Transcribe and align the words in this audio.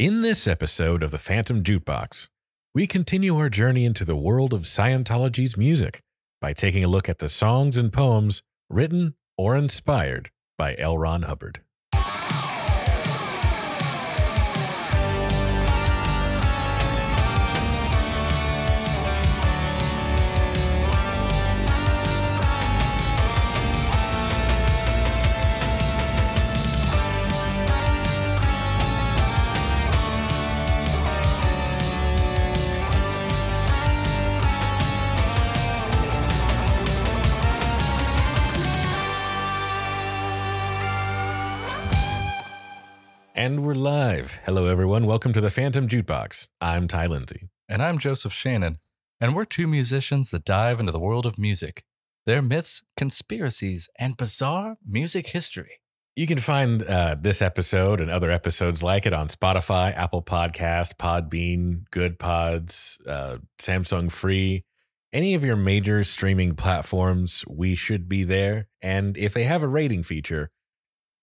In 0.00 0.22
this 0.22 0.46
episode 0.46 1.02
of 1.02 1.10
the 1.10 1.18
Phantom 1.18 1.62
Jukebox, 1.62 2.28
we 2.74 2.86
continue 2.86 3.36
our 3.36 3.50
journey 3.50 3.84
into 3.84 4.02
the 4.02 4.16
world 4.16 4.54
of 4.54 4.62
Scientology's 4.62 5.58
music 5.58 6.00
by 6.40 6.54
taking 6.54 6.82
a 6.82 6.88
look 6.88 7.10
at 7.10 7.18
the 7.18 7.28
songs 7.28 7.76
and 7.76 7.92
poems 7.92 8.40
written 8.70 9.12
or 9.36 9.58
inspired 9.58 10.30
by 10.56 10.74
L. 10.78 10.96
Ron 10.96 11.24
Hubbard. 11.24 11.60
And 43.40 43.64
we're 43.64 43.72
live. 43.72 44.38
Hello, 44.44 44.66
everyone. 44.66 45.06
Welcome 45.06 45.32
to 45.32 45.40
the 45.40 45.48
Phantom 45.48 45.88
Jukebox. 45.88 46.48
I'm 46.60 46.86
Ty 46.86 47.06
Lindsay. 47.06 47.48
And 47.70 47.82
I'm 47.82 47.98
Joseph 47.98 48.34
Shannon, 48.34 48.80
and 49.18 49.34
we're 49.34 49.46
two 49.46 49.66
musicians 49.66 50.30
that 50.30 50.44
dive 50.44 50.78
into 50.78 50.92
the 50.92 51.00
world 51.00 51.24
of 51.24 51.38
music, 51.38 51.82
their 52.26 52.42
myths, 52.42 52.82
conspiracies, 52.98 53.88
and 53.98 54.18
bizarre 54.18 54.76
music 54.86 55.28
history. 55.28 55.80
You 56.14 56.26
can 56.26 56.36
find 56.36 56.82
uh, 56.82 57.16
this 57.18 57.40
episode 57.40 57.98
and 57.98 58.10
other 58.10 58.30
episodes 58.30 58.82
like 58.82 59.06
it 59.06 59.14
on 59.14 59.28
Spotify, 59.28 59.96
Apple 59.96 60.22
Podcast, 60.22 60.96
Podbean, 60.98 61.84
Good 61.90 62.18
Pods, 62.18 62.98
uh, 63.08 63.38
Samsung 63.58 64.12
Free, 64.12 64.64
any 65.14 65.32
of 65.32 65.46
your 65.46 65.56
major 65.56 66.04
streaming 66.04 66.56
platforms. 66.56 67.42
We 67.48 67.74
should 67.74 68.06
be 68.06 68.22
there. 68.22 68.68
And 68.82 69.16
if 69.16 69.32
they 69.32 69.44
have 69.44 69.62
a 69.62 69.68
rating 69.68 70.02
feature, 70.02 70.50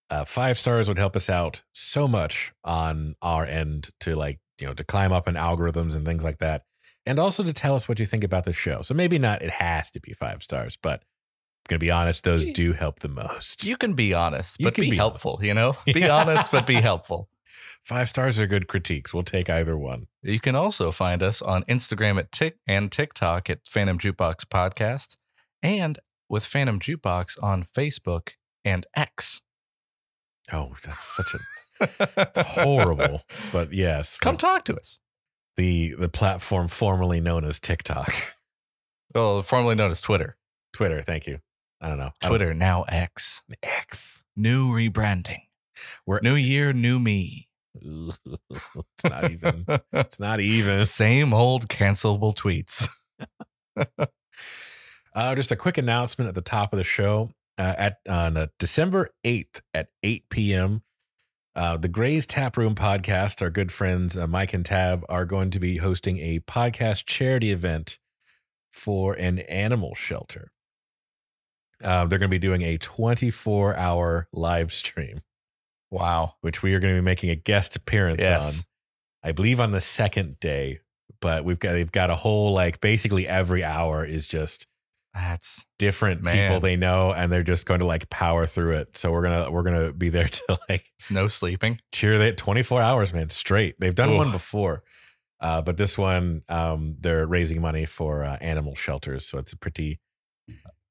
uh, 0.09 0.25
five 0.25 0.57
stars 0.57 0.87
would 0.87 0.97
help 0.97 1.15
us 1.15 1.29
out 1.29 1.63
so 1.73 2.07
much 2.07 2.53
on 2.63 3.15
our 3.21 3.45
end 3.45 3.89
to 3.99 4.15
like 4.15 4.39
you 4.59 4.67
know 4.67 4.73
to 4.73 4.83
climb 4.83 5.11
up 5.11 5.27
in 5.27 5.35
algorithms 5.35 5.95
and 5.95 6.05
things 6.05 6.23
like 6.23 6.39
that 6.39 6.63
and 7.05 7.19
also 7.19 7.43
to 7.43 7.53
tell 7.53 7.75
us 7.75 7.87
what 7.87 7.99
you 7.99 8.05
think 8.05 8.23
about 8.23 8.45
the 8.45 8.53
show 8.53 8.81
so 8.81 8.93
maybe 8.93 9.19
not 9.19 9.41
it 9.41 9.49
has 9.51 9.91
to 9.91 9.99
be 9.99 10.13
five 10.13 10.41
stars 10.41 10.77
but 10.81 11.01
i'm 11.01 11.69
gonna 11.69 11.79
be 11.79 11.91
honest 11.91 12.23
those 12.23 12.45
do 12.53 12.73
help 12.73 12.99
the 12.99 13.07
most 13.09 13.65
You 13.65 13.77
can 13.77 13.93
be 13.93 14.13
honest, 14.13 14.57
but 14.59 14.73
can 14.75 14.83
be, 14.83 14.91
be 14.91 14.95
helpful, 14.97 15.39
you 15.41 15.53
know? 15.53 15.75
Be 15.85 16.09
honest, 16.09 16.51
but 16.51 16.65
be 16.65 16.75
helpful. 16.75 17.29
five 17.83 18.07
stars 18.09 18.39
are 18.39 18.47
good 18.47 18.67
critiques 18.67 19.13
we'll 19.13 19.23
take 19.23 19.49
either 19.49 19.77
one 19.77 20.07
You 20.23 20.39
can 20.39 20.55
also 20.55 20.91
find 20.91 21.21
us 21.21 21.41
on 21.41 21.63
Instagram 21.63 22.17
at 22.17 22.31
Tik 22.31 22.57
and 22.65 22.91
TikTok 22.91 23.49
at 23.49 23.59
Phantom 23.67 23.97
Jukebox 23.99 24.45
Podcast 24.45 25.17
and 25.61 25.99
with 26.29 26.45
Phantom 26.45 26.79
Jukebox 26.79 27.41
on 27.41 27.63
Facebook 27.63 28.31
and 28.65 28.85
X. 28.95 29.41
oh 30.53 30.75
that's 30.83 31.03
such 31.03 31.33
a 31.35 31.87
it's 32.17 32.39
horrible 32.39 33.21
but 33.51 33.71
yes 33.73 34.17
Come 34.17 34.37
talk 34.37 34.63
to 34.65 34.75
us. 34.75 34.99
the 35.55 35.93
the 35.97 36.09
platform 36.09 36.67
formerly 36.67 37.19
known 37.21 37.43
as 37.45 37.59
tiktok 37.59 38.13
Well, 39.13 39.41
formerly 39.43 39.75
known 39.75 39.91
as 39.91 40.01
Twitter. 40.01 40.37
twitter 40.73 41.01
thank 41.01 41.27
you 41.27 41.39
i 41.81 41.87
don't 41.89 41.97
know 41.97 42.11
I 42.21 42.27
don't- 42.27 42.29
Twitter, 42.31 42.53
now 42.53 42.83
X. 42.83 43.43
x 43.63 44.23
New 44.39 44.69
rebranding. 44.71 45.41
We're- 46.05 46.21
new 46.21 46.35
year, 46.35 46.71
new 46.73 46.99
me. 46.99 47.47
it's 47.81 49.03
not 49.03 49.31
even 49.31 49.65
it's 49.93 50.19
not 50.19 50.39
even 50.39 50.85
Same 50.85 51.33
old 51.33 51.67
cancelable 51.67 52.35
tweets. 52.35 52.87
Uh, 55.15 55.33
just 55.33 55.51
a 55.51 55.55
quick 55.55 55.79
announcement 55.79 56.27
at 56.29 56.35
the 56.35 56.41
top 56.41 56.71
of 56.73 56.77
the 56.77 56.83
show. 56.83 57.31
Uh, 57.59 57.73
at 57.77 57.97
on 58.07 58.37
uh, 58.37 58.47
December 58.59 59.09
eighth 59.23 59.61
at 59.73 59.89
eight 60.03 60.29
p.m., 60.29 60.83
uh, 61.55 61.75
the 61.77 61.87
Gray's 61.87 62.27
Tap 62.27 62.55
Room 62.55 62.75
podcast. 62.75 63.41
Our 63.41 63.49
good 63.49 63.71
friends 63.71 64.15
uh, 64.15 64.27
Mike 64.27 64.53
and 64.53 64.63
Tab 64.65 65.03
are 65.09 65.25
going 65.25 65.49
to 65.51 65.59
be 65.59 65.77
hosting 65.77 66.19
a 66.19 66.39
podcast 66.41 67.05
charity 67.07 67.51
event 67.51 67.97
for 68.71 69.13
an 69.13 69.39
animal 69.39 69.95
shelter. 69.95 70.51
Uh, 71.83 72.05
they're 72.05 72.19
going 72.19 72.29
to 72.29 72.35
be 72.35 72.37
doing 72.39 72.61
a 72.61 72.77
twenty-four 72.77 73.75
hour 73.75 74.27
live 74.31 74.71
stream, 74.71 75.21
Wow. 75.89 76.35
which 76.41 76.61
we 76.61 76.73
are 76.75 76.79
going 76.79 76.93
to 76.95 77.01
be 77.01 77.05
making 77.05 77.29
a 77.31 77.35
guest 77.35 77.75
appearance 77.75 78.21
Yes. 78.21 78.59
on. 79.23 79.29
I 79.29 79.31
believe 79.31 79.59
on 79.59 79.71
the 79.71 79.81
second 79.81 80.39
day, 80.39 80.81
but 81.21 81.43
we've 81.43 81.59
got 81.59 81.71
they've 81.73 81.91
got 81.91 82.11
a 82.11 82.15
whole 82.15 82.53
like 82.53 82.81
basically 82.81 83.27
every 83.27 83.63
hour 83.63 84.05
is 84.05 84.27
just 84.27 84.67
That's 85.17 85.65
different 85.79 86.21
Man. 86.21 86.47
people 86.47 86.59
they 86.59 86.75
know 86.75 87.11
and 87.11 87.31
they're 87.31 87.43
just 87.43 87.65
going 87.65 87.79
to 87.79 87.85
like 87.85 88.09
power 88.09 88.45
through 88.45 88.73
it 88.75 88.95
so 88.97 89.11
we're 89.11 89.23
gonna 89.23 89.49
we're 89.51 89.63
gonna 89.63 89.91
be 89.91 90.09
there 90.09 90.27
to 90.37 90.59
like 90.69 90.85
it's 90.99 91.09
no 91.11 91.27
sleeping. 91.27 91.79
cheer 91.91 92.17
that 92.19 92.37
24 92.37 92.81
hours 92.81 93.13
man 93.13 93.29
straight 93.29 93.75
they've 93.79 93.95
done 93.95 94.15
one 94.15 94.31
before 94.31 94.83
uh, 95.41 95.61
but 95.61 95.77
this 95.77 95.97
one 95.97 96.43
um, 96.49 96.95
they're 96.99 97.25
raising 97.25 97.59
money 97.61 97.85
for 97.85 98.23
uh, 98.23 98.37
animal 98.41 98.75
shelters 98.75 99.25
so 99.25 99.37
it's 99.39 99.51
a 99.53 99.57
pretty 99.57 99.99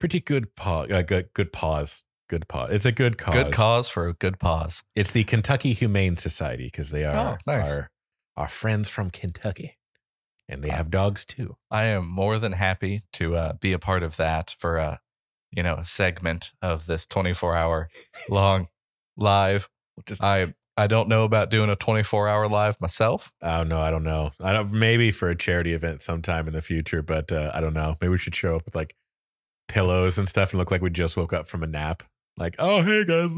pretty 0.00 0.20
good 0.20 0.54
pause 0.56 0.90
uh, 0.90 1.02
good 1.02 1.28
good 1.34 1.52
pause 1.52 2.02
good 2.28 2.46
pause 2.48 2.70
it's 2.70 2.84
a 2.84 2.92
good 2.92 3.16
cause 3.18 3.34
Good 3.34 3.52
cause 3.52 3.88
for 3.88 4.08
a 4.08 4.12
good 4.14 4.38
pause. 4.40 4.82
it's 4.96 5.12
the 5.12 5.24
kentucky 5.24 5.72
humane 5.72 6.16
society 6.16 6.64
because 6.66 6.90
they 6.90 7.04
are 7.04 7.34
Oh, 7.34 7.36
nice. 7.46 7.70
our 7.70 7.90
our 8.36 8.48
friends 8.48 8.88
from 8.88 9.10
kentucky 9.10 9.78
and 10.48 10.62
they 10.62 10.70
have 10.70 10.90
dogs 10.90 11.24
too 11.24 11.56
I 11.70 11.84
am 11.86 12.08
more 12.08 12.38
than 12.38 12.52
happy 12.52 13.02
to 13.14 13.36
uh, 13.36 13.52
be 13.54 13.72
a 13.72 13.78
part 13.78 14.02
of 14.02 14.16
that 14.16 14.54
for 14.58 14.76
a, 14.76 15.00
you 15.50 15.62
know, 15.62 15.74
a 15.74 15.84
segment 15.84 16.52
of 16.62 16.86
this 16.86 17.06
24 17.06 17.56
hour 17.56 17.88
long 18.28 18.68
live. 19.16 19.68
just 20.06 20.22
I 20.22 20.54
I 20.78 20.86
don't 20.86 21.08
know 21.08 21.24
about 21.24 21.50
doing 21.50 21.70
a 21.70 21.76
24 21.76 22.28
hour 22.28 22.48
live 22.48 22.80
myself. 22.80 23.32
Oh 23.40 23.62
no, 23.62 23.80
I 23.80 23.90
don't 23.90 24.02
know. 24.02 24.32
I 24.42 24.52
don't 24.52 24.72
maybe 24.72 25.10
for 25.10 25.30
a 25.30 25.36
charity 25.36 25.72
event 25.72 26.02
sometime 26.02 26.46
in 26.46 26.52
the 26.52 26.60
future, 26.60 27.02
but 27.02 27.32
uh, 27.32 27.50
I 27.54 27.60
don't 27.60 27.72
know. 27.72 27.96
Maybe 28.00 28.10
we 28.10 28.18
should 28.18 28.34
show 28.34 28.56
up 28.56 28.66
with 28.66 28.76
like 28.76 28.94
pillows 29.68 30.18
and 30.18 30.28
stuff 30.28 30.52
and 30.52 30.58
look 30.58 30.70
like 30.70 30.82
we 30.82 30.90
just 30.90 31.16
woke 31.16 31.32
up 31.32 31.48
from 31.48 31.62
a 31.62 31.66
nap. 31.66 32.02
Like, 32.38 32.56
oh 32.58 32.82
hey 32.82 33.04
guys, 33.04 33.30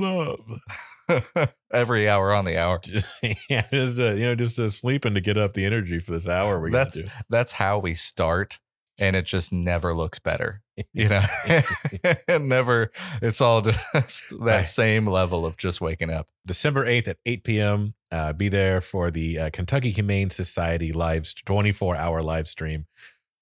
up. 1.09 1.49
Every 1.73 2.09
hour 2.09 2.33
on 2.33 2.45
the 2.45 2.59
hour. 2.59 2.79
Just, 2.81 3.07
yeah, 3.51 3.67
just 3.73 4.01
uh, 4.01 4.13
you 4.15 4.25
know, 4.25 4.35
just 4.35 4.59
uh, 4.59 4.69
sleeping 4.69 5.15
to 5.15 5.21
get 5.21 5.39
up 5.39 5.55
the 5.55 5.65
energy 5.65 5.99
for 6.01 6.13
this 6.13 6.27
hour. 6.29 6.61
We 6.61 6.71
got 6.71 6.79
That's 6.79 6.95
to. 6.95 7.11
that's 7.31 7.53
how 7.53 7.79
we 7.79 7.95
start, 7.95 8.59
and 8.99 9.15
it 9.15 9.25
just 9.25 9.53
never 9.53 9.95
looks 9.95 10.19
better. 10.19 10.63
You 10.93 11.09
know, 11.09 11.25
it 11.45 12.41
never. 12.41 12.93
It's 13.21 13.41
all 13.41 13.63
just 13.63 13.83
that 13.93 14.39
Right. 14.41 14.63
same 14.65 15.09
level 15.09 15.45
of 15.45 15.57
just 15.57 15.81
waking 15.81 16.09
up. 16.11 16.29
December 16.47 16.87
eighth 16.87 17.09
at 17.09 17.17
eight 17.27 17.43
p.m. 17.43 17.95
Uh, 18.13 18.33
be 18.33 18.49
there 18.49 18.81
for 18.81 19.11
the 19.11 19.39
uh, 19.41 19.51
Kentucky 19.51 19.91
Humane 19.91 20.31
Society 20.31 20.93
live 20.93 21.33
twenty 21.45 21.73
four 21.73 21.97
hour 21.97 22.23
live 22.23 22.49
stream 22.49 22.87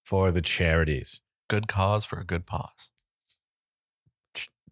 for 0.02 0.30
the 0.30 0.40
charities. 0.40 1.20
Good 1.50 1.68
cause 1.68 2.06
for 2.06 2.18
a 2.18 2.24
good 2.24 2.46
pause. 2.46 2.90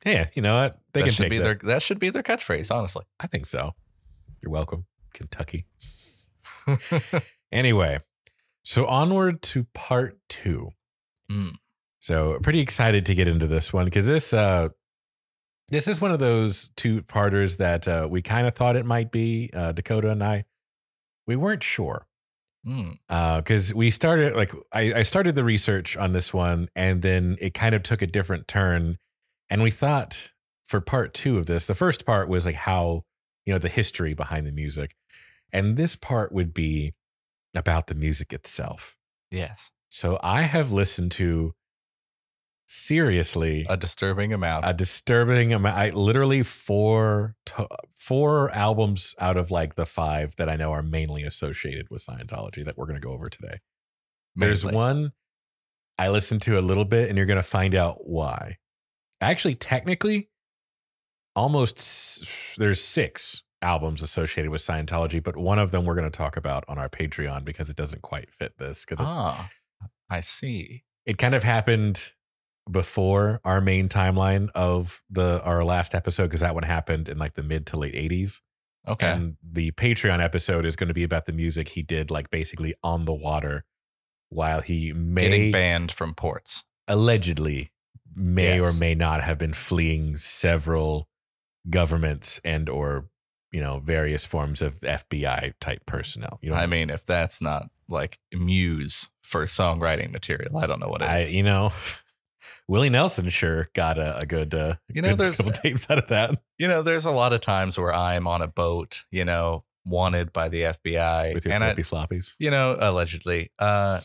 Yeah, 0.04 0.28
you 0.34 0.42
know 0.42 0.54
what 0.62 0.76
they 0.92 1.00
that 1.00 1.06
can 1.06 1.14
should 1.14 1.22
take 1.24 1.30
be 1.30 1.38
that. 1.38 1.44
their 1.44 1.54
that 1.72 1.82
should 1.82 1.98
be 1.98 2.10
their 2.10 2.22
catchphrase. 2.22 2.74
Honestly. 2.74 3.04
I 3.20 3.26
think 3.26 3.46
so. 3.46 3.72
You're 4.42 4.52
welcome, 4.52 4.86
Kentucky. 5.12 5.66
Anyway, 7.52 8.00
so 8.64 8.84
onward 8.86 9.40
to 9.40 9.64
part 9.74 10.18
two. 10.28 10.70
Mm. 11.30 11.52
So 12.00 12.38
pretty 12.42 12.58
excited 12.58 13.06
to 13.06 13.14
get 13.14 13.28
into 13.28 13.46
this 13.46 13.72
one 13.72 13.84
because 13.84 14.08
this 14.08 14.32
uh 14.32 14.70
this 15.68 15.86
is 15.86 16.00
one 16.00 16.10
of 16.10 16.18
those 16.18 16.70
two 16.76 17.02
parters 17.02 17.58
that 17.58 17.86
uh, 17.86 18.08
we 18.10 18.22
kind 18.22 18.46
of 18.48 18.54
thought 18.56 18.74
it 18.76 18.84
might 18.84 19.10
be. 19.12 19.50
Uh, 19.54 19.70
Dakota 19.72 20.10
and 20.10 20.22
I, 20.22 20.44
we 21.26 21.36
weren't 21.36 21.62
sure 21.62 22.06
Mm. 22.66 22.96
because 23.36 23.72
we 23.74 23.90
started 23.90 24.34
like 24.34 24.50
I, 24.72 24.94
I 24.94 25.02
started 25.02 25.34
the 25.34 25.44
research 25.44 25.96
on 25.98 26.12
this 26.12 26.32
one 26.34 26.68
and 26.74 27.02
then 27.02 27.36
it 27.40 27.52
kind 27.54 27.74
of 27.74 27.82
took 27.82 28.00
a 28.02 28.06
different 28.06 28.48
turn 28.48 28.96
and 29.50 29.62
we 29.62 29.70
thought 29.70 30.32
for 30.64 30.80
part 30.80 31.12
two 31.14 31.38
of 31.38 31.46
this 31.46 31.66
the 31.66 31.74
first 31.74 32.04
part 32.06 32.28
was 32.28 32.46
like 32.46 32.54
how 32.54 33.02
you 33.44 33.52
know 33.52 33.58
the 33.58 33.68
history 33.68 34.14
behind 34.14 34.46
the 34.46 34.52
music 34.52 34.94
and 35.52 35.76
this 35.76 35.94
part 35.96 36.32
would 36.32 36.52
be 36.54 36.94
about 37.54 37.86
the 37.86 37.94
music 37.94 38.32
itself 38.32 38.96
Yes. 39.30 39.70
so 39.90 40.18
i 40.22 40.42
have 40.42 40.72
listened 40.72 41.12
to 41.12 41.54
seriously 42.66 43.66
A 43.68 43.76
disturbing 43.76 44.32
amount. 44.32 44.64
a 44.68 44.72
disturbing 44.72 45.52
amount 45.52 45.76
I, 45.76 45.90
literally 45.90 46.42
four 46.42 47.36
to, 47.46 47.68
four 47.94 48.50
albums 48.52 49.14
out 49.20 49.36
of 49.36 49.50
like 49.50 49.74
the 49.74 49.84
five 49.86 50.34
that 50.36 50.48
i 50.48 50.56
know 50.56 50.72
are 50.72 50.82
mainly 50.82 51.22
associated 51.24 51.88
with 51.90 52.04
scientology 52.04 52.64
that 52.64 52.78
we're 52.78 52.86
going 52.86 53.00
to 53.00 53.06
go 53.06 53.12
over 53.12 53.26
today 53.26 53.58
there's 54.36 54.64
one 54.64 55.12
I 55.96 56.08
listened 56.08 56.42
to 56.42 56.58
a 56.58 56.60
little 56.60 56.84
bit, 56.84 57.08
and 57.08 57.16
you're 57.16 57.24
going 57.24 57.36
to 57.36 57.42
find 57.44 57.72
out 57.72 57.98
why. 58.04 58.56
Actually, 59.20 59.54
technically, 59.54 60.28
almost 61.36 62.24
there's 62.58 62.82
six 62.82 63.42
albums 63.62 64.02
associated 64.02 64.50
with 64.50 64.60
Scientology, 64.60 65.22
but 65.22 65.36
one 65.36 65.58
of 65.58 65.70
them 65.70 65.84
we're 65.84 65.94
going 65.94 66.10
to 66.10 66.16
talk 66.16 66.36
about 66.36 66.64
on 66.68 66.78
our 66.78 66.88
Patreon 66.88 67.44
because 67.44 67.70
it 67.70 67.76
doesn't 67.76 68.02
quite 68.02 68.30
fit 68.30 68.58
this 68.58 68.84
because 68.84 69.04
Ah, 69.04 69.48
I 70.10 70.20
see. 70.20 70.84
it, 71.06 71.18
kind 71.18 71.34
of 71.34 71.42
happened 71.42 72.12
before 72.70 73.40
our 73.44 73.60
main 73.60 73.88
timeline 73.88 74.48
of 74.54 75.02
the 75.10 75.42
our 75.44 75.64
last 75.64 75.94
episode 75.94 76.24
because 76.24 76.40
that 76.40 76.54
one 76.54 76.62
happened 76.64 77.08
in 77.08 77.18
like 77.18 77.34
the 77.34 77.42
mid 77.42 77.66
to 77.66 77.76
late 77.78 77.94
80s. 77.94 78.40
Okay. 78.86 79.06
And 79.06 79.36
the 79.42 79.70
Patreon 79.72 80.22
episode 80.22 80.66
is 80.66 80.76
going 80.76 80.88
to 80.88 80.94
be 80.94 81.04
about 81.04 81.24
the 81.24 81.32
music 81.32 81.68
he 81.68 81.82
did 81.82 82.10
like 82.10 82.30
basically 82.30 82.74
on 82.82 83.06
the 83.06 83.14
water 83.14 83.64
while 84.28 84.60
he 84.60 84.92
may 84.92 85.22
Getting 85.22 85.50
banned 85.52 85.90
from 85.92 86.14
ports. 86.14 86.64
allegedly 86.86 87.70
may 88.16 88.60
or 88.60 88.72
may 88.72 88.94
not 88.94 89.22
have 89.22 89.38
been 89.38 89.52
fleeing 89.52 90.16
several 90.16 91.08
governments 91.70 92.40
and 92.44 92.68
or 92.68 93.06
you 93.52 93.60
know 93.60 93.80
various 93.80 94.26
forms 94.26 94.60
of 94.62 94.80
FBI 94.80 95.54
type 95.60 95.86
personnel. 95.86 96.38
You 96.42 96.50
know, 96.50 96.56
I 96.56 96.66
mean, 96.66 96.90
if 96.90 97.06
that's 97.06 97.40
not 97.40 97.66
like 97.88 98.18
muse 98.32 99.08
for 99.22 99.44
songwriting 99.46 100.10
material, 100.12 100.56
I 100.58 100.66
don't 100.66 100.80
know 100.80 100.88
what 100.88 101.02
it 101.02 101.06
I 101.08 101.20
you 101.24 101.42
know 101.42 101.72
Willie 102.68 102.90
Nelson 102.90 103.28
sure 103.28 103.68
got 103.74 103.98
a, 103.98 104.18
a 104.18 104.26
good 104.26 104.54
uh, 104.54 104.74
You 104.92 105.02
know, 105.02 105.10
good 105.10 105.18
there's- 105.18 105.36
couple 105.36 105.52
tapes 105.52 105.88
out 105.90 105.98
of 105.98 106.08
that 106.08 106.34
you 106.58 106.68
know, 106.68 106.82
there's 106.82 107.04
a 107.04 107.10
lot 107.10 107.32
of 107.32 107.40
times 107.40 107.76
where 107.78 107.92
I'm 107.92 108.26
on 108.28 108.40
a 108.40 108.46
boat, 108.46 109.04
you 109.10 109.24
know, 109.24 109.64
wanted 109.84 110.32
by 110.32 110.48
the 110.48 110.62
FBI, 110.62 111.34
with 111.34 111.44
your 111.44 111.54
and 111.54 111.64
I, 111.64 111.74
floppies. 111.74 112.34
you 112.38 112.48
know, 112.50 112.76
allegedly. 112.78 113.50
Uh, 113.58 114.00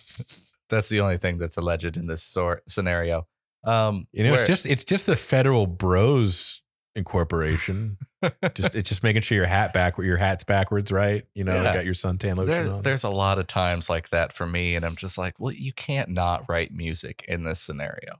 that's 0.67 0.89
the 0.89 0.99
only 0.99 1.17
thing 1.17 1.37
that's 1.37 1.57
alleged 1.57 1.95
in 1.95 2.07
this 2.07 2.23
sort 2.23 2.63
scenario. 2.69 3.27
Um, 3.63 4.07
You 4.11 4.23
know, 4.23 4.31
where- 4.31 4.39
it's 4.41 4.47
just 4.47 4.65
it's 4.65 4.83
just 4.83 5.05
the 5.05 5.15
Federal 5.15 5.67
Bros 5.67 6.61
Incorporation. 6.95 7.97
just 8.55 8.75
it's 8.75 8.89
just 8.89 9.03
making 9.03 9.21
sure 9.21 9.35
your 9.37 9.45
hat 9.45 9.73
back 9.73 9.97
your 9.97 10.17
hat's 10.17 10.43
backwards, 10.43 10.91
right? 10.91 11.23
You 11.35 11.43
know, 11.43 11.55
Yeah. 11.61 11.73
got 11.73 11.85
your 11.85 11.93
suntan 11.93 12.35
lotion 12.37 12.45
there, 12.47 12.73
on. 12.73 12.81
there's 12.81 13.03
a 13.03 13.09
lot 13.09 13.37
of 13.37 13.47
times 13.47 13.89
like 13.89 14.09
that 14.09 14.33
for 14.33 14.45
me, 14.47 14.75
and 14.75 14.85
I'm 14.85 14.95
just 14.95 15.17
like, 15.17 15.39
well, 15.39 15.53
you 15.53 15.71
can't 15.73 16.09
not 16.09 16.45
write 16.49 16.71
music 16.73 17.23
in 17.27 17.43
this 17.43 17.61
scenario. 17.61 18.19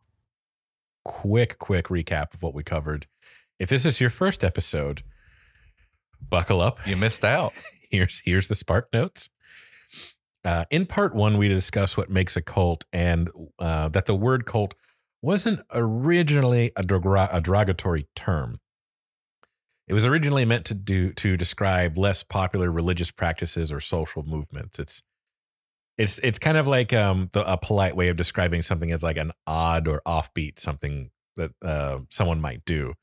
quick, 1.06 1.58
quick 1.58 1.88
recap 1.88 2.34
of 2.34 2.42
what 2.44 2.54
we 2.54 2.62
covered. 2.64 3.08
If 3.58 3.70
this 3.70 3.86
is 3.86 4.00
your 4.00 4.10
first 4.12 4.44
episode, 4.44 5.02
buckle 6.22 6.62
up. 6.62 6.86
You 6.86 6.96
missed 6.98 7.26
out. 7.26 7.54
Here's 7.90 8.22
here's 8.24 8.48
the 8.48 8.54
spark 8.56 8.90
notes. 8.94 9.30
Uh, 10.46 10.66
in 10.70 10.86
part 10.86 11.16
one, 11.16 11.38
we 11.40 11.48
discuss 11.48 11.98
what 11.98 12.10
makes 12.12 12.38
a 12.38 12.42
cult, 12.42 12.86
and 12.94 13.30
uh, 13.58 13.90
that 13.90 14.06
the 14.06 14.16
word 14.16 14.46
cult 14.46 14.76
wasn't 15.22 15.62
originally 15.74 16.72
a, 16.76 16.82
a 16.82 17.42
derogatory 17.42 18.08
term. 18.16 18.60
It 19.88 19.94
was 19.94 20.06
originally 20.06 20.46
meant 20.46 20.66
to 20.66 20.74
do 20.76 21.12
to 21.14 21.36
describe 21.36 21.98
less 21.98 22.22
popular 22.24 22.72
religious 22.72 23.10
practices 23.12 23.72
or 23.72 23.80
social 23.80 24.24
movements. 24.24 24.78
It's 24.78 25.02
it's 25.98 26.20
it's 26.20 26.40
kind 26.40 26.58
of 26.58 26.68
like 26.68 26.94
um, 26.94 27.30
the, 27.34 27.52
a 27.52 27.58
polite 27.58 27.96
way 27.96 28.10
of 28.10 28.16
describing 28.16 28.62
something 28.62 28.92
as 28.92 29.02
like 29.04 29.18
an 29.18 29.32
odd 29.48 29.88
or 29.88 30.02
offbeat 30.06 30.60
something 30.60 31.10
that 31.38 31.52
uh, 31.66 32.00
someone 32.10 32.40
might 32.40 32.64
do. 32.66 32.94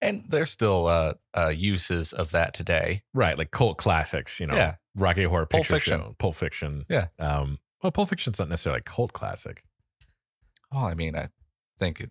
And 0.00 0.24
there's 0.28 0.50
still 0.50 0.86
uh, 0.86 1.14
uh, 1.34 1.48
uses 1.48 2.12
of 2.12 2.30
that 2.30 2.54
today. 2.54 3.02
Right, 3.12 3.36
like 3.36 3.50
cult 3.50 3.78
classics, 3.78 4.38
you 4.38 4.46
know, 4.46 4.54
Yeah. 4.54 4.74
Rocky 4.94 5.24
Horror 5.24 5.46
Picture 5.46 5.68
Pulp 5.70 5.80
Fiction. 5.82 6.00
Show, 6.00 6.16
Pulp 6.18 6.36
Fiction. 6.36 6.84
Yeah. 6.88 7.08
Um, 7.18 7.58
well, 7.82 7.90
Pulp 7.90 8.08
Fiction's 8.10 8.38
not 8.38 8.48
necessarily 8.48 8.80
a 8.80 8.82
cult 8.82 9.12
classic. 9.12 9.64
Well, 10.70 10.84
I 10.84 10.94
mean, 10.94 11.16
I 11.16 11.28
think 11.78 12.00
it 12.00 12.10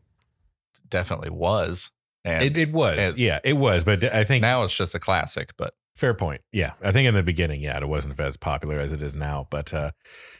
definitely 0.89 1.29
was. 1.29 1.91
And 2.23 2.43
It, 2.43 2.57
it 2.57 2.71
was, 2.71 3.17
yeah, 3.17 3.39
it 3.43 3.53
was. 3.53 3.83
But 3.83 4.03
I 4.03 4.23
think 4.23 4.41
now 4.41 4.63
it's 4.63 4.75
just 4.75 4.95
a 4.95 4.99
classic, 4.99 5.53
but 5.57 5.75
fair 5.95 6.13
point. 6.13 6.41
Yeah, 6.51 6.73
I 6.83 6.91
think 6.91 7.07
in 7.07 7.13
the 7.13 7.23
beginning, 7.23 7.61
yeah, 7.61 7.77
it 7.77 7.87
wasn't 7.87 8.19
as 8.19 8.37
popular 8.37 8.79
as 8.79 8.91
it 8.91 9.01
is 9.01 9.13
now. 9.13 9.47
But 9.51 9.73
uh, 9.73 9.91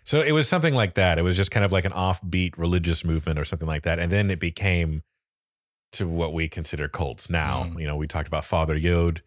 so 0.03 0.21
it 0.21 0.31
was 0.31 0.49
something 0.49 0.73
like 0.73 0.95
that. 0.95 1.19
It 1.19 1.21
was 1.21 1.37
just 1.37 1.51
kind 1.51 1.63
of 1.63 1.71
like 1.71 1.85
an 1.85 1.91
offbeat 1.91 2.57
religious 2.57 3.05
movement 3.05 3.37
or 3.37 3.45
something 3.45 3.67
like 3.67 3.83
that, 3.83 3.99
and 3.99 4.11
then 4.11 4.31
it 4.31 4.39
became 4.39 5.03
to 5.93 6.07
what 6.07 6.33
we 6.33 6.49
consider 6.49 6.87
cults 6.87 7.29
now. 7.29 7.63
Mm. 7.69 7.81
You 7.81 7.87
know, 7.87 7.95
we 7.95 8.07
talked 8.07 8.27
about 8.27 8.45
Father 8.45 8.75
Yod 8.75 9.21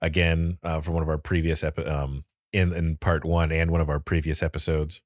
again 0.00 0.58
uh, 0.64 0.80
for 0.80 0.90
one 0.90 1.02
of 1.02 1.08
our 1.08 1.18
previous 1.18 1.62
epi- 1.62 1.86
um 1.86 2.24
in 2.52 2.72
in 2.72 2.96
part 2.96 3.24
one 3.24 3.52
and 3.52 3.70
one 3.70 3.80
of 3.80 3.88
our 3.88 4.00
previous 4.00 4.42
episodes. 4.42 5.00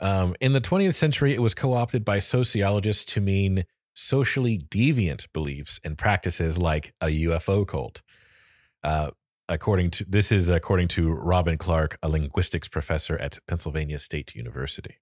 Um, 0.00 0.34
in 0.40 0.52
the 0.52 0.60
20th 0.60 0.94
century, 0.94 1.34
it 1.34 1.42
was 1.42 1.54
co 1.54 1.72
opted 1.72 2.04
by 2.04 2.18
sociologists 2.18 3.04
to 3.14 3.20
mean 3.20 3.64
socially 3.94 4.58
deviant 4.58 5.26
beliefs 5.32 5.80
and 5.84 5.96
practices 5.96 6.58
like 6.58 6.94
a 7.00 7.06
UFO 7.06 7.66
cult. 7.66 8.02
Uh, 8.82 9.10
according 9.48 9.90
to 9.90 10.04
this 10.04 10.32
is 10.32 10.50
according 10.50 10.88
to 10.88 11.12
Robin 11.12 11.56
Clark, 11.56 11.98
a 12.02 12.08
linguistics 12.08 12.68
professor 12.68 13.16
at 13.18 13.38
Pennsylvania 13.46 13.98
State 13.98 14.34
University. 14.34 14.96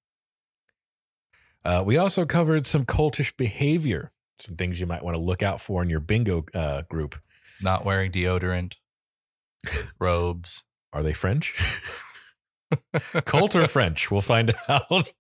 Uh, 1.65 1.83
we 1.85 1.97
also 1.97 2.27
covered 2.27 2.67
some 2.67 2.85
cultish 2.85 3.37
behavior, 3.37 4.13
some 4.39 4.57
things 4.57 4.81
you 4.81 4.87
might 4.87 5.05
want 5.05 5.15
to 5.15 5.21
look 5.23 5.43
out 5.43 5.61
for 5.61 5.83
in 5.83 5.89
your 5.89 6.01
bingo 6.01 6.45
uh, 6.55 6.83
group. 6.83 7.17
not 7.61 7.85
wearing 7.85 8.11
deodorant, 8.11 8.77
robes. 9.99 10.65
Are 10.93 11.03
they 11.03 11.13
French? 11.15 11.55
Cult 13.25 13.55
or 13.57 13.67
French? 13.69 14.11
We'll 14.11 14.21
find 14.21 14.55
out. 14.69 15.13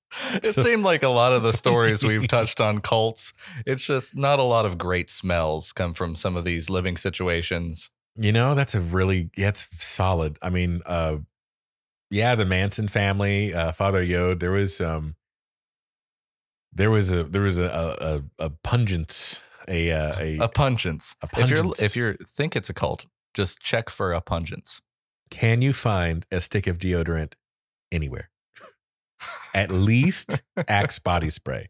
It 0.42 0.54
So- 0.54 0.62
seemed 0.62 0.84
like 0.84 1.02
a 1.02 1.08
lot 1.08 1.32
of 1.32 1.42
the 1.42 1.52
stories 1.62 2.02
we've 2.04 2.26
touched 2.28 2.60
on 2.60 2.80
cults, 2.80 3.32
it's 3.66 3.84
just 3.86 4.16
not 4.16 4.38
a 4.38 4.42
lot 4.42 4.66
of 4.66 4.78
great 4.78 5.10
smells 5.10 5.72
come 5.72 5.94
from 5.94 6.14
some 6.16 6.36
of 6.36 6.44
these 6.44 6.68
living 6.70 6.96
situations. 6.96 7.90
You 8.16 8.32
know, 8.32 8.54
that's 8.54 8.74
a 8.74 8.80
really 8.80 9.30
that's 9.36 9.68
solid. 9.82 10.38
I 10.42 10.50
mean, 10.50 10.82
uh 10.86 11.16
yeah, 12.10 12.34
the 12.34 12.44
Manson 12.44 12.88
family, 12.88 13.54
uh 13.54 13.72
Father 13.72 14.02
Yod, 14.02 14.40
there 14.40 14.52
was 14.52 14.80
um 14.80 15.16
there 16.72 16.90
was 16.90 17.12
a 17.12 17.24
there 17.24 17.42
was 17.42 17.58
a 17.58 17.64
a, 18.38 18.44
a, 18.44 18.46
a 18.46 18.50
pungence, 18.50 19.40
a 19.68 19.90
uh, 19.90 20.16
a, 20.18 20.38
A 20.40 20.48
pungence. 20.48 21.14
a 21.22 21.28
If 21.40 21.48
you're 21.50 21.58
pungence. 21.64 21.82
if 21.82 21.96
you 21.96 22.14
think 22.26 22.56
it's 22.56 22.68
a 22.70 22.74
cult, 22.74 23.06
just 23.34 23.60
check 23.60 23.88
for 23.90 24.12
a 24.12 24.20
pungence. 24.20 24.80
can 25.30 25.62
you 25.62 25.72
find 25.72 26.26
a 26.30 26.40
stick 26.40 26.66
of 26.66 26.78
deodorant 26.78 27.32
anywhere? 27.92 28.30
At 29.54 29.70
least 29.70 30.42
Axe 30.66 30.98
body 31.10 31.30
spray. 31.30 31.68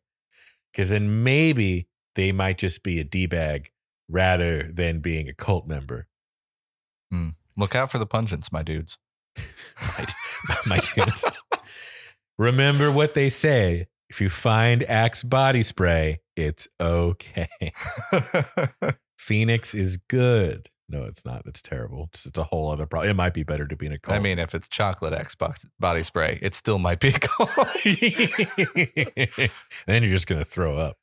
Cuz 0.75 0.89
then 0.89 1.23
maybe 1.23 1.89
they 2.15 2.33
might 2.33 2.59
just 2.59 2.83
be 2.83 2.99
a 2.99 3.05
D-bag 3.05 3.71
rather 4.09 4.63
than 4.65 5.01
being 5.01 5.29
a 5.29 5.35
cult 5.35 5.67
member. 5.67 6.07
Hmm. 7.11 7.31
Look 7.57 7.75
out 7.75 7.91
for 7.91 7.99
the 7.99 8.07
pungents, 8.07 8.51
my 8.51 8.63
dudes. 8.63 8.99
my, 9.37 10.07
my 10.67 10.79
dudes. 10.95 11.25
Remember 12.39 12.91
what 12.91 13.15
they 13.15 13.29
say. 13.29 13.89
If 14.09 14.21
you 14.21 14.29
find 14.29 14.83
Axe 14.83 15.23
body 15.23 15.63
spray, 15.63 16.21
it's 16.37 16.69
okay. 16.81 17.49
Phoenix 19.19 19.75
is 19.75 19.97
good. 19.97 20.69
No, 20.93 21.05
it's 21.05 21.25
not. 21.25 21.43
It's 21.47 21.63
terrible. 21.63 22.09
It's, 22.13 22.27
it's 22.27 22.39
a 22.39 22.45
whole 22.45 22.71
other 22.71 22.87
problem. 22.87 23.11
It 23.11 23.15
might 23.15 23.35
be 23.35 23.43
better 23.43 23.67
to 23.67 23.77
be 23.77 23.87
in 23.87 23.93
a 23.93 23.99
cult. 23.99 24.17
I 24.17 24.21
mean, 24.21 24.39
if 24.39 24.55
it's 24.55 24.69
chocolate 24.69 25.15
Xbox 25.15 25.65
body 25.81 26.03
spray, 26.03 26.39
it 26.43 26.55
still 26.55 26.79
might 26.79 27.01
be 27.01 27.09
a 27.15 27.19
cult. 27.19 27.51
then 29.87 30.03
you're 30.03 30.13
just 30.13 30.27
going 30.27 30.41
to 30.41 30.45
throw 30.45 30.79
up. 30.79 30.97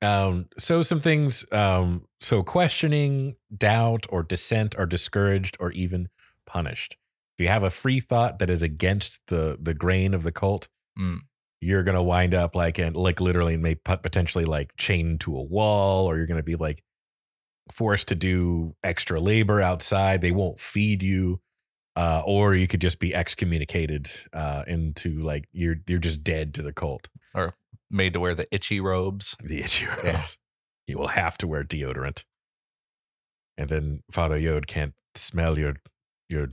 Um, 0.00 0.46
so 0.58 0.82
some 0.82 1.00
things, 1.00 1.44
um, 1.52 2.06
so 2.20 2.42
questioning, 2.42 3.36
doubt, 3.56 4.06
or 4.10 4.22
dissent 4.22 4.76
are 4.78 4.86
discouraged 4.86 5.56
or 5.58 5.72
even 5.72 6.08
punished. 6.46 6.96
If 7.36 7.42
you 7.42 7.48
have 7.48 7.62
a 7.62 7.70
free 7.70 8.00
thought 8.00 8.38
that 8.40 8.50
is 8.50 8.62
against 8.62 9.20
the 9.28 9.56
the 9.60 9.74
grain 9.74 10.14
of 10.14 10.22
the 10.24 10.32
cult, 10.32 10.68
Mm. 10.98 11.20
you're 11.60 11.84
gonna 11.84 12.02
wind 12.02 12.34
up 12.34 12.56
like 12.56 12.78
and 12.78 12.96
like 12.96 13.20
literally 13.20 13.56
may 13.56 13.76
pot- 13.76 14.02
potentially 14.02 14.44
like 14.44 14.72
chained 14.76 15.20
to 15.20 15.36
a 15.36 15.42
wall, 15.42 16.10
or 16.10 16.16
you're 16.16 16.26
gonna 16.26 16.42
be 16.42 16.56
like 16.56 16.82
forced 17.72 18.08
to 18.08 18.14
do 18.14 18.74
extra 18.84 19.20
labor 19.20 19.60
outside. 19.60 20.20
They 20.20 20.30
won't 20.32 20.58
feed 20.60 21.02
you. 21.02 21.40
Uh, 21.96 22.22
or 22.24 22.54
you 22.54 22.68
could 22.68 22.80
just 22.80 23.00
be 23.00 23.12
excommunicated 23.12 24.08
uh, 24.32 24.62
into 24.68 25.20
like 25.20 25.48
you're 25.52 25.76
you're 25.88 25.98
just 25.98 26.22
dead 26.22 26.54
to 26.54 26.62
the 26.62 26.72
cult. 26.72 27.08
Or 27.34 27.54
made 27.90 28.12
to 28.12 28.20
wear 28.20 28.36
the 28.36 28.46
itchy 28.54 28.78
robes. 28.78 29.34
The 29.42 29.60
issue 29.60 29.88
Yeah. 30.04 30.26
you 30.86 30.96
will 30.96 31.08
have 31.08 31.36
to 31.38 31.48
wear 31.48 31.64
deodorant, 31.64 32.22
and 33.56 33.68
then 33.68 34.02
Father 34.12 34.38
Yod 34.38 34.68
can't 34.68 34.94
smell 35.16 35.58
your 35.58 35.74
your 36.28 36.50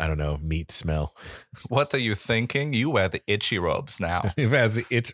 I 0.00 0.06
don't 0.06 0.16
know 0.18 0.38
meat 0.42 0.72
smell. 0.72 1.14
What 1.68 1.92
are 1.92 1.98
you 1.98 2.14
thinking? 2.14 2.72
You 2.72 2.88
wear 2.88 3.08
the 3.08 3.20
itchy 3.26 3.58
robes 3.58 4.00
now. 4.00 4.32
Has 4.38 4.76
the 4.76 4.86
itch, 4.88 5.12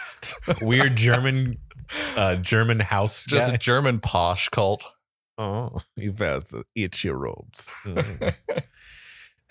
weird 0.60 0.96
German 0.96 1.58
uh, 2.16 2.36
German 2.36 2.80
house 2.80 3.24
Just 3.26 3.48
guy. 3.48 3.54
a 3.54 3.58
German 3.58 4.00
posh 4.00 4.48
cult. 4.48 4.84
oh, 5.38 5.80
has 6.18 6.48
the 6.50 6.64
itchy 6.74 7.10
robes. 7.10 7.72
Mm. 7.84 8.34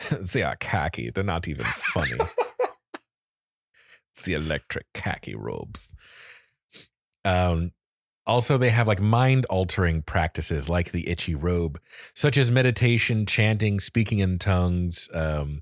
they 0.34 0.44
are 0.44 0.56
khaki. 0.56 1.10
They're 1.12 1.24
not 1.24 1.48
even 1.48 1.66
funny. 1.66 2.18
it's 4.14 4.24
the 4.24 4.34
electric 4.34 4.86
khaki 4.94 5.36
robes. 5.36 5.94
Um, 7.24 7.72
also, 8.26 8.58
they 8.58 8.70
have 8.70 8.88
like 8.88 9.02
mind 9.02 9.46
altering 9.46 10.02
practices 10.04 10.70
like 10.70 10.92
the 10.92 11.08
itchy 11.10 11.36
robe, 11.36 11.80
such 12.16 12.38
as 12.38 12.52
meditation, 12.52 13.26
chanting, 13.26 13.80
speaking 13.80 14.20
in 14.20 14.38
tongues, 14.40 15.10
um, 15.14 15.62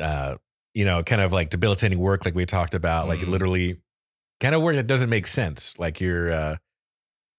uh, 0.00 0.36
you 0.74 0.84
know, 0.84 1.02
kind 1.02 1.22
of 1.22 1.32
like 1.32 1.50
debilitating 1.50 1.98
work, 1.98 2.24
like 2.24 2.34
we 2.34 2.44
talked 2.46 2.74
about, 2.74 3.06
like 3.08 3.20
Mm. 3.20 3.28
literally 3.28 3.76
kind 4.40 4.54
of 4.54 4.62
work 4.62 4.76
that 4.76 4.86
doesn't 4.86 5.10
make 5.10 5.26
sense. 5.26 5.78
Like 5.78 6.00
you're, 6.00 6.32
uh, 6.32 6.56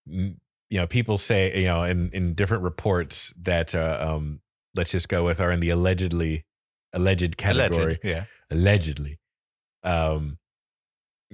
you 0.05 0.35
know, 0.71 0.87
people 0.87 1.17
say, 1.17 1.61
you 1.61 1.67
know, 1.67 1.83
in, 1.83 2.09
in 2.11 2.33
different 2.33 2.63
reports 2.63 3.33
that, 3.41 3.75
uh, 3.75 4.05
um, 4.07 4.41
let's 4.75 4.91
just 4.91 5.09
go 5.09 5.23
with 5.25 5.39
are 5.39 5.51
in 5.51 5.59
the 5.59 5.69
allegedly, 5.69 6.45
alleged 6.93 7.37
category 7.37 7.83
Alleged. 7.83 7.99
Yeah. 8.03 8.23
allegedly. 8.49 9.19
Um, 9.83 10.37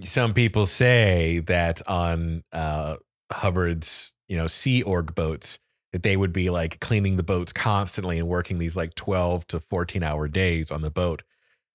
some 0.01 0.33
people 0.33 0.65
say 0.65 1.39
that 1.39 1.87
on 1.87 2.43
uh, 2.51 2.97
Hubbard's, 3.31 4.13
you 4.27 4.37
know, 4.37 4.47
Sea 4.47 4.81
Org 4.81 5.13
boats, 5.13 5.59
that 5.91 6.01
they 6.01 6.17
would 6.17 6.33
be 6.33 6.49
like 6.49 6.79
cleaning 6.79 7.17
the 7.17 7.23
boats 7.23 7.53
constantly 7.53 8.17
and 8.17 8.27
working 8.27 8.57
these 8.57 8.75
like 8.75 8.95
12 8.95 9.47
to 9.47 9.59
14 9.59 10.01
hour 10.01 10.27
days 10.27 10.71
on 10.71 10.81
the 10.81 10.89
boat. 10.89 11.21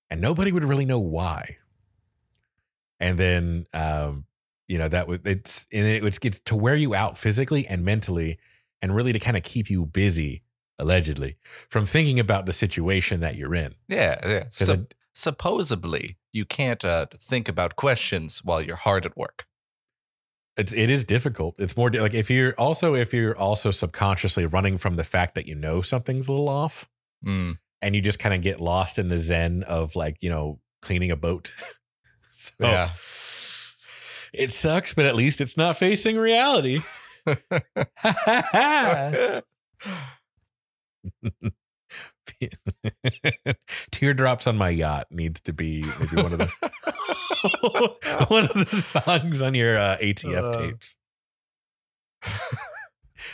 And 0.09 0.19
nobody 0.19 0.51
would 0.51 0.65
really 0.65 0.85
know 0.85 0.99
why. 0.99 1.57
And 2.99 3.17
then, 3.17 3.65
um, 3.73 4.25
you 4.67 4.77
know, 4.77 4.87
that 4.89 5.07
would, 5.07 5.25
it's, 5.25 5.65
and 5.71 5.85
it 5.87 6.03
would, 6.03 6.17
it's 6.23 6.39
to 6.41 6.55
wear 6.55 6.75
you 6.75 6.93
out 6.93 7.17
physically 7.17 7.65
and 7.67 7.83
mentally 7.85 8.37
and 8.81 8.93
really 8.95 9.13
to 9.13 9.19
kind 9.19 9.37
of 9.37 9.43
keep 9.43 9.69
you 9.69 9.85
busy, 9.85 10.43
allegedly, 10.77 11.37
from 11.69 11.85
thinking 11.85 12.19
about 12.19 12.45
the 12.45 12.53
situation 12.53 13.19
that 13.21 13.35
you're 13.35 13.55
in. 13.55 13.75
Yeah. 13.87 14.19
Yeah. 14.27 14.43
So, 14.49 14.73
I- 14.73 14.85
supposedly, 15.13 16.17
you 16.33 16.45
can't 16.45 16.83
uh, 16.85 17.07
think 17.17 17.47
about 17.49 17.75
questions 17.75 18.43
while 18.43 18.61
you're 18.61 18.75
hard 18.75 19.05
at 19.05 19.17
work. 19.17 19.45
it's 20.57 20.73
it 20.73 20.89
is 20.89 21.05
difficult. 21.05 21.55
It's 21.59 21.77
more 21.77 21.89
like 21.89 22.13
if 22.13 22.29
you're 22.29 22.53
also 22.57 22.93
if 22.95 23.13
you're 23.13 23.37
also 23.37 23.71
subconsciously 23.71 24.45
running 24.45 24.77
from 24.77 24.95
the 24.97 25.03
fact 25.05 25.35
that 25.35 25.45
you 25.47 25.55
know 25.55 25.81
something's 25.81 26.27
a 26.27 26.31
little 26.31 26.49
off, 26.49 26.87
Mm. 27.25 27.57
and 27.81 27.95
you 27.95 28.01
just 28.01 28.19
kind 28.19 28.33
of 28.35 28.41
get 28.41 28.61
lost 28.61 28.97
in 28.99 29.09
the 29.09 29.17
zen 29.17 29.63
of 29.63 29.95
like 29.95 30.17
you 30.21 30.29
know 30.29 30.59
cleaning 30.81 31.11
a 31.11 31.15
boat. 31.15 31.51
so 32.59 32.67
Yeah. 32.67 32.93
it 34.33 34.51
sucks, 34.53 34.93
but 34.93 35.05
at 35.05 35.15
least 35.15 35.41
it's 35.41 35.57
not 35.57 35.77
facing 35.77 36.17
reality. 36.17 36.81
Teardrops 43.91 44.47
on 44.47 44.57
my 44.57 44.69
yacht 44.69 45.07
needs 45.11 45.41
to 45.41 45.53
be 45.53 45.83
maybe 45.99 46.15
one 46.21 46.33
of 46.33 46.39
the 46.39 46.49
one 48.29 48.45
of 48.45 48.69
the 48.69 48.81
songs 48.81 49.41
on 49.41 49.53
your 49.53 49.77
uh, 49.77 49.97
ATF 50.01 50.43
Uh. 50.43 50.53
tapes. 50.53 50.95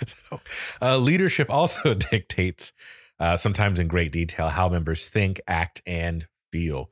so, 0.06 0.40
uh, 0.82 0.98
leadership 0.98 1.50
also 1.50 1.94
dictates, 1.94 2.74
uh, 3.20 3.38
sometimes 3.38 3.80
in 3.80 3.88
great 3.88 4.12
detail, 4.12 4.50
how 4.50 4.70
members 4.70 5.08
think, 5.10 5.40
act, 5.48 5.82
and 5.86 6.28
feel. 6.52 6.90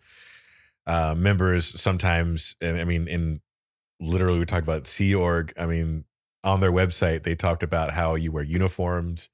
Uh, 0.86 1.16
members 1.16 1.80
sometimes, 1.80 2.56
and 2.60 2.78
I 2.78 2.84
mean, 2.84 3.08
in 3.08 3.42
literally, 4.02 4.40
we 4.40 4.46
talked 4.46 4.64
about 4.64 4.86
Sea 4.88 5.16
Org. 5.16 5.54
I 5.58 5.66
mean, 5.66 6.04
on 6.44 6.60
their 6.60 6.72
website, 6.74 7.24
they 7.24 7.36
talked 7.36 7.64
about 7.64 7.92
how 7.92 8.16
you 8.16 8.32
wear 8.34 8.44
uniforms. 8.44 9.30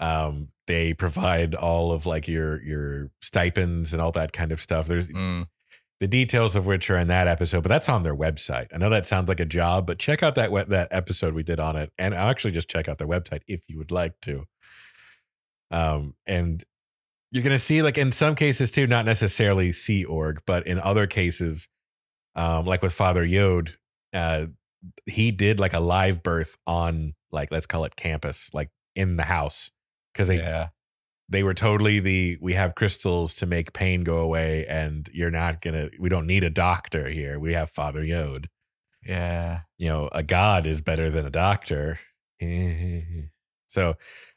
Um, 0.00 0.48
they 0.66 0.92
provide 0.92 1.54
all 1.54 1.92
of 1.92 2.04
like 2.04 2.26
your 2.26 2.60
your 2.62 3.10
stipends 3.22 3.92
and 3.92 4.02
all 4.02 4.10
that 4.12 4.32
kind 4.32 4.50
of 4.50 4.60
stuff. 4.60 4.86
There's 4.88 5.06
Mm. 5.08 5.46
the 6.00 6.08
details 6.08 6.56
of 6.56 6.66
which 6.66 6.90
are 6.90 6.98
in 6.98 7.08
that 7.08 7.28
episode, 7.28 7.62
but 7.62 7.68
that's 7.70 7.88
on 7.88 8.02
their 8.02 8.14
website. 8.16 8.66
I 8.74 8.78
know 8.78 8.90
that 8.90 9.06
sounds 9.06 9.28
like 9.28 9.40
a 9.40 9.44
job, 9.46 9.86
but 9.86 9.98
check 9.98 10.22
out 10.22 10.34
that 10.34 10.50
that 10.68 10.88
episode 10.90 11.32
we 11.32 11.42
did 11.44 11.60
on 11.60 11.76
it, 11.76 11.92
and 11.96 12.12
I'll 12.14 12.28
actually 12.28 12.50
just 12.50 12.68
check 12.68 12.88
out 12.88 12.98
their 12.98 13.06
website 13.08 13.42
if 13.46 13.62
you 13.68 13.78
would 13.78 13.92
like 13.92 14.20
to. 14.22 14.46
Um, 15.70 16.14
and 16.26 16.62
you're 17.30 17.42
gonna 17.42 17.58
see, 17.58 17.82
like 17.82 17.98
in 17.98 18.12
some 18.12 18.34
cases 18.34 18.70
too, 18.70 18.86
not 18.86 19.04
necessarily 19.04 19.72
Sea 19.72 20.04
Org, 20.04 20.40
but 20.46 20.66
in 20.66 20.78
other 20.78 21.06
cases, 21.06 21.68
um, 22.34 22.66
like 22.66 22.82
with 22.82 22.92
Father 22.92 23.24
Yod, 23.24 23.76
uh, 24.14 24.46
he 25.06 25.30
did 25.30 25.58
like 25.58 25.72
a 25.74 25.80
live 25.80 26.22
birth 26.22 26.56
on 26.66 27.14
like 27.32 27.50
let's 27.50 27.66
call 27.66 27.84
it 27.84 27.96
campus, 27.96 28.50
like 28.54 28.70
in 28.94 29.16
the 29.16 29.24
house, 29.24 29.70
because 30.12 30.28
they 30.28 30.38
yeah. 30.38 30.68
they 31.28 31.42
were 31.42 31.54
totally 31.54 32.00
the 32.00 32.38
we 32.40 32.54
have 32.54 32.74
crystals 32.74 33.34
to 33.34 33.46
make 33.46 33.72
pain 33.72 34.04
go 34.04 34.18
away 34.18 34.64
and 34.66 35.10
you're 35.12 35.30
not 35.30 35.60
gonna 35.60 35.90
we 35.98 36.08
don't 36.08 36.26
need 36.26 36.44
a 36.44 36.50
doctor 36.50 37.08
here 37.08 37.38
we 37.38 37.52
have 37.52 37.70
father 37.70 38.02
yod 38.02 38.48
Yeah. 39.04 39.60
you 39.76 39.88
know 39.88 40.08
a 40.12 40.22
god 40.22 40.66
is 40.66 40.80
better 40.80 41.10
than 41.10 41.26
a 41.26 41.30
doctor 41.30 41.98
so 43.66 43.94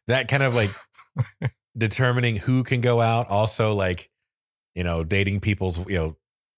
that 0.07 0.27
kind 0.27 0.43
of 0.43 0.55
like 0.55 0.71
determining 1.79 2.35
who 2.35 2.63
can 2.63 2.81
go 2.81 3.01
out 3.01 3.29
also 3.29 3.73
like 3.73 4.09
you 4.75 4.83
know 4.83 5.03
dating 5.03 5.39
people's 5.39 5.79
you 5.87 5.97
know 5.97 6.15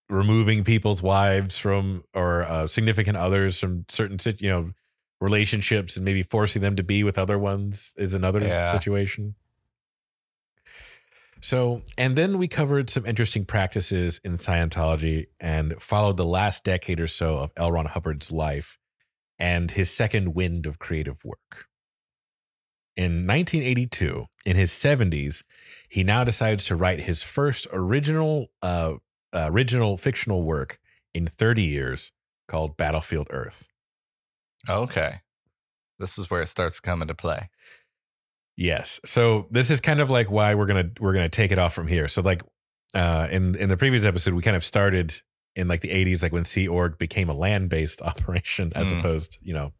removing 0.10 0.64
people's 0.66 1.02
wives 1.02 1.58
from 1.58 2.04
or 2.14 2.44
uh, 2.44 2.68
significant 2.68 3.16
others 3.16 3.60
from 3.60 3.86
certain 3.88 4.18
you 4.40 4.50
know 4.50 4.72
relationships 5.22 5.96
and 5.96 6.04
maybe 6.04 6.24
forcing 6.24 6.62
them 6.62 6.76
to 6.76 6.84
be 6.84 7.04
with 7.04 7.18
other 7.18 7.38
ones 7.40 7.94
is 7.96 8.14
another 8.14 8.40
Yeah. 8.40 8.72
situation 8.72 9.36
so, 11.44 11.82
and 11.98 12.16
then 12.16 12.38
we 12.38 12.48
covered 12.48 12.90
some 12.92 13.04
interesting 13.06 13.46
practices 13.46 14.22
in 14.24 14.38
Scientology 14.38 15.26
and 15.40 15.82
followed 15.82 16.18
the 16.18 16.26
last 16.26 16.64
decade 16.64 17.00
or 17.00 17.08
so 17.08 17.38
of 17.40 17.52
L. 17.58 17.72
Ron 17.72 17.88
Hubbard's 17.88 18.32
life 18.32 18.78
and 19.40 19.72
his 19.72 19.90
second 19.90 20.36
wind 20.36 20.68
of 20.68 20.78
creative 20.78 21.26
work. 21.26 21.68
In 22.98 23.26
1982, 23.26 24.26
in 24.46 24.56
his 24.58 24.72
70s, 24.72 25.44
he 25.90 26.04
now 26.04 26.24
decides 26.24 26.66
to 26.66 26.76
write 26.76 27.02
his 27.02 27.24
first 27.24 27.66
original, 27.72 28.48
uh, 28.62 28.96
original 29.34 29.98
fictional 29.98 30.44
work 30.44 30.78
in 31.14 31.26
30 31.26 31.64
years 31.64 32.12
called 32.48 32.76
Battlefield 32.78 33.28
Earth. 33.32 33.68
Okay. 34.70 35.22
This 36.00 36.18
is 36.18 36.30
where 36.30 36.42
it 36.42 36.48
starts 36.48 36.76
to 36.78 36.82
come 36.82 37.02
into 37.02 37.14
play. 37.16 37.50
Yes. 38.58 39.00
So 39.06 39.48
this 39.52 39.70
is 39.72 39.80
kind 39.82 40.00
of 40.00 40.10
like 40.10 40.30
why 40.30 40.54
we're 40.56 40.66
gonna 40.66 40.90
we're 41.00 41.14
gonna 41.14 41.30
take 41.30 41.52
it 41.52 41.58
off 41.60 41.74
from 41.74 41.88
here. 41.88 42.08
So 42.08 42.22
like 42.22 42.44
uh 42.94 43.28
in 43.32 43.56
in 43.56 43.70
the 43.70 43.78
previous 43.78 44.06
episode, 44.06 44.34
we 44.34 44.42
kind 44.42 44.58
of 44.58 44.66
started 44.66 45.22
in 45.56 45.68
like 45.68 45.82
the 45.82 45.90
80s, 45.90 46.22
like 46.22 46.32
when 46.32 46.46
Sea 46.46 46.68
Org 46.68 46.98
became 46.98 47.30
a 47.30 47.34
land-based 47.34 48.02
operation, 48.04 48.72
as 48.76 48.92
Mm. 48.94 49.00
opposed, 49.00 49.38
you 49.42 49.54
know, 49.54 49.74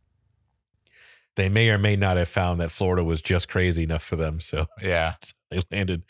they 1.38 1.50
may 1.50 1.70
or 1.70 1.78
may 1.78 1.96
not 1.96 2.18
have 2.18 2.30
found 2.30 2.60
that 2.60 2.72
Florida 2.72 3.04
was 3.04 3.22
just 3.22 3.48
crazy 3.48 3.84
enough 3.84 4.04
for 4.04 4.16
them. 4.16 4.40
So 4.40 4.66
Yeah. 4.82 5.16
they 5.50 5.62
landed 5.72 6.04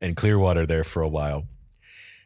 in 0.00 0.14
Clearwater 0.14 0.66
there 0.66 0.84
for 0.84 1.02
a 1.02 1.08
while. 1.08 1.44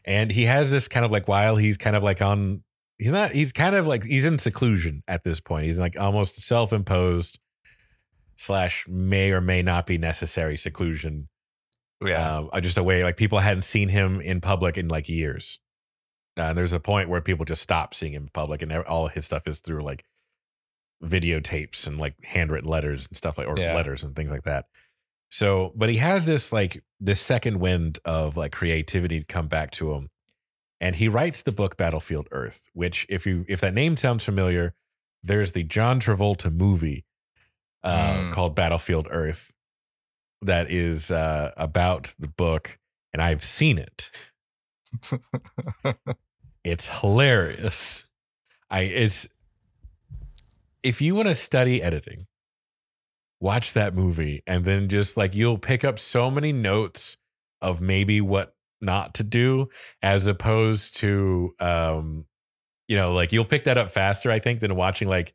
And 0.04 0.30
he 0.30 0.44
has 0.44 0.70
this 0.70 0.88
kind 0.88 1.04
of 1.04 1.10
like 1.10 1.28
while 1.28 1.56
he's 1.56 1.76
kind 1.76 1.94
of 1.94 2.02
like 2.02 2.22
on 2.22 2.62
he's 2.98 3.12
not 3.12 3.32
he's 3.32 3.52
kind 3.52 3.76
of 3.76 3.86
like 3.86 4.04
he's 4.04 4.24
in 4.24 4.38
seclusion 4.38 5.02
at 5.06 5.22
this 5.24 5.40
point. 5.40 5.66
He's 5.66 5.78
like 5.78 5.98
almost 5.98 6.40
self-imposed 6.40 7.38
slash 8.36 8.86
may 8.88 9.30
or 9.32 9.40
may 9.40 9.62
not 9.62 9.86
be 9.86 9.98
necessary 9.98 10.56
seclusion. 10.56 11.28
Yeah. 12.04 12.38
Um, 12.38 12.50
uh, 12.52 12.60
just 12.60 12.78
a 12.78 12.82
way 12.82 13.02
like 13.04 13.16
people 13.16 13.40
hadn't 13.40 13.62
seen 13.62 13.88
him 13.88 14.20
in 14.20 14.40
public 14.40 14.78
in 14.78 14.88
like 14.88 15.08
years. 15.08 15.58
Uh, 16.38 16.42
and 16.42 16.58
there's 16.58 16.72
a 16.72 16.80
point 16.80 17.08
where 17.08 17.20
people 17.20 17.44
just 17.44 17.62
stop 17.62 17.92
seeing 17.94 18.12
him 18.12 18.22
in 18.24 18.28
public, 18.32 18.62
and 18.62 18.72
all 18.72 19.06
of 19.06 19.12
his 19.12 19.26
stuff 19.26 19.48
is 19.48 19.58
through 19.58 19.82
like 19.82 20.04
videotapes 21.04 21.86
and 21.86 21.98
like 21.98 22.14
handwritten 22.24 22.68
letters 22.68 23.06
and 23.06 23.16
stuff 23.16 23.38
like 23.38 23.46
or 23.48 23.58
Yeah. 23.58 23.74
letters 23.74 24.02
and 24.02 24.14
things 24.16 24.30
like 24.32 24.44
that. 24.44 24.66
So, 25.30 25.72
but 25.76 25.88
he 25.90 25.96
has 25.96 26.26
this 26.26 26.52
like 26.52 26.82
this 27.00 27.20
second 27.20 27.60
wind 27.60 27.98
of 28.04 28.36
like 28.36 28.52
creativity 28.52 29.20
to 29.20 29.26
come 29.26 29.46
back 29.48 29.70
to 29.72 29.92
him, 29.92 30.08
and 30.80 30.96
he 30.96 31.06
writes 31.08 31.42
the 31.42 31.52
book 31.52 31.76
Battlefield 31.76 32.28
Earth, 32.32 32.68
which 32.72 33.04
if 33.08 33.26
you 33.26 33.44
if 33.48 33.60
that 33.60 33.74
name 33.74 33.96
sounds 33.96 34.24
familiar, 34.24 34.74
there's 35.22 35.52
the 35.52 35.62
John 35.64 36.00
Travolta 36.00 36.50
movie 36.52 37.04
uh, 37.84 38.14
Mm. 38.14 38.32
called 38.32 38.54
Battlefield 38.56 39.06
Earth 39.10 39.52
that 40.42 40.70
is 40.70 41.10
uh, 41.10 41.52
about 41.56 42.14
the 42.18 42.28
book, 42.28 42.78
and 43.12 43.20
I've 43.22 43.44
seen 43.44 43.78
it. 43.78 44.10
It's 46.64 47.00
hilarious. 47.00 48.06
I 48.70 48.80
it's 48.82 49.28
if 50.82 51.00
you 51.00 51.14
want 51.14 51.28
to 51.28 51.34
study 51.34 51.82
editing, 51.82 52.26
watch 53.40 53.72
that 53.72 53.94
movie 53.94 54.42
and 54.46 54.64
then 54.64 54.88
just 54.88 55.16
like 55.16 55.34
you'll 55.34 55.58
pick 55.58 55.84
up 55.84 55.98
so 55.98 56.30
many 56.30 56.52
notes 56.52 57.16
of 57.60 57.80
maybe 57.80 58.20
what 58.20 58.54
not 58.80 59.14
to 59.14 59.22
do 59.22 59.68
as 60.02 60.26
opposed 60.26 60.96
to 60.96 61.54
um 61.60 62.24
you 62.88 62.96
know 62.96 63.12
like 63.12 63.32
you'll 63.32 63.44
pick 63.44 63.64
that 63.64 63.78
up 63.78 63.90
faster 63.90 64.30
I 64.30 64.38
think 64.40 64.60
than 64.60 64.74
watching 64.74 65.08
like 65.08 65.34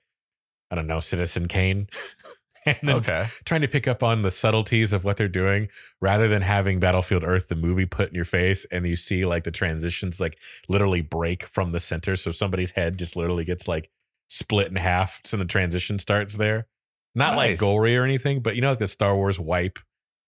I 0.69 0.75
don't 0.75 0.87
know 0.87 0.99
Citizen 0.99 1.47
Kane 1.47 1.87
and 2.65 2.77
then 2.83 2.95
okay. 2.97 3.27
trying 3.45 3.61
to 3.61 3.67
pick 3.67 3.87
up 3.87 4.03
on 4.03 4.21
the 4.21 4.31
subtleties 4.31 4.93
of 4.93 5.03
what 5.03 5.17
they're 5.17 5.27
doing 5.27 5.69
rather 6.01 6.27
than 6.27 6.41
having 6.41 6.79
Battlefield 6.79 7.23
Earth, 7.23 7.47
the 7.47 7.55
movie, 7.55 7.85
put 7.85 8.09
in 8.09 8.15
your 8.15 8.25
face 8.25 8.65
and 8.71 8.85
you 8.87 8.95
see 8.95 9.25
like 9.25 9.43
the 9.43 9.51
transitions 9.51 10.19
like 10.19 10.37
literally 10.69 11.01
break 11.01 11.43
from 11.43 11.71
the 11.71 11.79
center. 11.79 12.15
So 12.15 12.31
somebody's 12.31 12.71
head 12.71 12.97
just 12.97 13.15
literally 13.15 13.45
gets 13.45 13.67
like 13.67 13.89
split 14.29 14.67
in 14.67 14.75
half, 14.75 15.19
so 15.25 15.37
the 15.37 15.45
transition 15.45 15.99
starts 15.99 16.35
there. 16.35 16.67
Not 17.15 17.35
like 17.35 17.51
Nice. 17.51 17.59
gory 17.59 17.95
or 17.95 18.03
anything, 18.03 18.41
but 18.41 18.55
you 18.55 18.61
know, 18.61 18.69
like 18.69 18.79
the 18.79 18.87
Star 18.87 19.15
Wars 19.15 19.39
wipe 19.39 19.77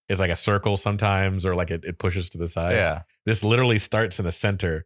is 0.08 0.20
like 0.20 0.30
a 0.30 0.36
circle 0.36 0.78
sometimes, 0.78 1.46
or 1.46 1.56
like 1.56 1.72
it, 1.72 1.84
it 1.84 1.98
pushes 1.98 2.30
to 2.32 2.38
the 2.38 2.48
side. 2.48 2.74
yeah. 2.74 3.02
This 3.26 3.44
literally 3.44 3.80
starts 3.80 4.20
in 4.20 4.26
the 4.26 4.32
center, 4.32 4.86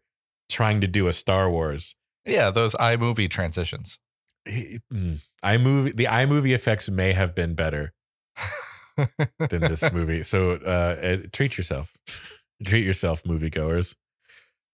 trying 0.50 0.80
to 0.82 0.88
do 0.88 1.08
a 1.08 1.14
Star 1.14 1.50
Wars. 1.52 1.96
Yeah. 2.26 2.52
Those 2.52 2.74
iMovie 2.76 3.30
transitions. 3.30 4.00
Mm, 4.48 5.20
iMovie, 5.44 5.96
the 5.96 6.06
iMovie 6.06 6.54
effects 6.56 6.88
may 6.90 7.12
have 7.12 7.36
been 7.36 7.54
better 7.54 7.94
than 9.50 9.62
this 9.62 9.92
movie. 9.92 10.24
So 10.24 10.54
uh, 10.54 11.06
uh, 11.06 11.18
treat 11.34 11.58
yourself, 11.58 11.92
treat 12.66 12.86
yourself, 12.86 13.24
moviegoers. 13.24 13.96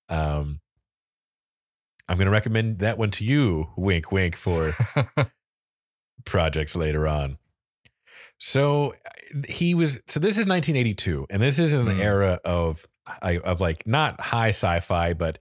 Um, 0.10 0.60
I'm 2.08 2.18
going 2.18 2.26
to 2.26 2.32
recommend 2.32 2.80
that 2.80 2.98
one 2.98 3.12
to 3.12 3.24
you. 3.26 3.72
Wink, 3.76 4.12
wink 4.12 4.36
for 4.36 4.72
projects 6.26 6.76
later 6.76 7.08
on. 7.08 7.38
So 8.38 8.94
he 9.48 9.74
was. 9.74 10.02
So 10.08 10.20
this 10.20 10.38
is 10.38 10.46
1982, 10.46 11.28
and 11.30 11.42
this 11.42 11.58
is 11.60 11.74
in 11.74 11.86
the 11.86 11.94
Hmm. 11.96 12.02
era 12.02 12.40
of 12.46 12.86
I- 13.22 13.38
of 13.40 13.62
like 13.62 13.86
not 13.88 14.20
high 14.20 14.50
sci-fi, 14.50 15.14
but 15.14 15.40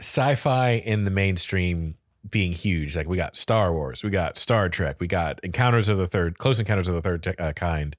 sci-fi 0.00 0.70
in 0.72 1.04
the 1.04 1.10
mainstream 1.10 1.96
being 2.28 2.52
huge. 2.52 2.94
Like 2.96 3.08
we 3.08 3.16
got 3.16 3.36
Star 3.36 3.72
Wars, 3.72 4.02
we 4.02 4.10
got 4.10 4.38
Star 4.38 4.68
Trek, 4.68 4.96
we 5.00 5.06
got 5.06 5.40
Encounters 5.42 5.88
of 5.88 5.96
the 5.98 6.06
Third, 6.06 6.38
Close 6.38 6.60
Encounters 6.60 6.88
of 6.88 6.94
the 6.94 7.02
Third 7.02 7.22
Te- 7.22 7.36
uh, 7.38 7.52
Kind, 7.52 7.96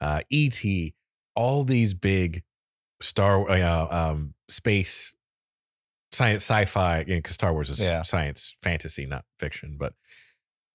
uh, 0.00 0.20
E.T. 0.30 0.94
All 1.34 1.64
these 1.64 1.94
big 1.94 2.42
Star 3.00 3.48
uh, 3.50 3.88
um, 4.10 4.34
space 4.48 5.14
science 6.12 6.42
sci-fi. 6.44 7.00
You 7.00 7.06
know, 7.06 7.16
because 7.18 7.34
Star 7.34 7.52
Wars 7.52 7.70
is 7.70 7.80
Yeah. 7.80 8.02
science 8.02 8.54
fantasy, 8.62 9.06
not 9.06 9.24
fiction, 9.38 9.76
but 9.78 9.94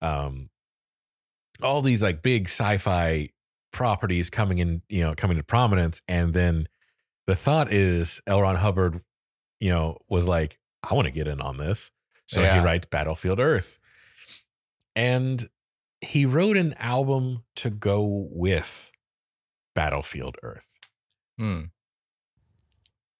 um, 0.01 0.50
all 1.62 1.82
these 1.82 2.03
like 2.03 2.22
big 2.22 2.46
sci-fi 2.46 3.29
properties 3.72 4.29
coming 4.29 4.60
in, 4.60 4.82
you 4.89 5.01
know, 5.01 5.13
coming 5.15 5.38
to 5.38 5.44
prominence, 5.44 6.01
and 6.08 6.34
then 6.34 6.67
the 7.25 7.36
thought 7.36 7.72
is 7.72 8.22
L. 8.27 8.41
Ron 8.41 8.56
Hubbard, 8.56 9.01
you 9.60 9.70
know, 9.70 9.98
was 10.10 10.27
like, 10.27 10.60
I 10.84 10.94
want 10.94 11.06
to 11.08 11.12
get 11.12 11.27
in 11.27 11.41
on 11.41 11.58
this. 11.58 11.91
So 12.25 12.41
he 12.41 12.60
writes 12.60 12.86
Battlefield 12.88 13.39
Earth. 13.39 13.79
And 14.96 15.50
he 16.01 16.25
wrote 16.25 16.58
an 16.58 16.74
album 16.77 17.44
to 17.58 17.70
go 17.70 18.27
with 18.32 18.91
Battlefield 19.75 20.38
Earth. 20.44 20.77
Hmm. 21.38 21.62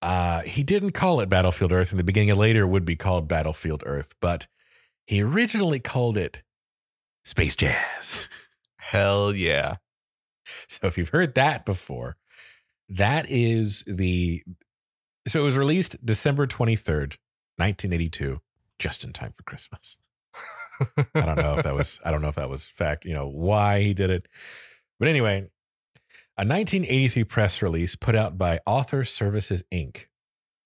Uh, 0.02 0.42
he 0.42 0.64
didn't 0.64 0.92
call 0.92 1.20
it 1.20 1.30
Battlefield 1.30 1.72
Earth 1.72 1.92
in 1.92 1.98
the 1.98 2.04
beginning. 2.04 2.30
It 2.30 2.38
later 2.38 2.68
would 2.68 2.86
be 2.86 2.96
called 2.96 3.28
Battlefield 3.28 3.84
Earth, 3.86 4.14
but 4.22 4.48
he 5.06 5.22
originally 5.22 5.80
called 5.80 6.18
it 6.18 6.44
Space 7.24 7.56
Jazz. 7.56 8.30
Hell 8.78 9.34
yeah. 9.34 9.78
So 10.68 10.88
if 10.88 10.98
you've 10.98 11.10
heard 11.10 11.36
that 11.36 11.66
before, 11.66 12.18
that 12.90 13.26
is 13.30 13.84
the 13.88 14.44
so 15.28 15.42
it 15.42 15.44
was 15.44 15.58
released 15.58 16.06
December 16.06 16.48
23rd, 16.48 17.18
1982, 17.58 18.40
just 18.80 19.04
in 19.04 19.12
time 19.12 19.34
for 19.36 19.44
Christmas. 19.44 19.98
I 21.16 21.22
don't 21.22 21.38
know 21.38 21.56
if 21.56 21.64
that 21.64 21.74
was 21.74 22.00
I 22.06 22.12
don't 22.12 22.22
know 22.22 22.30
if 22.30 22.36
that 22.36 22.50
was 22.50 22.70
fact, 22.70 23.04
you 23.04 23.14
know, 23.14 23.28
why 23.28 23.82
he 23.82 23.94
did 23.94 24.10
it. 24.10 24.28
But 25.00 25.10
anyway, 25.10 25.48
a 26.38 26.46
1983 26.46 27.24
press 27.24 27.62
release 27.62 27.96
put 27.96 28.16
out 28.16 28.38
by 28.38 28.60
Author 28.66 29.04
Services 29.04 29.64
Inc. 29.74 30.06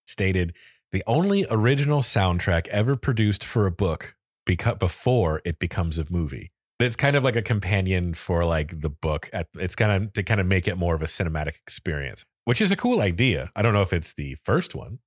stated 0.06 0.54
the 0.92 1.04
only 1.08 1.46
original 1.50 2.02
soundtrack 2.02 2.68
ever 2.68 2.98
produced 2.98 3.46
for 3.46 3.66
a 3.66 3.72
book 3.72 4.16
beca- 4.46 4.78
before 4.78 5.42
it 5.46 5.60
becomes 5.60 5.98
a 5.98 6.06
movie. 6.10 6.52
It's 6.80 6.96
kind 6.98 7.16
of 7.16 7.24
like 7.24 7.36
a 7.36 7.42
companion 7.42 8.14
for 8.16 8.44
like 8.44 8.82
the 8.82 8.90
book. 8.90 9.30
At, 9.32 9.48
it's 9.56 9.76
kind 9.76 9.92
of 9.92 10.14
to 10.14 10.24
kind 10.24 10.42
of 10.42 10.48
make 10.48 10.68
it 10.68 10.78
more 10.78 10.96
of 10.96 11.02
a 11.02 11.06
cinematic 11.06 11.56
experience, 11.66 12.26
which 12.46 12.60
is 12.60 12.72
a 12.72 12.76
cool 12.76 13.00
idea. 13.00 13.52
I 13.56 13.62
don't 13.62 13.74
know 13.74 13.84
if 13.84 13.94
it's 13.94 14.14
the 14.14 14.36
first 14.44 14.76
one, 14.76 15.00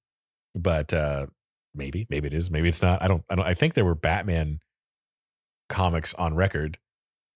but 0.55 0.95
uh 0.95 1.27
maybe 1.75 2.07
maybe 2.09 2.29
it 2.29 2.35
is, 2.35 2.51
maybe 2.51 2.69
it's 2.69 2.81
not. 2.81 3.03
I 3.03 3.09
don't. 3.09 3.25
I 3.29 3.35
don't. 3.35 3.45
I 3.45 3.55
think 3.55 3.75
there 3.75 3.85
were 3.85 3.97
Batman 3.97 4.61
comics 5.69 6.15
on 6.15 6.35
record 6.35 6.79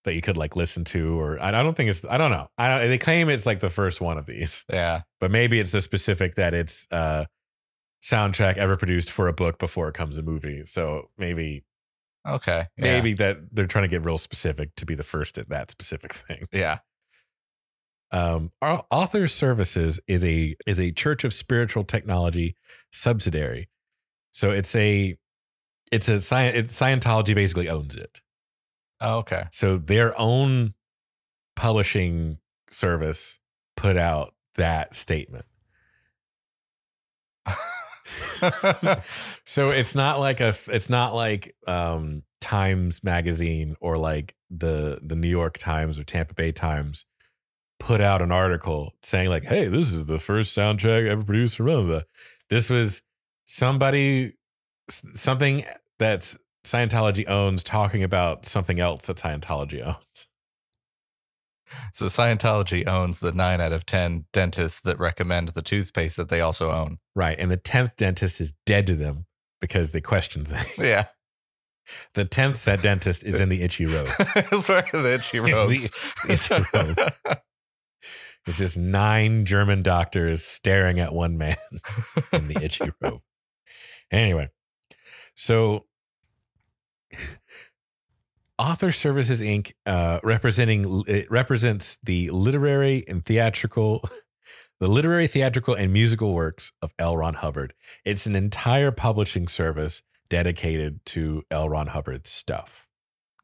that 0.09 0.15
you 0.15 0.21
could 0.23 0.37
like 0.37 0.57
listen 0.57 0.85
to, 0.87 1.21
or 1.21 1.41
I 1.41 1.51
don't 1.51 1.77
think 1.77 1.91
it's. 1.91 2.05
I 2.05 2.17
don't 2.19 2.31
know. 2.31 2.49
I 2.59 2.69
don't, 2.69 2.89
they 2.89 2.99
claim 2.99 3.29
it's 3.29 3.47
like 3.47 3.61
the 3.61 3.71
first 3.71 4.01
one 4.01 4.19
of 4.19 4.27
these, 4.27 4.65
Yeah. 4.71 5.03
but 5.21 5.31
maybe 5.31 5.61
it's 5.61 5.71
the 5.71 5.81
specific 5.81 6.35
that 6.35 6.55
it's 6.55 6.87
uh 6.91 7.27
soundtrack 8.03 8.57
ever 8.57 8.77
produced 8.77 9.11
for 9.11 9.29
a 9.29 9.33
book 9.33 9.59
before 9.59 9.89
it 9.89 9.95
comes 9.95 10.17
a 10.19 10.23
movie. 10.23 10.65
So 10.65 11.11
maybe 11.19 11.65
Okay. 12.27 12.67
Yeah. 12.77 12.85
maybe 12.93 13.15
that 13.15 13.39
they're 13.53 13.67
trying 13.67 13.85
to 13.85 13.89
get 13.89 14.05
real 14.05 14.19
specific 14.19 14.75
to 14.77 14.87
be 14.87 14.95
the 14.95 15.03
first 15.03 15.39
at 15.39 15.49
that 15.49 15.71
specific 15.71 16.13
thing. 16.13 16.47
Yeah. 16.53 16.79
Um, 18.11 18.53
our 18.63 18.85
Author 18.91 19.29
Services 19.29 20.01
is 20.07 20.25
a 20.25 20.57
is 20.67 20.81
a 20.81 20.93
Church 20.93 21.25
of 21.25 21.35
Spiritual 21.35 21.85
Technology 21.85 22.57
subsidiary. 22.93 23.69
So 24.31 24.51
it's 24.51 24.75
a 24.75 25.17
it's 25.93 26.09
a 26.09 26.21
science. 26.21 26.55
It's 26.57 26.79
Scientology 26.79 27.35
basically 27.35 27.69
owns 27.69 27.97
it. 27.97 28.21
Oh, 29.01 29.19
okay. 29.19 29.45
So 29.51 29.77
their 29.77 30.19
own 30.19 30.75
publishing 31.57 32.39
service 32.71 33.39
put 33.77 33.97
out 33.97 34.35
that 34.57 34.95
statement. 34.95 35.45
So 39.45 39.71
it's 39.71 39.95
not 39.95 40.21
like 40.21 40.41
a 40.41 40.55
it's 40.69 40.91
not 40.91 41.15
like 41.15 41.55
um 41.67 42.23
Times 42.41 43.03
magazine 43.03 43.77
or 43.81 43.97
like 43.99 44.35
the 44.51 44.99
the 45.03 45.17
New 45.17 45.29
York 45.29 45.59
Times 45.59 45.99
or 45.99 46.05
Tampa 46.05 46.35
Bay 46.35 46.53
Times 46.53 47.07
put 47.81 48.01
out 48.01 48.23
an 48.23 48.31
article 48.31 48.93
saying 49.03 49.29
like, 49.31 49.45
"Hey, 49.45 49.67
this 49.67 49.93
is 49.93 50.07
the 50.07 50.19
first 50.19 50.57
soundtrack 50.57 51.07
ever 51.07 51.25
produced 51.25 51.57
for 51.57 51.65
blah, 51.65 51.77
blah, 51.77 51.85
blah." 51.87 52.01
This 52.51 52.71
was 52.71 53.03
somebody 53.45 54.35
something 54.89 55.65
that 55.99 56.35
Scientology 56.65 57.29
owns 57.29 57.63
talking 57.65 58.03
about 58.03 58.45
something 58.45 58.79
else 58.81 59.07
that 59.07 59.17
Scientology 59.17 59.81
owns. 59.87 60.27
so 61.93 62.07
Scientology 62.07 62.87
owns 62.87 63.21
the 63.21 63.33
nine 63.33 63.61
out 63.61 63.73
of 63.73 63.87
10 63.87 64.27
dentists 64.33 64.81
that 64.81 64.99
recommend 64.99 65.49
the 65.49 65.63
toothpaste 65.63 66.17
that 66.17 66.29
they 66.29 66.41
also 66.41 66.71
own. 66.73 66.99
Right, 67.15 67.39
and 67.39 67.51
the 67.51 67.57
10th 67.59 67.97
dentist 67.97 68.41
is 68.41 68.53
dead 68.67 68.87
to 68.89 68.97
them 68.97 69.27
because 69.61 69.93
they 69.93 70.01
questioned 70.01 70.49
things. 70.49 70.79
Yeah. 70.79 71.07
The 72.13 72.27
10th 72.27 72.57
set 72.57 72.83
dentist 72.83 73.25
is 73.25 73.41
in 73.41 73.49
the 73.49 73.63
itchy 73.63 73.87
road. 73.87 74.09
That's 74.35 74.69
where 74.69 74.83
the 74.93 75.15
itchy 75.15 75.39
The 75.39 75.91
itchy 76.29 76.65
robe. 76.75 77.39
It's 78.47 78.59
just 78.59 78.79
nine 78.79 79.45
German 79.45 79.83
doctors 79.83 80.43
staring 80.43 81.01
at 81.01 81.13
one 81.13 81.37
man 81.37 81.57
in 82.33 82.49
the 82.49 82.63
itchy 82.63 82.91
robe. 83.03 83.21
Anyway, 84.11 84.49
so 85.35 85.85
Author 88.59 88.91
Services 88.93 89.41
Inc. 89.41 89.73
Uh, 89.87 90.19
representing 90.25 91.05
it 91.07 91.31
represents 91.31 91.99
the 92.03 92.29
literary 92.31 93.05
and 93.07 93.25
theatrical, 93.25 94.09
the 94.81 94.89
literary, 94.89 95.27
theatrical, 95.29 95.75
and 95.75 95.93
musical 95.93 96.35
works 96.35 96.73
of 96.83 96.93
L. 96.99 97.17
Ron 97.17 97.35
Hubbard. 97.35 97.75
It's 98.05 98.27
an 98.27 98.35
entire 98.35 98.91
publishing 98.91 99.47
service 99.49 100.03
dedicated 100.29 101.05
to 101.07 101.45
L. 101.51 101.69
Ron 101.69 101.89
Hubbard's 101.89 102.31
stuff. 102.31 102.89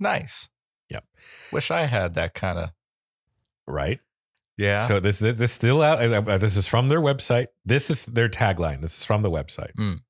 nice. 0.00 0.48
Yep. 0.90 1.04
Wish 1.50 1.70
I 1.70 1.86
had 1.86 2.14
that 2.14 2.34
kind 2.34 2.58
of. 2.58 2.70
Right. 3.66 4.00
Yeah. 4.58 4.86
So 4.86 5.00
this 5.00 5.18
this, 5.18 5.38
this 5.38 5.50
still 5.52 5.80
out. 5.80 5.98
uh, 6.28 6.38
This 6.38 6.56
is 6.56 6.68
from 6.68 6.88
their 6.88 7.00
website. 7.00 7.46
This 7.64 7.88
is 7.88 8.04
their 8.04 8.28
tagline. 8.28 8.82
This 8.82 8.98
is 8.98 9.04
from 9.04 9.22
the 9.22 9.30
website. 9.30 9.72
Mm. 9.78 10.00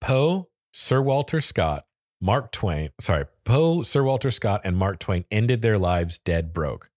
Poe, 0.00 0.48
Sir 0.72 1.00
Walter 1.02 1.40
Scott, 1.40 1.84
Mark 2.20 2.50
Twain. 2.52 2.90
Sorry, 3.00 3.26
Poe, 3.44 3.82
Sir 3.82 4.02
Walter 4.02 4.30
Scott, 4.30 4.60
and 4.64 4.76
Mark 4.76 4.98
Twain 4.98 5.24
ended 5.30 5.62
their 5.62 5.78
lives 5.78 6.18
dead 6.18 6.52
broke. 6.52 6.90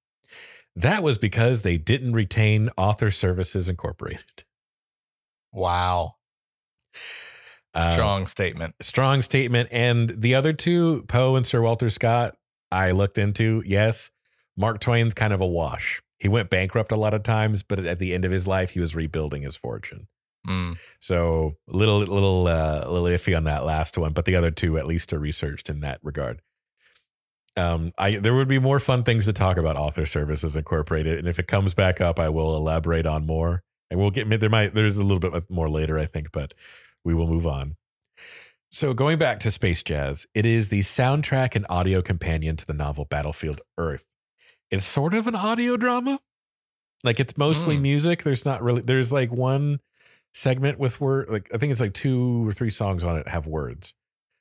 That 0.76 1.04
was 1.04 1.18
because 1.18 1.62
they 1.62 1.78
didn't 1.78 2.14
retain 2.14 2.70
Author 2.78 3.12
Services 3.12 3.70
Incorporated. 3.70 4.44
wow. 5.52 6.16
Uh, 7.74 7.92
Strong 7.92 8.28
statement. 8.28 8.74
strong 8.82 9.22
statement. 9.22 9.68
And 9.70 10.10
the 10.10 10.34
other 10.34 10.54
two, 10.54 11.04
Poe 11.10 11.36
and 11.36 11.46
Sir 11.46 11.62
Walter 11.62 11.90
Scott, 11.90 12.38
I 12.72 12.92
looked 12.92 13.18
into. 13.18 13.62
Yes, 13.66 14.12
Mark 14.56 14.80
Twain's 14.80 15.14
kind 15.14 15.34
of 15.34 15.42
a 15.42 15.46
wash. 15.46 16.02
He 16.18 16.30
went 16.30 16.50
bankrupt 16.50 16.94
a 16.94 16.96
lot 16.96 17.14
of 17.14 17.24
times, 17.24 17.64
but 17.64 17.80
at 17.86 18.00
the 18.00 18.14
end 18.14 18.24
of 18.24 18.32
his 18.32 18.48
life, 18.48 18.70
he 18.72 18.80
was 18.80 18.96
rebuilding 18.96 19.42
his 19.42 19.58
fortune. 19.58 20.08
Mm. 20.48 20.78
So 21.00 21.56
little, 21.68 22.00
little, 22.00 22.48
uh, 22.48 22.86
little 22.88 23.08
iffy 23.08 23.36
on 23.36 23.44
that 23.46 23.66
last 23.66 23.98
one, 23.98 24.14
but 24.14 24.26
the 24.26 24.36
other 24.36 24.52
two 24.52 24.78
at 24.78 24.86
least 24.86 25.12
are 25.14 25.20
researched 25.20 25.70
in 25.70 25.82
that 25.82 26.00
regard. 26.04 26.42
Um, 27.58 27.94
I 27.98 28.18
there 28.18 28.36
would 28.36 28.50
be 28.50 28.60
more 28.60 28.80
fun 28.80 29.04
things 29.04 29.26
to 29.26 29.34
talk 29.34 29.58
about 29.58 29.78
Author 29.78 30.06
Services 30.06 30.56
Incorporated, 30.58 31.18
and 31.18 31.28
if 31.28 31.40
it 31.40 31.48
comes 31.48 31.74
back 31.74 32.02
up, 32.02 32.20
I 32.20 32.28
will 32.30 32.56
elaborate 32.56 33.06
on 33.06 33.26
more. 33.26 33.64
And 33.90 34.00
we'll 34.00 34.12
get 34.12 34.28
there 34.40 34.50
might 34.50 34.74
there's 34.74 34.98
a 34.98 35.04
little 35.04 35.20
bit 35.20 35.50
more 35.50 35.70
later, 35.70 35.98
I 35.98 36.06
think, 36.06 36.32
but 36.34 36.54
we 37.06 37.14
will 37.14 37.28
move 37.28 37.48
on. 37.48 37.78
So 38.72 38.94
going 38.94 39.18
back 39.18 39.40
to 39.40 39.52
Space 39.52 39.84
Jazz, 39.84 40.26
it 40.34 40.46
is 40.46 40.68
the 40.68 40.82
soundtrack 40.82 41.56
and 41.56 41.66
audio 41.70 42.02
companion 42.02 42.58
to 42.58 42.66
the 42.66 42.74
novel 42.74 43.06
Battlefield 43.06 43.62
Earth. 43.78 44.06
It's 44.70 44.86
sort 44.86 45.14
of 45.14 45.28
an 45.28 45.36
audio 45.36 45.78
drama. 45.78 46.20
Like 47.06 47.20
it's 47.22 47.38
mostly 47.38 47.78
Mm. 47.78 47.82
music. 47.82 48.24
There's 48.24 48.44
not 48.44 48.62
really 48.62 48.82
there's 48.82 49.14
like 49.14 49.32
one 49.32 49.80
segment 50.36 50.78
with 50.78 51.00
word 51.00 51.30
like 51.30 51.50
I 51.54 51.58
think 51.58 51.72
it's 51.72 51.80
like 51.80 51.94
two 51.94 52.46
or 52.46 52.52
three 52.52 52.70
songs 52.70 53.04
on 53.04 53.18
it 53.18 53.28
have 53.28 53.48
words. 53.48 53.94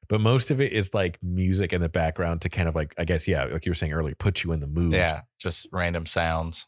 But 0.08 0.20
most 0.20 0.50
of 0.50 0.60
it 0.60 0.72
is 0.72 0.92
like 0.92 1.18
music 1.22 1.72
in 1.72 1.80
the 1.80 1.88
background 1.88 2.42
to 2.42 2.50
kind 2.50 2.68
of 2.68 2.74
like 2.74 2.94
I 2.98 3.04
guess 3.04 3.26
yeah, 3.26 3.44
like 3.44 3.64
you 3.64 3.70
were 3.70 3.74
saying 3.74 3.92
earlier, 3.92 4.14
put 4.14 4.44
you 4.44 4.52
in 4.52 4.60
the 4.60 4.66
mood. 4.66 4.92
Yeah, 4.92 5.22
just 5.38 5.68
random 5.72 6.04
sounds. 6.04 6.66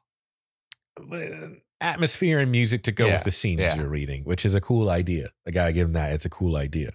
Atmosphere 1.80 2.38
and 2.38 2.50
music 2.50 2.84
to 2.84 2.92
go 2.92 3.06
Yeah, 3.06 3.14
with 3.14 3.24
the 3.24 3.30
scenes 3.30 3.60
yeah. 3.60 3.74
you're 3.76 3.88
reading, 3.88 4.24
which 4.24 4.46
is 4.46 4.54
a 4.54 4.60
cool 4.62 4.88
idea. 4.88 5.28
I 5.46 5.50
gotta 5.50 5.72
give 5.72 5.88
them 5.88 5.92
that. 5.92 6.12
It's 6.14 6.24
a 6.24 6.30
cool 6.30 6.56
idea. 6.56 6.92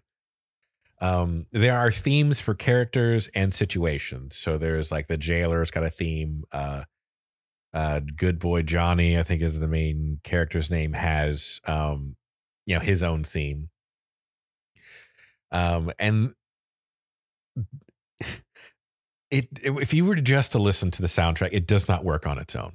Um, 0.99 1.47
there 1.51 1.77
are 1.77 1.91
themes 1.91 2.39
for 2.39 2.53
characters 2.55 3.27
and 3.35 3.53
situations. 3.53 4.35
So 4.35 4.57
there's 4.57 4.91
like 4.91 5.07
the 5.07 5.17
jailer's 5.17 5.69
got 5.69 5.83
a 5.83 5.89
theme. 5.89 6.43
Uh, 6.51 6.83
uh, 7.73 7.99
good 7.99 8.39
boy 8.39 8.63
Johnny, 8.63 9.17
I 9.19 9.23
think 9.23 9.41
is 9.41 9.59
the 9.59 9.67
main 9.67 10.19
character's 10.23 10.69
name, 10.69 10.93
has 10.93 11.61
um, 11.67 12.15
you 12.65 12.75
know, 12.75 12.81
his 12.81 13.03
own 13.03 13.23
theme. 13.23 13.69
Um, 15.51 15.91
and 15.99 16.33
it, 19.29 19.47
if 19.63 19.93
you 19.93 20.05
were 20.05 20.15
just 20.15 20.51
to 20.53 20.59
listen 20.59 20.91
to 20.91 21.01
the 21.01 21.07
soundtrack, 21.07 21.49
it 21.51 21.67
does 21.67 21.87
not 21.87 22.03
work 22.03 22.27
on 22.27 22.37
its 22.37 22.55
own. 22.55 22.73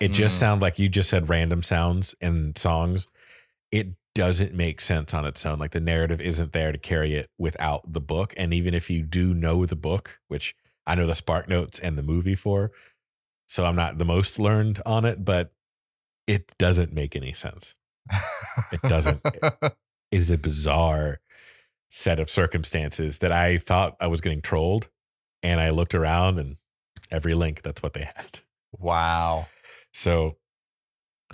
It 0.00 0.08
just 0.12 0.36
Mm. 0.36 0.40
sounds 0.40 0.62
like 0.62 0.78
you 0.78 0.88
just 0.88 1.08
said 1.08 1.28
random 1.28 1.62
sounds 1.62 2.14
and 2.20 2.56
songs. 2.56 3.08
It 3.72 3.94
doesn't 4.14 4.54
make 4.54 4.80
sense 4.80 5.14
on 5.14 5.24
its 5.24 5.44
own. 5.46 5.58
Like 5.58 5.72
the 5.72 5.80
narrative 5.80 6.20
isn't 6.20 6.52
there 6.52 6.72
to 6.72 6.78
carry 6.78 7.14
it 7.14 7.30
without 7.38 7.92
the 7.92 8.00
book. 8.00 8.34
And 8.36 8.52
even 8.52 8.74
if 8.74 8.90
you 8.90 9.02
do 9.02 9.34
know 9.34 9.64
the 9.66 9.76
book, 9.76 10.20
which 10.28 10.54
I 10.86 10.94
know 10.94 11.06
the 11.06 11.14
Spark 11.14 11.48
Notes 11.48 11.78
and 11.78 11.96
the 11.96 12.02
movie 12.02 12.34
for, 12.34 12.72
so 13.48 13.64
I'm 13.64 13.76
not 13.76 13.98
the 13.98 14.04
most 14.04 14.38
learned 14.38 14.82
on 14.84 15.04
it, 15.04 15.24
but 15.24 15.52
it 16.26 16.54
doesn't 16.58 16.92
make 16.92 17.16
any 17.16 17.32
sense. 17.32 17.74
It 18.72 18.82
doesn't. 18.82 19.20
It 19.24 19.74
is 20.12 20.30
a 20.30 20.38
bizarre 20.38 21.20
set 21.88 22.18
of 22.18 22.30
circumstances 22.30 23.18
that 23.18 23.32
I 23.32 23.58
thought 23.58 23.96
I 24.00 24.06
was 24.06 24.20
getting 24.20 24.42
trolled. 24.42 24.88
And 25.42 25.60
I 25.60 25.70
looked 25.70 25.94
around 25.94 26.38
and 26.38 26.56
every 27.10 27.34
link, 27.34 27.62
that's 27.62 27.82
what 27.82 27.92
they 27.92 28.08
had. 28.16 28.40
wow. 28.72 29.46
So 29.92 30.36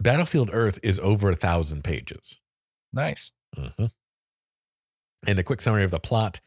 Battlefield 0.00 0.50
Earth 0.52 0.78
is 0.82 0.98
over 1.00 1.30
a 1.30 1.36
thousand 1.36 1.82
pages. 1.84 2.40
Nice. 2.92 3.32
Mm-hmm. 3.56 3.86
And 5.26 5.38
a 5.38 5.42
quick 5.42 5.60
summary 5.60 5.84
of 5.84 5.90
the 5.90 6.00
plot. 6.00 6.40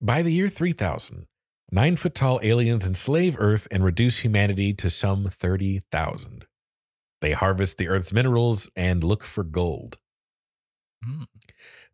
By 0.00 0.22
the 0.22 0.32
year 0.32 0.48
3000, 0.48 1.26
nine 1.70 1.96
foot 1.96 2.14
tall 2.14 2.40
aliens 2.42 2.86
enslave 2.86 3.36
Earth 3.38 3.66
and 3.70 3.84
reduce 3.84 4.18
humanity 4.18 4.72
to 4.74 4.90
some 4.90 5.28
30,000. 5.30 6.46
They 7.24 7.32
harvest 7.32 7.78
the 7.78 7.88
Earth's 7.88 8.12
minerals 8.12 8.68
and 8.76 9.02
look 9.02 9.24
for 9.24 9.42
gold. 9.44 9.98
Mm. 11.02 11.26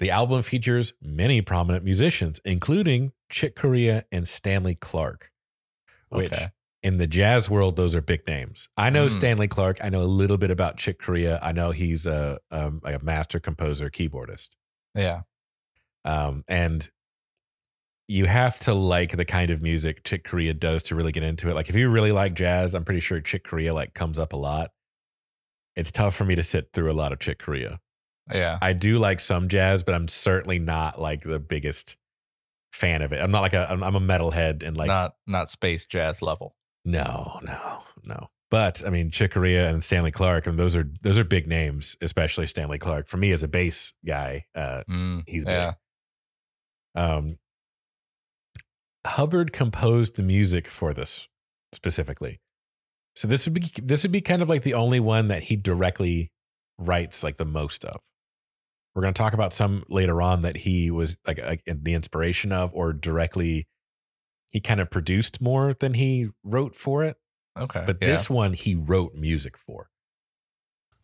The 0.00 0.10
album 0.10 0.42
features 0.42 0.92
many 1.00 1.40
prominent 1.40 1.84
musicians, 1.84 2.40
including 2.44 3.12
Chick 3.30 3.54
Corea 3.54 4.04
and 4.10 4.26
Stanley 4.26 4.74
Clarke, 4.74 5.30
which 6.08 6.32
Okay. 6.32 6.48
in 6.82 6.96
the 6.96 7.06
jazz 7.06 7.48
world, 7.48 7.76
those 7.76 7.94
are 7.94 8.00
big 8.00 8.26
names. 8.26 8.68
I 8.76 8.90
know 8.90 9.06
Mm. 9.06 9.10
Stanley 9.12 9.46
Clarke. 9.46 9.78
I 9.84 9.88
know 9.88 10.02
a 10.02 10.04
little 10.04 10.36
bit 10.36 10.50
about 10.50 10.78
Chick 10.78 10.98
Corea. 11.00 11.38
I 11.40 11.52
know 11.52 11.70
he's 11.70 12.06
a, 12.06 12.40
um, 12.50 12.80
a 12.84 12.98
master 12.98 13.38
composer, 13.38 13.88
keyboardist. 13.88 14.48
Yeah. 14.96 15.20
Um, 16.04 16.42
and 16.48 16.90
you 18.08 18.24
have 18.24 18.58
to 18.58 18.74
like 18.74 19.16
the 19.16 19.24
kind 19.24 19.50
of 19.50 19.62
music 19.62 20.02
Chick 20.02 20.24
Corea 20.24 20.54
does 20.54 20.82
to 20.84 20.96
really 20.96 21.12
get 21.12 21.22
into 21.22 21.48
it. 21.48 21.54
Like 21.54 21.68
if 21.68 21.76
you 21.76 21.88
really 21.88 22.10
like 22.10 22.34
jazz, 22.34 22.74
I'm 22.74 22.84
pretty 22.84 22.98
sure 22.98 23.20
Chick 23.20 23.44
Corea 23.44 23.72
like 23.72 23.94
comes 23.94 24.18
up 24.18 24.32
a 24.32 24.36
lot. 24.36 24.72
It's 25.76 25.90
tough 25.92 26.14
for 26.16 26.24
me 26.24 26.34
to 26.34 26.42
sit 26.42 26.70
through 26.72 26.90
a 26.90 26.94
lot 26.94 27.12
of 27.12 27.18
Chick 27.20 27.38
Corea. 27.38 27.80
Yeah. 28.32 28.58
I 28.60 28.72
do 28.72 28.98
like 28.98 29.20
some 29.20 29.48
jazz, 29.48 29.82
but 29.82 29.94
I'm 29.94 30.08
certainly 30.08 30.58
not 30.58 31.00
like 31.00 31.22
the 31.24 31.38
biggest 31.40 31.96
fan 32.72 33.02
of 33.02 33.12
it. 33.12 33.20
I'm 33.20 33.30
not 33.30 33.40
like 33.40 33.54
a 33.54 33.70
I'm, 33.70 33.82
I'm 33.82 33.96
a 33.96 34.00
metalhead 34.00 34.62
and 34.62 34.76
like 34.76 34.88
not 34.88 35.14
not 35.26 35.48
space 35.48 35.86
jazz 35.86 36.22
level. 36.22 36.54
no, 36.84 37.40
no, 37.42 37.82
no. 38.04 38.28
But 38.50 38.82
I 38.84 38.90
mean, 38.90 39.10
Chick 39.12 39.32
Corea 39.32 39.68
and 39.70 39.82
Stanley 39.82 40.10
Clarke, 40.10 40.46
I 40.48 40.50
and 40.50 40.58
those 40.58 40.74
are 40.74 40.90
those 41.02 41.18
are 41.18 41.24
big 41.24 41.46
names, 41.46 41.96
especially 42.02 42.46
Stanley 42.48 42.78
Clarke. 42.78 43.06
For 43.08 43.16
me 43.16 43.30
as 43.32 43.42
a 43.44 43.48
bass 43.48 43.92
guy, 44.04 44.46
uh, 44.56 44.82
Mm. 44.90 45.22
he's 45.28 45.44
big. 45.44 45.52
Yeah. 45.54 45.72
Um, 46.96 47.38
Hubbard 49.06 49.52
composed 49.52 50.16
the 50.16 50.22
music 50.22 50.66
for 50.68 50.92
this 50.92 51.28
specifically. 51.72 52.40
So 53.16 53.28
this 53.28 53.46
would 53.46 53.54
be 53.54 53.70
this 53.82 54.02
would 54.02 54.12
be 54.12 54.20
kind 54.20 54.42
of 54.42 54.48
like 54.48 54.62
the 54.62 54.74
only 54.74 55.00
one 55.00 55.28
that 55.28 55.44
he 55.44 55.56
directly 55.56 56.30
writes 56.78 57.22
like 57.22 57.36
the 57.36 57.44
most 57.44 57.84
of. 57.84 58.00
We're 58.94 59.02
going 59.02 59.14
to 59.14 59.18
talk 59.18 59.34
about 59.34 59.52
some 59.52 59.84
later 59.88 60.20
on 60.20 60.42
that 60.42 60.56
he 60.56 60.90
was 60.90 61.16
like, 61.26 61.38
like 61.38 61.62
the 61.64 61.94
inspiration 61.94 62.50
of 62.50 62.74
or 62.74 62.92
directly 62.92 63.68
he 64.50 64.60
kind 64.60 64.80
of 64.80 64.90
produced 64.90 65.40
more 65.40 65.74
than 65.74 65.94
he 65.94 66.28
wrote 66.42 66.74
for 66.74 67.04
it. 67.04 67.16
Okay. 67.58 67.84
But 67.86 67.98
yeah. 68.00 68.08
this 68.08 68.28
one 68.28 68.52
he 68.52 68.74
wrote 68.74 69.14
music 69.14 69.56
for. 69.56 69.90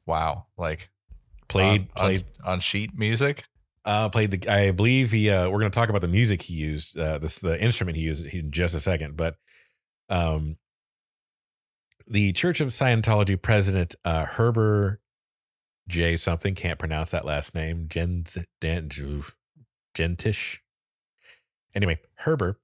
wow, 0.07 0.47
like 0.57 0.90
Played 1.49 1.83
on, 1.83 1.88
played 1.95 2.25
on, 2.45 2.55
on 2.55 2.61
sheet 2.61 2.90
music. 2.97 3.45
Uh, 3.85 4.09
played 4.09 4.33
the. 4.33 4.49
I 4.53 4.73
believe 4.73 5.12
he. 5.12 5.31
Uh, 5.31 5.49
we're 5.49 5.61
going 5.61 5.71
to 5.71 5.75
talk 5.75 5.88
about 5.88 6.01
the 6.01 6.09
music 6.09 6.42
he 6.42 6.55
used. 6.55 6.99
Uh, 6.99 7.19
this 7.19 7.38
the 7.38 7.61
instrument 7.62 7.97
he 7.97 8.03
used 8.03 8.27
in 8.27 8.51
just 8.51 8.75
a 8.75 8.81
second, 8.81 9.16
but 9.16 9.37
um, 10.09 10.57
the 12.07 12.33
Church 12.33 12.61
of 12.61 12.69
Scientology 12.69 13.40
president 13.40 13.95
uh, 14.05 14.25
Herbert 14.27 15.01
J 15.88 16.16
something 16.16 16.55
can't 16.55 16.79
pronounce 16.79 17.11
that 17.11 17.25
last 17.25 17.55
name. 17.55 17.87
Jens 17.88 18.38
Dan, 18.61 18.88
Gentish. 19.95 20.59
Anyway, 21.75 21.99
Herbert 22.21 22.59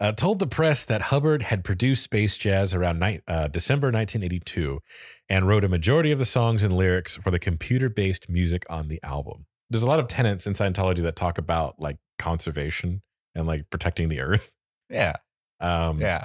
uh, 0.00 0.10
told 0.12 0.40
the 0.40 0.46
press 0.46 0.84
that 0.84 1.02
Hubbard 1.02 1.42
had 1.42 1.62
produced 1.62 2.02
space 2.02 2.36
jazz 2.36 2.74
around 2.74 2.98
ni- 2.98 3.20
uh, 3.28 3.46
December 3.46 3.88
1982 3.88 4.80
and 5.28 5.46
wrote 5.46 5.62
a 5.62 5.68
majority 5.68 6.10
of 6.10 6.18
the 6.18 6.24
songs 6.24 6.64
and 6.64 6.76
lyrics 6.76 7.14
for 7.16 7.30
the 7.30 7.38
computer 7.38 7.88
based 7.88 8.28
music 8.28 8.64
on 8.68 8.88
the 8.88 8.98
album. 9.04 9.46
There's 9.70 9.84
a 9.84 9.86
lot 9.86 10.00
of 10.00 10.08
tenets 10.08 10.48
in 10.48 10.54
Scientology 10.54 11.00
that 11.02 11.14
talk 11.14 11.38
about 11.38 11.78
like 11.78 11.98
conservation 12.18 13.02
and 13.36 13.46
like 13.46 13.70
protecting 13.70 14.08
the 14.08 14.20
earth. 14.20 14.52
Yeah. 14.90 15.16
Um, 15.60 16.00
Yeah. 16.00 16.24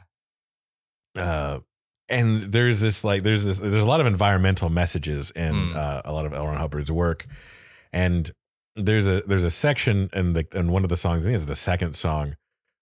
uh, 1.16 1.60
and 2.12 2.52
there's 2.52 2.80
this 2.82 3.04
like 3.04 3.24
there's 3.24 3.46
this 3.46 3.60
there's 3.60 3.84
a 3.84 3.88
lot 3.88 4.02
of 4.02 4.08
environmental 4.08 4.70
messages 4.70 5.32
in 5.32 5.54
Mm. 5.54 5.76
uh, 5.76 6.02
a 6.06 6.12
lot 6.12 6.26
of 6.26 6.34
L. 6.34 6.48
Ron 6.48 6.58
Hubbard's 6.58 6.92
work, 6.92 7.26
and 7.92 8.32
there's 8.76 9.08
a 9.08 9.22
there's 9.22 9.44
a 9.44 9.50
section 9.50 10.10
in 10.14 10.34
the 10.34 10.46
in 10.54 10.72
one 10.72 10.84
of 10.84 10.90
the 10.90 10.98
songs 10.98 11.24
I 11.24 11.30
think 11.30 11.36
it's 11.36 11.46
the 11.46 11.56
second 11.56 11.96
song 11.96 12.36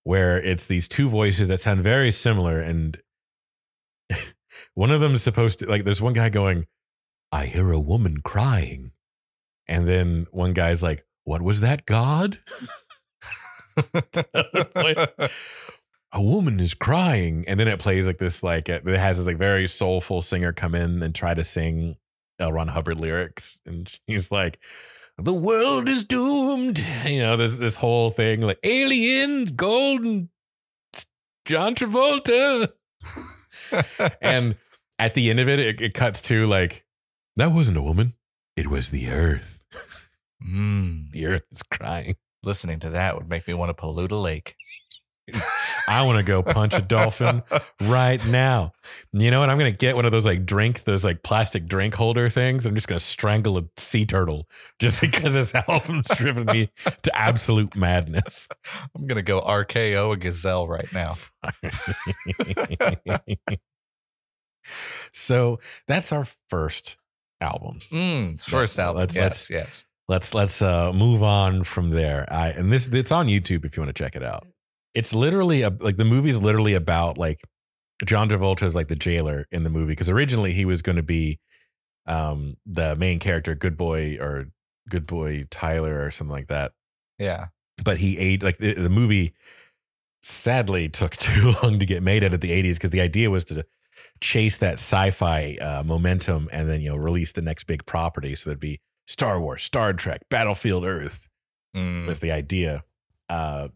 where 0.04 0.38
it's 0.38 0.66
these 0.66 0.88
two 0.88 1.10
voices 1.10 1.48
that 1.48 1.62
sound 1.62 1.84
very 1.84 2.12
similar, 2.12 2.60
and 2.60 3.00
one 4.74 4.92
of 4.92 5.02
them 5.02 5.14
is 5.14 5.24
supposed 5.24 5.60
to 5.60 5.70
like 5.70 5.84
there's 5.84 6.02
one 6.02 6.14
guy 6.14 6.30
going, 6.30 6.68
"I 7.32 7.46
hear 7.46 7.72
a 7.72 7.80
woman 7.80 8.22
crying," 8.22 8.92
and 9.68 9.88
then 9.88 10.28
one 10.32 10.54
guy's 10.54 10.84
like, 10.84 11.06
"What 11.24 11.42
was 11.42 11.62
that, 11.62 11.86
God?" 11.86 12.40
a 16.12 16.22
woman 16.22 16.60
is 16.60 16.74
crying 16.74 17.46
and 17.48 17.60
then 17.60 17.68
it 17.68 17.80
plays 17.80 18.08
like 18.08 18.18
this 18.18 18.42
like 18.42 18.68
it 18.70 18.86
has 18.86 19.18
this 19.18 19.28
like 19.28 19.38
very 19.38 19.68
soulful 19.68 20.22
singer 20.22 20.52
come 20.52 20.74
in 20.76 21.04
and 21.04 21.14
try 21.14 21.34
to 21.34 21.44
sing 21.44 21.96
L. 22.40 22.52
Ron 22.52 22.70
Hubbard 22.70 23.00
lyrics 23.00 23.60
and 23.66 23.92
she's 24.08 24.32
like 24.32 24.60
the 25.18 25.34
world 25.34 25.88
is 25.88 26.04
doomed 26.04 26.84
you 27.06 27.20
know 27.20 27.38
this 27.38 27.58
this 27.58 27.76
whole 27.76 28.10
thing 28.10 28.42
like 28.42 28.60
aliens 28.64 29.52
golden 29.52 30.30
John 31.46 31.76
Travolta 31.76 32.70
and 34.22 34.56
at 34.98 35.14
the 35.14 35.30
end 35.30 35.40
of 35.40 35.48
it, 35.48 35.60
it 35.60 35.82
it 35.82 35.94
cuts 35.94 36.22
to 36.24 36.48
like 36.48 36.86
that 37.36 37.52
wasn't 37.52 37.78
a 37.78 37.82
woman 37.82 38.14
it 38.56 38.68
was 38.68 38.90
the 38.90 39.10
earth 39.10 39.66
mm. 40.44 41.10
the 41.12 41.26
earth 41.28 41.44
is 41.52 41.62
crying 41.64 42.16
Listening 42.42 42.80
to 42.80 42.92
that 42.92 43.16
would 43.16 43.30
make 43.30 43.48
me 43.48 43.54
want 43.54 43.70
to 43.70 43.74
pollute 43.74 44.14
a 44.14 44.18
lake. 44.18 44.56
I 45.90 46.04
want 46.04 46.20
to 46.20 46.24
go 46.24 46.44
punch 46.44 46.74
a 46.76 46.82
dolphin 46.82 47.42
right 47.82 48.24
now. 48.28 48.72
You 49.12 49.32
know 49.32 49.40
what? 49.40 49.50
I'm 49.50 49.58
going 49.58 49.72
to 49.72 49.78
get 49.78 49.96
one 49.96 50.06
of 50.06 50.12
those 50.12 50.26
like 50.26 50.46
drink, 50.46 50.84
those 50.84 51.04
like 51.04 51.24
plastic 51.24 51.68
drink 51.68 51.96
holder 51.96 52.30
things. 52.30 52.66
I'm 52.66 52.76
just 52.76 52.88
going 52.88 53.00
to 53.00 53.04
strangle 53.06 53.58
a 53.58 53.64
sea 53.78 54.06
turtle 54.06 54.48
just 54.80 55.02
because 55.02 55.34
this 55.34 55.54
album's 55.56 56.08
driven 56.16 56.46
me 56.46 56.70
to 57.02 57.18
absolute 57.18 57.76
madness. 57.76 58.48
I'm 58.96 59.08
gonna 59.08 59.22
go 59.22 59.42
RKO 59.42 60.14
a 60.14 60.18
gazelle 60.18 60.68
right 60.68 60.92
now. 60.94 61.16
so 65.12 65.60
that's 65.88 66.12
our 66.12 66.26
first 66.50 66.98
album. 67.42 67.80
Mm, 67.92 68.40
first 68.42 68.78
album. 68.80 69.00
let's- 69.02 69.16
yes, 69.16 69.24
let's- 69.24 69.50
yes. 69.50 69.86
let's 70.08 70.34
let's 70.34 70.62
uh 70.62 70.92
move 70.94 71.24
on 71.24 71.64
from 71.64 71.92
there. 71.92 72.26
I 72.32 72.50
and 72.50 72.72
this 72.72 72.88
it's 72.88 73.12
on 73.12 73.28
YouTube 73.28 73.66
if 73.66 73.76
you 73.78 73.84
want 73.84 73.96
to 73.96 74.04
check 74.04 74.16
it 74.16 74.24
out. 74.24 74.46
It's 74.94 75.14
literally 75.14 75.62
a, 75.62 75.70
like 75.70 75.98
the 75.98 76.06
movie 76.06 76.30
is 76.30 76.42
literally 76.42 76.74
about 76.74 77.18
like 77.18 77.42
John 78.06 78.30
Travolta 78.30 78.64
is 78.64 78.76
like 78.76 78.88
the 78.88 78.96
jailer 78.96 79.46
in 79.52 79.64
the 79.64 79.70
movie 79.70 79.92
because 79.92 80.10
originally 80.10 80.54
he 80.54 80.66
was 80.66 80.82
going 80.82 80.96
to 80.96 81.04
be 81.04 81.40
um 82.06 82.58
the 82.66 82.96
main 82.96 83.20
character, 83.20 83.56
Good 83.56 83.78
Boy 83.78 84.18
or 84.20 84.48
Good 84.90 85.06
Boy 85.06 85.46
Tyler 85.52 86.04
or 86.04 86.12
something 86.12 86.32
like 86.32 86.48
that. 86.48 86.72
Yeah. 87.18 87.48
But 87.84 87.98
he 88.00 88.18
ate 88.18 88.42
like 88.44 88.58
the, 88.58 88.74
the 88.74 88.90
movie 88.90 89.34
sadly 90.22 90.90
took 90.90 91.16
too 91.18 91.54
long 91.64 91.80
to 91.80 91.86
get 91.86 92.04
made 92.04 92.24
out 92.24 92.34
of 92.34 92.42
the 92.42 92.52
80s 92.52 92.74
because 92.76 92.90
the 92.90 93.02
idea 93.02 93.30
was 93.30 93.46
to 93.46 93.66
chase 94.22 94.58
that 94.58 94.74
sci-fi 94.76 95.58
uh, 95.62 95.84
momentum 95.84 96.50
and 96.52 96.70
then 96.70 96.82
you 96.82 96.90
know 96.90 96.96
release 96.96 97.32
the 97.34 97.42
next 97.42 97.66
big 97.66 97.86
property 97.86 98.36
so 98.36 98.50
there'd 98.50 98.60
be 98.60 98.82
Star 99.08 99.40
Wars, 99.42 99.64
Star 99.64 99.92
Trek, 99.94 100.22
Battlefield 100.30 100.86
Earth 100.86 101.26
Mm. 101.76 102.08
was 102.08 102.18
the 102.18 102.32
idea. 102.32 102.84
Uh, 103.30 103.68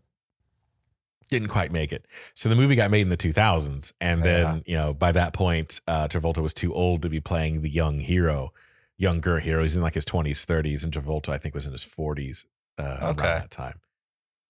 didn't 1.33 1.49
quite 1.49 1.71
make 1.71 1.91
it. 1.91 2.05
So 2.35 2.47
the 2.47 2.55
movie 2.55 2.75
got 2.75 2.91
made 2.91 3.01
in 3.01 3.09
the 3.09 3.17
2000s. 3.17 3.91
And 3.99 4.21
then, 4.23 4.63
you 4.65 4.75
know, 4.75 4.93
by 4.93 5.11
that 5.11 5.33
point, 5.33 5.81
uh, 5.87 6.07
Travolta 6.07 6.43
was 6.43 6.53
too 6.53 6.73
old 6.73 7.01
to 7.01 7.09
be 7.09 7.19
playing 7.19 7.61
the 7.61 7.69
young 7.69 7.99
hero, 7.99 8.53
younger 8.97 9.39
hero. 9.39 9.63
He's 9.63 9.75
in 9.75 9.81
like 9.81 9.95
his 9.95 10.05
20s, 10.05 10.45
30s. 10.45 10.83
And 10.83 10.93
Travolta, 10.93 11.29
I 11.29 11.37
think, 11.37 11.55
was 11.55 11.65
in 11.65 11.71
his 11.71 11.83
40s 11.85 12.45
uh, 12.77 12.97
around 13.01 13.17
that 13.17 13.49
time. 13.49 13.79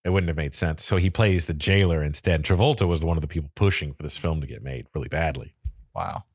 It 0.04 0.10
wouldn't 0.10 0.28
have 0.28 0.38
made 0.38 0.54
sense. 0.54 0.84
So 0.84 0.98
he 0.98 1.10
plays 1.10 1.46
the 1.46 1.54
jailer 1.54 2.04
instead. 2.04 2.43
Travolta 2.43 2.86
was 2.86 3.06
one 3.06 3.15
of 3.15 3.22
the 3.22 3.28
people 3.28 3.52
pushing 3.56 3.93
for 3.93 4.04
this 4.04 4.17
film 4.17 4.41
to 4.41 4.48
get 4.48 4.62
made 4.62 4.88
really 4.93 5.08
badly. 5.08 5.56
Wow. 5.96 6.26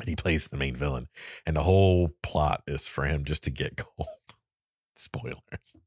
And 0.00 0.08
he 0.08 0.16
plays 0.16 0.48
the 0.48 0.56
main 0.56 0.74
villain. 0.74 1.06
And 1.46 1.56
the 1.56 1.62
whole 1.62 2.08
plot 2.22 2.64
is 2.66 2.88
for 2.88 3.04
him 3.04 3.24
just 3.24 3.44
to 3.44 3.50
get 3.50 3.76
gold. 3.96 4.08
Spoilers. 4.96 5.76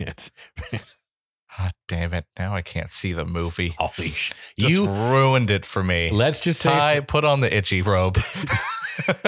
It's 0.00 0.32
Ah, 1.58 1.70
damn 1.86 2.14
it. 2.14 2.24
Now 2.38 2.54
I 2.54 2.62
can't 2.62 2.88
see 2.88 3.12
the 3.12 3.24
movie. 3.26 3.74
holy 3.78 4.08
sh- 4.10 4.32
you 4.56 4.86
ruined 4.88 5.50
it 5.50 5.64
for 5.66 5.82
me. 5.82 6.10
let's 6.10 6.40
just 6.40 6.60
say 6.60 6.70
Ty, 6.70 7.00
for, 7.00 7.06
put 7.06 7.24
on 7.24 7.40
the 7.40 7.54
itchy 7.54 7.82
robe. 7.82 8.18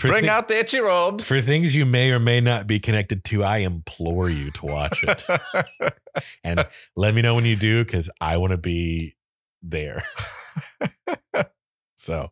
Bring 0.00 0.22
thi- 0.22 0.28
out 0.28 0.48
the 0.48 0.58
itchy 0.58 0.80
robes. 0.80 1.26
for 1.28 1.40
things 1.42 1.74
you 1.76 1.84
may 1.86 2.10
or 2.10 2.18
may 2.18 2.40
not 2.40 2.66
be 2.66 2.80
connected 2.80 3.22
to, 3.24 3.44
I 3.44 3.58
implore 3.58 4.30
you 4.30 4.50
to 4.52 4.66
watch 4.66 5.04
it. 5.04 5.24
and 6.44 6.66
let 6.96 7.14
me 7.14 7.22
know 7.22 7.34
when 7.34 7.44
you 7.44 7.56
do 7.56 7.84
because 7.84 8.08
I 8.20 8.38
want 8.38 8.52
to 8.52 8.58
be 8.58 9.14
there. 9.62 10.02
so, 11.96 12.30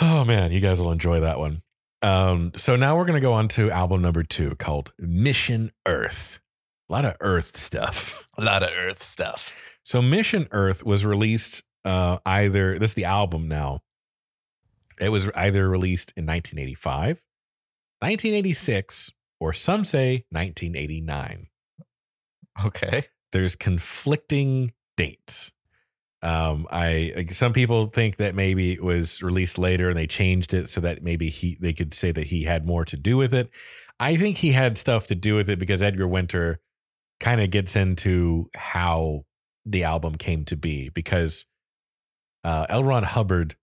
oh 0.00 0.24
man, 0.24 0.52
you 0.52 0.60
guys 0.60 0.80
will 0.80 0.92
enjoy 0.92 1.20
that 1.20 1.38
one. 1.38 1.62
Um, 2.02 2.52
so 2.56 2.74
now 2.74 2.96
we're 2.96 3.04
gonna 3.04 3.20
go 3.20 3.32
on 3.32 3.46
to 3.48 3.70
album 3.70 4.02
number 4.02 4.24
two 4.24 4.56
called 4.56 4.92
Mission 4.98 5.70
Earth. 5.86 6.40
A 6.92 6.94
lot 6.94 7.04
of 7.06 7.16
Earth 7.20 7.56
stuff. 7.56 8.28
A 8.36 8.44
lot 8.44 8.62
of 8.62 8.68
Earth 8.76 9.02
stuff. 9.02 9.50
So 9.82 10.02
Mission 10.02 10.46
Earth 10.50 10.84
was 10.84 11.06
released 11.06 11.64
uh 11.86 12.18
either 12.26 12.78
this 12.78 12.90
is 12.90 12.94
the 12.94 13.06
album 13.06 13.48
now. 13.48 13.80
It 15.00 15.08
was 15.08 15.30
either 15.34 15.70
released 15.70 16.12
in 16.18 16.26
1985, 16.26 17.22
1986, 18.00 19.10
or 19.40 19.54
some 19.54 19.86
say 19.86 20.26
1989. 20.28 21.46
Okay. 22.62 23.06
There's 23.32 23.56
conflicting 23.56 24.72
dates. 24.98 25.50
Um, 26.20 26.68
I 26.70 27.14
like, 27.16 27.32
some 27.32 27.54
people 27.54 27.86
think 27.86 28.16
that 28.16 28.34
maybe 28.34 28.72
it 28.72 28.84
was 28.84 29.22
released 29.22 29.56
later 29.56 29.88
and 29.88 29.96
they 29.96 30.06
changed 30.06 30.52
it 30.52 30.68
so 30.68 30.82
that 30.82 31.02
maybe 31.02 31.30
he 31.30 31.56
they 31.58 31.72
could 31.72 31.94
say 31.94 32.12
that 32.12 32.26
he 32.26 32.44
had 32.44 32.66
more 32.66 32.84
to 32.84 32.98
do 32.98 33.16
with 33.16 33.32
it. 33.32 33.48
I 33.98 34.16
think 34.16 34.36
he 34.36 34.52
had 34.52 34.76
stuff 34.76 35.06
to 35.06 35.14
do 35.14 35.34
with 35.34 35.48
it 35.48 35.58
because 35.58 35.82
Edgar 35.82 36.06
Winter 36.06 36.60
kind 37.22 37.40
of 37.40 37.50
gets 37.50 37.76
into 37.76 38.50
how 38.54 39.24
the 39.64 39.84
album 39.84 40.16
came 40.16 40.44
to 40.44 40.56
be 40.56 40.90
because 40.90 41.46
uh, 42.44 42.66
L. 42.68 42.82
Ron 42.82 43.04
Hubbard 43.04 43.56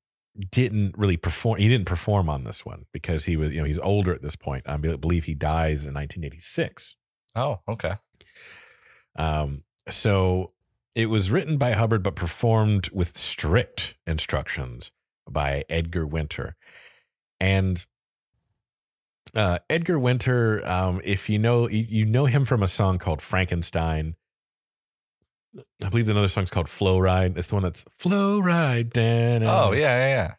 didn't 0.49 0.97
really 0.97 1.17
perform. 1.17 1.59
He 1.59 1.67
didn't 1.67 1.85
perform 1.85 2.29
on 2.29 2.45
this 2.45 2.65
one 2.65 2.85
because 2.93 3.25
he 3.25 3.35
was, 3.35 3.51
you 3.51 3.59
know, 3.59 3.65
he's 3.65 3.77
older 3.79 4.13
at 4.13 4.21
this 4.21 4.37
point. 4.37 4.63
I 4.65 4.77
believe 4.77 5.25
he 5.25 5.35
dies 5.35 5.85
in 5.85 5.93
1986. 5.93 6.95
Oh, 7.35 7.59
okay. 7.67 7.95
Um, 9.17 9.63
so 9.89 10.51
it 10.95 11.07
was 11.07 11.29
written 11.29 11.57
by 11.57 11.73
Hubbard, 11.73 12.01
but 12.01 12.15
performed 12.15 12.89
with 12.93 13.17
strict 13.17 13.97
instructions 14.07 14.91
by 15.29 15.65
Edgar 15.69 16.07
Winter. 16.07 16.55
And 17.41 17.85
uh, 19.35 19.59
Edgar 19.69 19.99
Winter, 19.99 20.65
um, 20.67 21.01
if 21.03 21.29
you 21.29 21.39
know, 21.39 21.67
you, 21.69 21.85
you 21.89 22.05
know 22.05 22.25
him 22.25 22.45
from 22.45 22.63
a 22.63 22.67
song 22.67 22.97
called 22.99 23.21
Frankenstein. 23.21 24.15
I 25.83 25.89
believe 25.89 26.07
another 26.09 26.27
song's 26.27 26.51
called 26.51 26.69
Flow 26.69 26.99
Ride. 26.99 27.37
It's 27.37 27.47
the 27.47 27.55
one 27.55 27.63
that's 27.63 27.83
Flow 27.97 28.39
Ride. 28.39 28.91
Dan. 28.91 29.43
Oh, 29.43 29.71
yeah, 29.71 29.97
yeah, 30.07 30.35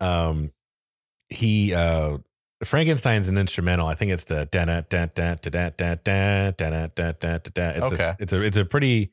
yeah. 0.00 0.20
um 0.28 0.52
he 1.28 1.74
uh 1.74 2.18
Frankenstein's 2.62 3.28
an 3.28 3.36
instrumental. 3.36 3.86
I 3.88 3.94
think 3.94 4.12
it's 4.12 4.24
the 4.24 4.46
da 4.46 4.64
da 4.64 4.82
da 4.88 5.06
da 5.06 5.34
da 5.34 5.70
da 5.70 5.94
da 5.96 6.50
da 6.50 6.50
da 6.50 6.86
da 6.86 7.12
da 7.12 7.38
da. 7.38 7.68
It's 7.70 7.92
Okay. 7.92 8.04
a, 8.04 8.16
it's 8.20 8.32
a 8.32 8.40
it's 8.42 8.56
a 8.56 8.64
pretty 8.64 9.12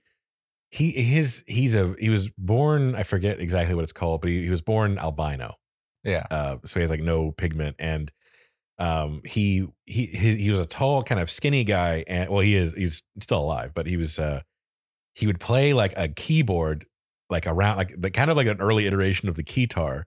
he 0.69 0.91
his 0.91 1.43
he's 1.47 1.73
a 1.75 1.95
he 1.99 2.10
was 2.10 2.29
born 2.38 2.93
I 2.95 3.03
forget 3.03 3.39
exactly 3.39 3.73
what 3.73 3.84
it's 3.84 3.93
called, 3.93 4.21
but 4.21 4.29
he, 4.29 4.43
he 4.43 4.49
was 4.49 4.62
born 4.62 4.99
albino. 4.99 5.55
Yeah. 6.03 6.25
Uh 6.29 6.57
so 6.65 6.79
he 6.79 6.81
has 6.81 6.91
like 6.91 7.01
no 7.01 7.31
pigment 7.31 7.77
and 7.79 8.12
um 8.81 9.21
he 9.25 9.67
he 9.85 10.05
he, 10.07 10.35
he 10.37 10.49
was 10.49 10.59
a 10.59 10.65
tall 10.65 11.03
kind 11.03 11.21
of 11.21 11.29
skinny 11.29 11.63
guy 11.63 12.03
and 12.07 12.29
well 12.29 12.41
he 12.41 12.55
is 12.55 12.73
he's 12.73 13.03
still 13.19 13.39
alive, 13.39 13.71
but 13.73 13.85
he 13.87 13.95
was 13.97 14.17
uh 14.19 14.41
he 15.15 15.27
would 15.27 15.39
play 15.39 15.73
like 15.73 15.93
a 15.97 16.07
keyboard 16.07 16.85
like 17.29 17.45
around 17.47 17.77
like 17.77 17.93
the 17.97 18.09
kind 18.11 18.29
of 18.31 18.37
like 18.37 18.47
an 18.47 18.59
early 18.59 18.87
iteration 18.87 19.29
of 19.29 19.35
the 19.35 19.43
keytar 19.43 20.03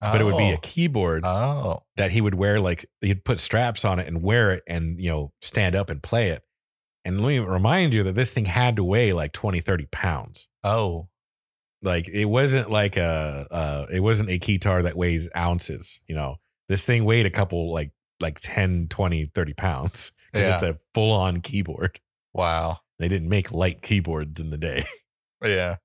but 0.00 0.18
it 0.20 0.24
would 0.24 0.38
be 0.38 0.48
a 0.50 0.56
keyboard 0.56 1.22
Oh. 1.26 1.80
that 1.96 2.10
he 2.10 2.22
would 2.22 2.34
wear 2.34 2.58
like 2.58 2.86
he'd 3.02 3.22
put 3.24 3.38
straps 3.38 3.84
on 3.84 3.98
it 3.98 4.08
and 4.08 4.22
wear 4.22 4.52
it 4.52 4.62
and 4.66 4.98
you 4.98 5.10
know 5.10 5.32
stand 5.42 5.74
up 5.76 5.90
and 5.90 6.02
play 6.02 6.30
it 6.30 6.42
and 7.04 7.20
let 7.20 7.28
me 7.28 7.38
remind 7.38 7.92
you 7.92 8.02
that 8.04 8.14
this 8.14 8.32
thing 8.32 8.46
had 8.46 8.76
to 8.76 8.84
weigh 8.84 9.12
like 9.12 9.32
20 9.32 9.60
30 9.60 9.86
pounds 9.92 10.48
Oh. 10.64 11.08
like 11.82 12.08
it 12.08 12.24
wasn't 12.26 12.70
like 12.70 12.96
a 12.96 13.46
uh 13.50 13.86
it 13.92 14.00
wasn't 14.00 14.30
a 14.30 14.38
keytar 14.38 14.82
that 14.84 14.96
weighs 14.96 15.28
ounces 15.36 16.00
you 16.06 16.14
know 16.14 16.36
this 16.70 16.84
thing 16.84 17.04
weighed 17.04 17.26
a 17.26 17.30
couple 17.30 17.70
like 17.72 17.90
like 18.20 18.38
10 18.40 18.86
20 18.88 19.26
30 19.34 19.52
pounds 19.54 20.12
because 20.32 20.46
Yeah. 20.48 20.54
it's 20.54 20.62
a 20.62 20.78
full-on 20.94 21.40
keyboard 21.42 22.00
Wow. 22.32 22.78
they 22.98 23.08
didn't 23.08 23.28
make 23.28 23.52
light 23.52 23.82
keyboards 23.82 24.40
in 24.40 24.48
the 24.50 24.58
day 24.58 24.84
Yeah. 25.44 25.76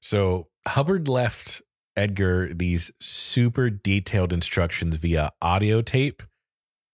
So 0.00 0.48
Hubbard 0.66 1.08
left 1.08 1.62
Edgar 1.96 2.52
these 2.54 2.90
super 3.00 3.70
detailed 3.70 4.32
instructions 4.32 4.96
via 4.96 5.32
audio 5.42 5.82
tape. 5.82 6.22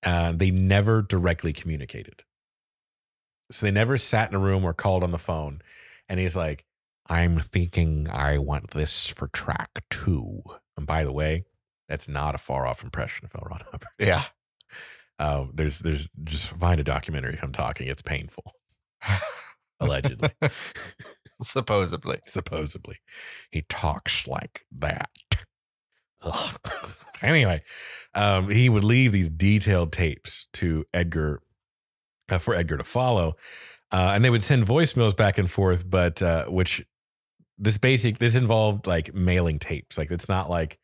Uh, 0.02 0.32
they 0.32 0.50
never 0.50 1.02
directly 1.02 1.52
communicated. 1.52 2.22
So 3.50 3.66
they 3.66 3.72
never 3.72 3.98
sat 3.98 4.30
in 4.30 4.34
a 4.36 4.38
room 4.38 4.64
or 4.64 4.72
called 4.72 5.02
on 5.02 5.10
the 5.10 5.18
phone. 5.18 5.60
And 6.08 6.18
he's 6.20 6.36
like, 6.36 6.64
I'm 7.08 7.38
thinking 7.40 8.08
I 8.10 8.38
want 8.38 8.70
this 8.70 9.08
for 9.08 9.28
track 9.28 9.84
two. 9.90 10.42
And 10.76 10.86
by 10.86 11.04
the 11.04 11.12
way, 11.12 11.44
that's 11.88 12.08
not 12.08 12.34
a 12.34 12.38
far 12.38 12.66
off 12.66 12.82
impression 12.82 13.26
of 13.26 13.32
L. 13.34 13.46
Ron 13.48 13.60
Hubbard. 13.70 13.88
Yeah. 13.98 14.24
Uh, 15.18 15.46
there's, 15.52 15.80
there's 15.80 16.08
just 16.24 16.50
find 16.50 16.80
a 16.80 16.84
documentary 16.84 17.34
of 17.34 17.40
him 17.40 17.52
talking. 17.52 17.86
It's 17.86 18.02
painful, 18.02 18.54
allegedly. 19.80 20.30
Supposedly. 21.40 22.18
supposedly. 22.26 22.96
He 23.50 23.62
talks 23.62 24.26
like 24.26 24.62
that. 24.72 25.10
Anyway, 27.22 27.62
um, 28.14 28.50
he 28.50 28.68
would 28.68 28.84
leave 28.84 29.12
these 29.12 29.30
detailed 29.30 29.92
tapes 29.92 30.46
to 30.52 30.84
Edgar 30.92 31.40
uh, 32.30 32.38
for 32.38 32.54
Edgar 32.54 32.76
to 32.76 32.84
follow, 32.84 33.36
uh, 33.92 34.12
and 34.14 34.24
they 34.24 34.30
would 34.30 34.44
send 34.44 34.66
voicemails 34.66 35.16
back 35.16 35.38
and 35.38 35.50
forth. 35.50 35.88
But 35.88 36.20
uh, 36.20 36.46
which 36.46 36.84
this 37.58 37.78
basic 37.78 38.18
this 38.18 38.34
involved 38.34 38.86
like 38.86 39.14
mailing 39.14 39.58
tapes. 39.58 39.96
Like 39.96 40.10
it's 40.10 40.28
not 40.28 40.50
like 40.50 40.78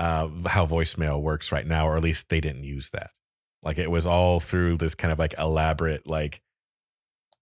uh, 0.00 0.28
how 0.46 0.66
voicemail 0.66 1.20
works 1.20 1.52
right 1.52 1.66
now, 1.66 1.86
or 1.86 1.96
at 1.96 2.02
least 2.02 2.28
they 2.30 2.40
didn't 2.40 2.64
use 2.64 2.88
that. 2.90 3.10
Like 3.62 3.78
it 3.78 3.90
was 3.90 4.06
all 4.06 4.40
through 4.40 4.78
this 4.78 4.94
kind 4.94 5.12
of 5.12 5.18
like 5.18 5.34
elaborate 5.38 6.06
like 6.08 6.40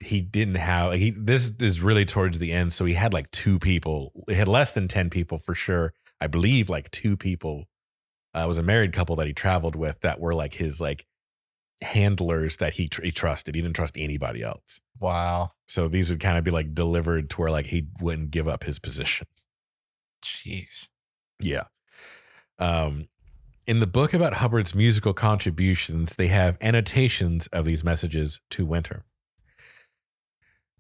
he 0.01 0.21
didn't 0.21 0.57
have 0.57 0.90
like 0.90 1.01
he 1.01 1.11
this 1.11 1.53
is 1.61 1.81
really 1.81 2.05
towards 2.05 2.38
the 2.38 2.53
end 2.53 2.73
so 2.73 2.85
he 2.85 2.94
had 2.94 3.12
like 3.12 3.29
two 3.33 3.59
people 3.59 4.12
he 4.29 4.35
had 4.35 4.47
less 4.47 4.71
than 4.73 4.87
10 4.87 5.11
people 5.11 5.38
for 5.38 5.57
sure 5.57 5.92
i 6.21 6.27
believe 6.29 6.71
like 6.71 6.88
two 6.92 7.16
people 7.16 7.64
uh, 8.37 8.42
it 8.44 8.47
was 8.49 8.59
a 8.59 8.62
married 8.62 8.92
couple 8.92 9.16
that 9.16 9.27
he 9.27 9.33
traveled 9.33 9.75
with 9.75 10.01
that 10.03 10.21
were 10.21 10.35
like 10.35 10.55
his 10.55 10.81
like 10.81 11.05
handlers 11.83 12.59
that 12.59 12.75
he, 12.75 12.87
tr- 12.88 13.03
he 13.03 13.11
trusted 13.11 13.55
he 13.57 13.61
didn't 13.62 13.75
trust 13.75 13.97
anybody 13.97 14.40
else 14.42 14.81
Wow. 15.01 15.51
so 15.66 15.88
these 15.88 16.11
would 16.11 16.21
kind 16.21 16.38
of 16.38 16.44
be 16.44 16.53
like 16.53 16.75
delivered 16.75 17.29
to 17.31 17.40
where 17.40 17.51
like 17.51 17.66
he 17.66 17.87
wouldn't 18.01 18.31
give 18.31 18.47
up 18.47 18.62
his 18.64 18.79
position 18.79 19.27
Jeez. 20.25 20.88
yeah 21.40 21.64
um 22.59 23.09
In 23.66 23.81
the 23.81 23.87
book 23.87 24.14
about 24.14 24.35
Hubbard's 24.35 24.75
musical 24.75 25.12
contributions, 25.12 26.14
they 26.16 26.29
have 26.29 26.57
annotations 26.61 27.47
of 27.49 27.64
these 27.64 27.85
messages 27.85 28.40
to 28.51 28.64
Winter. 28.66 29.05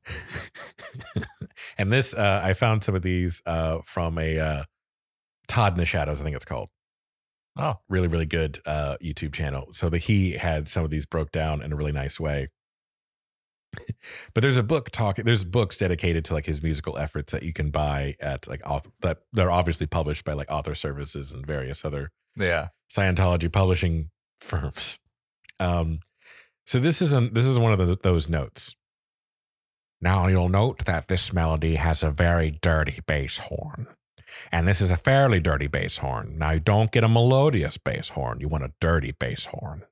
and 1.78 1.92
this, 1.92 2.14
uh, 2.14 2.40
I 2.42 2.54
found 2.54 2.82
some 2.84 2.94
of 2.94 3.02
these 3.02 3.42
uh, 3.46 3.78
from 3.84 4.18
a 4.18 4.38
uh, 4.38 4.62
Todd 5.48 5.72
in 5.74 5.78
the 5.78 5.86
Shadows, 5.86 6.20
I 6.20 6.24
think 6.24 6.36
it's 6.36 6.44
called. 6.44 6.68
Oh, 7.58 7.74
Really, 7.88 8.08
really 8.08 8.26
good 8.26 8.60
uh, 8.66 8.96
YouTube 9.02 9.32
channel. 9.34 9.68
So 9.72 9.88
that 9.90 9.98
he 9.98 10.32
had 10.32 10.68
some 10.68 10.84
of 10.84 10.90
these 10.90 11.06
broke 11.06 11.32
down 11.32 11.60
in 11.62 11.72
a 11.72 11.76
really 11.76 11.92
nice 11.92 12.20
way. 12.20 12.48
But 14.34 14.42
there's 14.42 14.56
a 14.56 14.62
book 14.62 14.90
talking. 14.90 15.24
There's 15.24 15.44
books 15.44 15.76
dedicated 15.76 16.24
to 16.26 16.34
like 16.34 16.46
his 16.46 16.62
musical 16.62 16.96
efforts 16.98 17.32
that 17.32 17.42
you 17.42 17.52
can 17.52 17.70
buy 17.70 18.14
at 18.20 18.46
like 18.48 18.62
author, 18.66 18.90
that 19.02 19.18
they're 19.32 19.50
obviously 19.50 19.86
published 19.86 20.24
by 20.24 20.32
like 20.32 20.50
Author 20.50 20.74
Services 20.74 21.32
and 21.32 21.46
various 21.46 21.84
other 21.84 22.10
yeah. 22.36 22.68
Scientology 22.90 23.52
publishing 23.52 24.10
firms. 24.40 24.98
Um, 25.60 26.00
so 26.66 26.78
this 26.78 27.02
is 27.02 27.12
an, 27.12 27.34
this 27.34 27.44
is 27.44 27.58
one 27.58 27.72
of 27.72 27.86
the, 27.86 27.98
those 28.02 28.28
notes. 28.28 28.74
Now 30.00 30.28
you'll 30.28 30.48
note 30.48 30.84
that 30.84 31.08
this 31.08 31.32
melody 31.32 31.74
has 31.74 32.02
a 32.02 32.10
very 32.10 32.52
dirty 32.62 33.00
bass 33.06 33.38
horn, 33.38 33.88
and 34.52 34.68
this 34.68 34.80
is 34.80 34.92
a 34.92 34.96
fairly 34.96 35.40
dirty 35.40 35.66
bass 35.66 35.98
horn. 35.98 36.36
Now 36.38 36.52
you 36.52 36.60
don't 36.60 36.92
get 36.92 37.02
a 37.02 37.08
melodious 37.08 37.78
bass 37.78 38.10
horn; 38.10 38.38
you 38.40 38.48
want 38.48 38.64
a 38.64 38.72
dirty 38.80 39.12
bass 39.12 39.46
horn. 39.46 39.82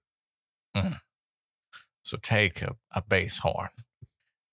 So 2.06 2.16
take 2.22 2.62
a, 2.62 2.76
a 2.94 3.02
bass 3.02 3.38
horn 3.38 3.70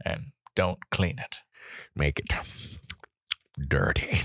and 0.03 0.31
don't 0.55 0.89
clean 0.89 1.19
it. 1.19 1.41
Make 1.95 2.17
it 2.17 2.33
dirty. 3.69 4.21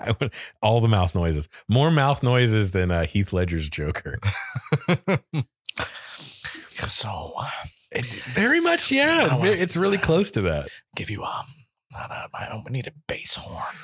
I 0.00 0.14
would, 0.18 0.32
all 0.62 0.80
the 0.80 0.88
mouth 0.88 1.14
noises, 1.14 1.50
more 1.68 1.90
mouth 1.90 2.22
noises 2.22 2.70
than 2.70 2.90
uh, 2.90 3.04
Heath 3.04 3.34
Ledger's 3.34 3.68
Joker. 3.68 4.18
so 6.88 7.34
uh, 7.36 7.50
Very 8.32 8.60
much, 8.60 8.90
yeah. 8.90 9.28
I 9.30 9.48
It's 9.48 9.76
really 9.76 9.98
close 9.98 10.30
to 10.30 10.40
that. 10.40 10.70
give 10.96 11.10
you 11.10 11.22
um, 11.24 11.44
not 11.92 12.10
a, 12.10 12.30
I 12.32 12.48
don't 12.48 12.70
need 12.70 12.86
a 12.86 12.92
bass 13.06 13.34
horn, 13.34 13.74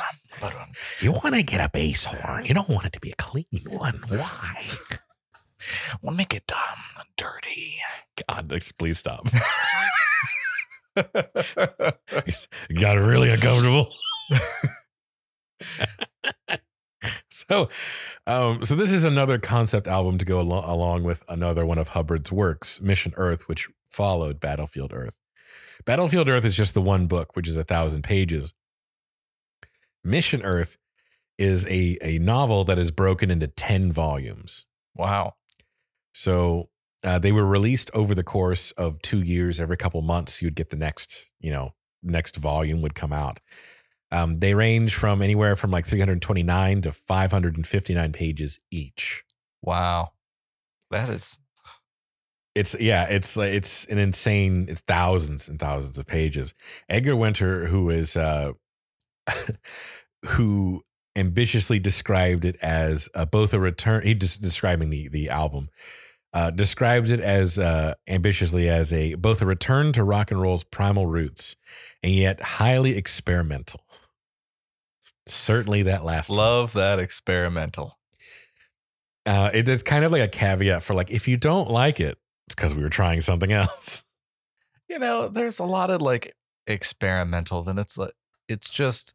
but 0.40 0.54
um, 0.54 0.72
You 1.02 1.12
want 1.12 1.35
to 1.35 1.42
get 1.42 1.61
a 1.61 1.68
bass 1.68 2.06
horn. 2.06 2.46
You 2.46 2.54
don't 2.54 2.70
want 2.70 2.87
it 2.87 2.94
to 2.94 3.00
be 3.00 3.11
a 3.11 3.16
clean 3.16 3.44
one. 3.68 4.00
Why? 4.09 4.66
We'll 6.03 6.14
make 6.14 6.35
it 6.35 6.51
um 6.53 7.05
dirty. 7.16 7.77
God, 8.29 8.53
please 8.79 8.99
stop. 8.99 9.27
Got 12.79 12.99
really 12.99 13.31
uncomfortable. 13.31 13.92
so, 17.31 17.68
um, 18.27 18.64
so 18.64 18.75
this 18.75 18.92
is 18.92 19.05
another 19.05 19.38
concept 19.38 19.87
album 19.87 20.18
to 20.18 20.25
go 20.25 20.40
alo- 20.40 20.64
along 20.66 21.05
with 21.05 21.25
another 21.29 21.64
one 21.64 21.79
of 21.79 21.88
Hubbard's 21.88 22.33
works, 22.33 22.81
Mission 22.81 23.12
Earth, 23.16 23.49
which 23.49 23.68
followed 23.90 24.40
Battlefield 24.40 24.92
Earth. 24.92 25.18
Battlefield 25.85 26.29
Earth 26.29 26.44
is 26.44 26.57
just 26.57 26.75
the 26.75 26.83
one 26.83 27.07
book, 27.07 27.35
which 27.35 27.49
is 27.49 27.57
a 27.57 27.64
thousand 27.64 28.03
pages. 28.03 28.53
Mission 30.05 30.42
Earth 30.42 30.77
is 31.38 31.66
a 31.66 31.96
a 32.03 32.18
novel 32.18 32.64
that 32.64 32.79
is 32.79 32.90
broken 32.90 33.31
into 33.31 33.46
ten 33.46 33.92
volumes. 33.92 34.66
Wow. 34.94 35.35
So 36.20 36.68
uh, 37.02 37.18
they 37.18 37.33
were 37.33 37.46
released 37.46 37.90
over 37.94 38.14
the 38.14 38.22
course 38.22 38.72
of 38.72 39.00
two 39.00 39.22
years. 39.22 39.59
Every 39.59 39.78
couple 39.78 40.02
months, 40.02 40.42
you'd 40.42 40.54
get 40.54 40.68
the 40.68 40.76
next, 40.76 41.30
you 41.40 41.50
know, 41.50 41.72
next 42.02 42.37
volume 42.37 42.83
would 42.83 42.94
come 42.94 43.11
out. 43.11 43.40
Um, 44.12 44.38
they 44.38 44.52
range 44.52 44.94
from 44.94 45.22
anywhere 45.22 45.56
from 45.56 45.70
like 45.70 45.87
329 45.87 46.83
to 46.83 46.92
559 46.92 48.12
pages 48.12 48.61
each. 48.70 49.24
Wow. 49.62 50.11
That 50.90 51.09
is 51.09 51.38
It's 52.54 52.76
yeah, 52.78 53.04
it's 53.04 53.38
like 53.38 53.54
it's 53.54 53.87
an 53.87 53.96
insane, 53.96 54.66
it's 54.68 54.83
thousands 54.83 55.48
and 55.48 55.59
thousands 55.59 55.96
of 55.96 56.06
pages. 56.06 56.52
Edgar 56.87 57.16
Winter, 57.16 57.68
who 57.68 57.88
is 57.88 58.14
uh, 58.14 58.52
who 60.26 60.83
ambitiously 61.16 61.78
described 61.78 62.44
it 62.44 62.56
as 62.61 63.09
uh, 63.14 63.24
both 63.24 63.54
a 63.54 63.59
return. 63.59 64.02
He 64.02 64.12
just 64.12 64.42
describing 64.42 64.90
the 64.90 65.09
the 65.09 65.30
album. 65.30 65.70
Uh, 66.32 66.50
describes 66.50 67.10
it 67.10 67.18
as 67.18 67.58
uh, 67.58 67.94
ambitiously 68.06 68.68
as 68.68 68.92
a 68.92 69.14
both 69.16 69.42
a 69.42 69.46
return 69.46 69.92
to 69.92 70.04
rock 70.04 70.30
and 70.30 70.40
roll's 70.40 70.62
primal 70.62 71.06
roots, 71.06 71.56
and 72.04 72.12
yet 72.12 72.40
highly 72.40 72.96
experimental. 72.96 73.84
Certainly, 75.26 75.82
that 75.84 76.04
last 76.04 76.30
one. 76.30 76.38
love 76.38 76.72
that 76.74 77.00
experimental. 77.00 77.98
Uh, 79.26 79.50
it, 79.52 79.68
it's 79.68 79.82
kind 79.82 80.04
of 80.04 80.12
like 80.12 80.22
a 80.22 80.28
caveat 80.28 80.82
for 80.82 80.94
like 80.94 81.10
if 81.10 81.26
you 81.26 81.36
don't 81.36 81.68
like 81.68 81.98
it, 81.98 82.16
it's 82.46 82.54
because 82.54 82.74
we 82.74 82.82
were 82.82 82.88
trying 82.88 83.20
something 83.20 83.52
else. 83.52 84.04
You 84.88 84.98
know, 84.98 85.28
there's 85.28 85.58
a 85.58 85.64
lot 85.64 85.90
of 85.90 86.00
like 86.00 86.34
experimental, 86.66 87.62
then 87.62 87.78
it's 87.78 87.98
like 87.98 88.14
it's 88.48 88.68
just 88.68 89.14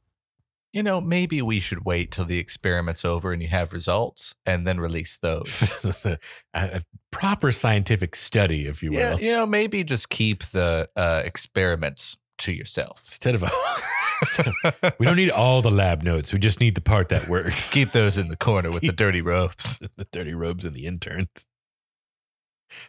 you 0.75 0.83
know, 0.83 0.99
maybe 0.99 1.41
we 1.41 1.61
should 1.61 1.85
wait 1.85 2.11
till 2.11 2.25
the 2.25 2.37
experiment's 2.37 3.05
over 3.05 3.31
and 3.31 3.41
you 3.41 3.47
have 3.47 3.71
results 3.71 4.35
and 4.45 4.67
then 4.67 4.77
release 4.77 5.17
those. 5.17 6.03
a, 6.05 6.17
a 6.53 6.81
proper 7.11 7.53
scientific 7.53 8.13
study, 8.13 8.67
if 8.67 8.83
you 8.83 8.91
will. 8.91 8.99
yeah, 8.99 9.15
you 9.15 9.31
know, 9.31 9.45
maybe 9.45 9.85
just 9.85 10.09
keep 10.09 10.43
the 10.43 10.89
uh, 10.97 11.21
experiments 11.23 12.17
to 12.39 12.51
yourself. 12.51 13.03
Instead 13.05 13.35
of 13.35 13.43
we 14.99 15.05
don't 15.05 15.15
need 15.15 15.31
all 15.31 15.61
the 15.61 15.71
lab 15.71 16.03
notes. 16.03 16.33
We 16.33 16.39
just 16.39 16.59
need 16.59 16.75
the 16.75 16.81
part 16.81 17.07
that 17.07 17.29
works. 17.29 17.71
Keep 17.73 17.91
those 17.91 18.17
in 18.17 18.27
the 18.27 18.35
corner 18.35 18.69
with 18.69 18.81
the 18.81 18.91
dirty 18.91 19.21
robes, 19.21 19.79
the 19.95 20.07
dirty 20.11 20.33
robes 20.33 20.65
and 20.65 20.75
the 20.75 20.85
interns. 20.85 21.45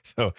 So 0.03 0.35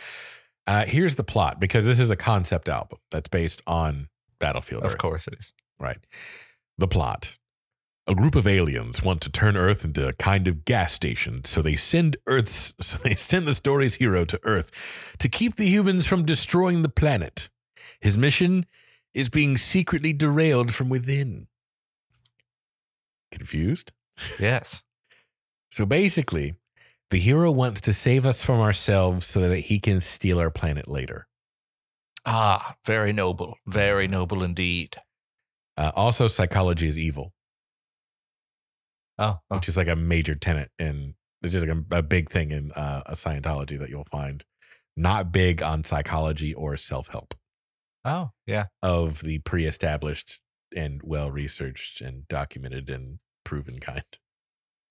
uh, 0.66 0.84
here's 0.84 1.16
the 1.16 1.24
plot 1.24 1.62
because 1.62 1.86
this 1.86 2.00
is 2.00 2.10
a 2.10 2.18
concept 2.18 2.68
album 2.68 3.00
that's 3.10 3.30
based 3.30 3.62
on 3.66 4.10
Battlefield. 4.38 4.84
Of 4.84 4.92
Earth. 4.92 4.98
course 4.98 5.28
it 5.28 5.36
is. 5.40 5.54
Right. 5.80 5.98
The 6.78 6.88
plot. 6.88 7.38
A 8.10 8.16
group 8.16 8.36
of 8.36 8.48
aliens 8.48 9.04
want 9.04 9.20
to 9.22 9.30
turn 9.30 9.58
Earth 9.58 9.84
into 9.84 10.08
a 10.08 10.14
kind 10.14 10.48
of 10.48 10.64
gas 10.64 10.94
station, 10.94 11.44
so 11.44 11.62
they 11.62 11.76
send 11.76 12.18
Earth's 12.26 12.74
so 12.82 12.98
they 13.00 13.16
send 13.16 13.48
the 13.48 13.54
story's 13.54 13.96
hero 13.96 14.24
to 14.26 14.40
Earth 14.44 15.16
to 15.20 15.28
keep 15.28 15.56
the 15.56 15.68
humans 15.68 16.08
from 16.08 16.24
destroying 16.24 16.84
the 16.84 16.90
planet. 16.90 17.50
His 18.00 18.18
mission 18.18 18.66
is 19.14 19.30
being 19.30 19.58
secretly 19.58 20.14
derailed 20.14 20.74
from 20.74 20.90
within. 20.90 21.48
Confused? 23.32 23.92
Yes. 24.40 24.84
So 25.70 25.86
basically, 25.86 26.56
the 27.12 27.20
hero 27.20 27.52
wants 27.52 27.82
to 27.82 27.94
save 27.94 28.26
us 28.26 28.42
from 28.42 28.62
ourselves 28.62 29.28
so 29.28 29.42
that 29.50 29.60
he 29.60 29.82
can 29.82 30.00
steal 30.00 30.40
our 30.40 30.50
planet 30.50 30.88
later. 30.88 31.28
Ah, 32.26 32.78
very 32.86 33.12
noble. 33.12 33.58
Very 33.68 34.08
noble 34.08 34.44
indeed. 34.44 34.96
Uh, 35.78 35.92
also, 35.96 36.28
psychology 36.28 36.88
is 36.88 36.98
evil, 36.98 37.34
Oh, 39.20 39.40
oh. 39.50 39.56
which 39.56 39.68
is 39.68 39.78
like 39.78 39.88
a 39.88 39.96
major 39.96 40.36
tenet 40.36 40.72
in 40.80 41.16
it's 41.44 41.54
just 41.54 41.68
like 41.68 41.78
a, 41.92 41.98
a 41.98 42.02
big 42.02 42.30
thing 42.30 42.52
in 42.52 42.72
uh, 42.72 43.04
a 43.06 43.14
Scientology 43.14 43.78
that 43.80 43.90
you'll 43.90 44.08
find. 44.12 44.44
Not 44.96 45.32
big 45.32 45.62
on 45.62 45.84
psychology 45.84 46.54
or 46.54 46.76
self 46.78 47.10
help 47.10 47.36
oh 48.04 48.32
yeah. 48.48 48.66
of 48.82 49.22
the 49.22 49.40
pre 49.40 49.66
established 49.66 50.40
and 50.76 51.02
well 51.04 51.30
researched 51.30 52.02
and 52.02 52.28
documented 52.28 52.90
and 52.90 53.20
proven 53.44 53.78
kind. 53.80 54.04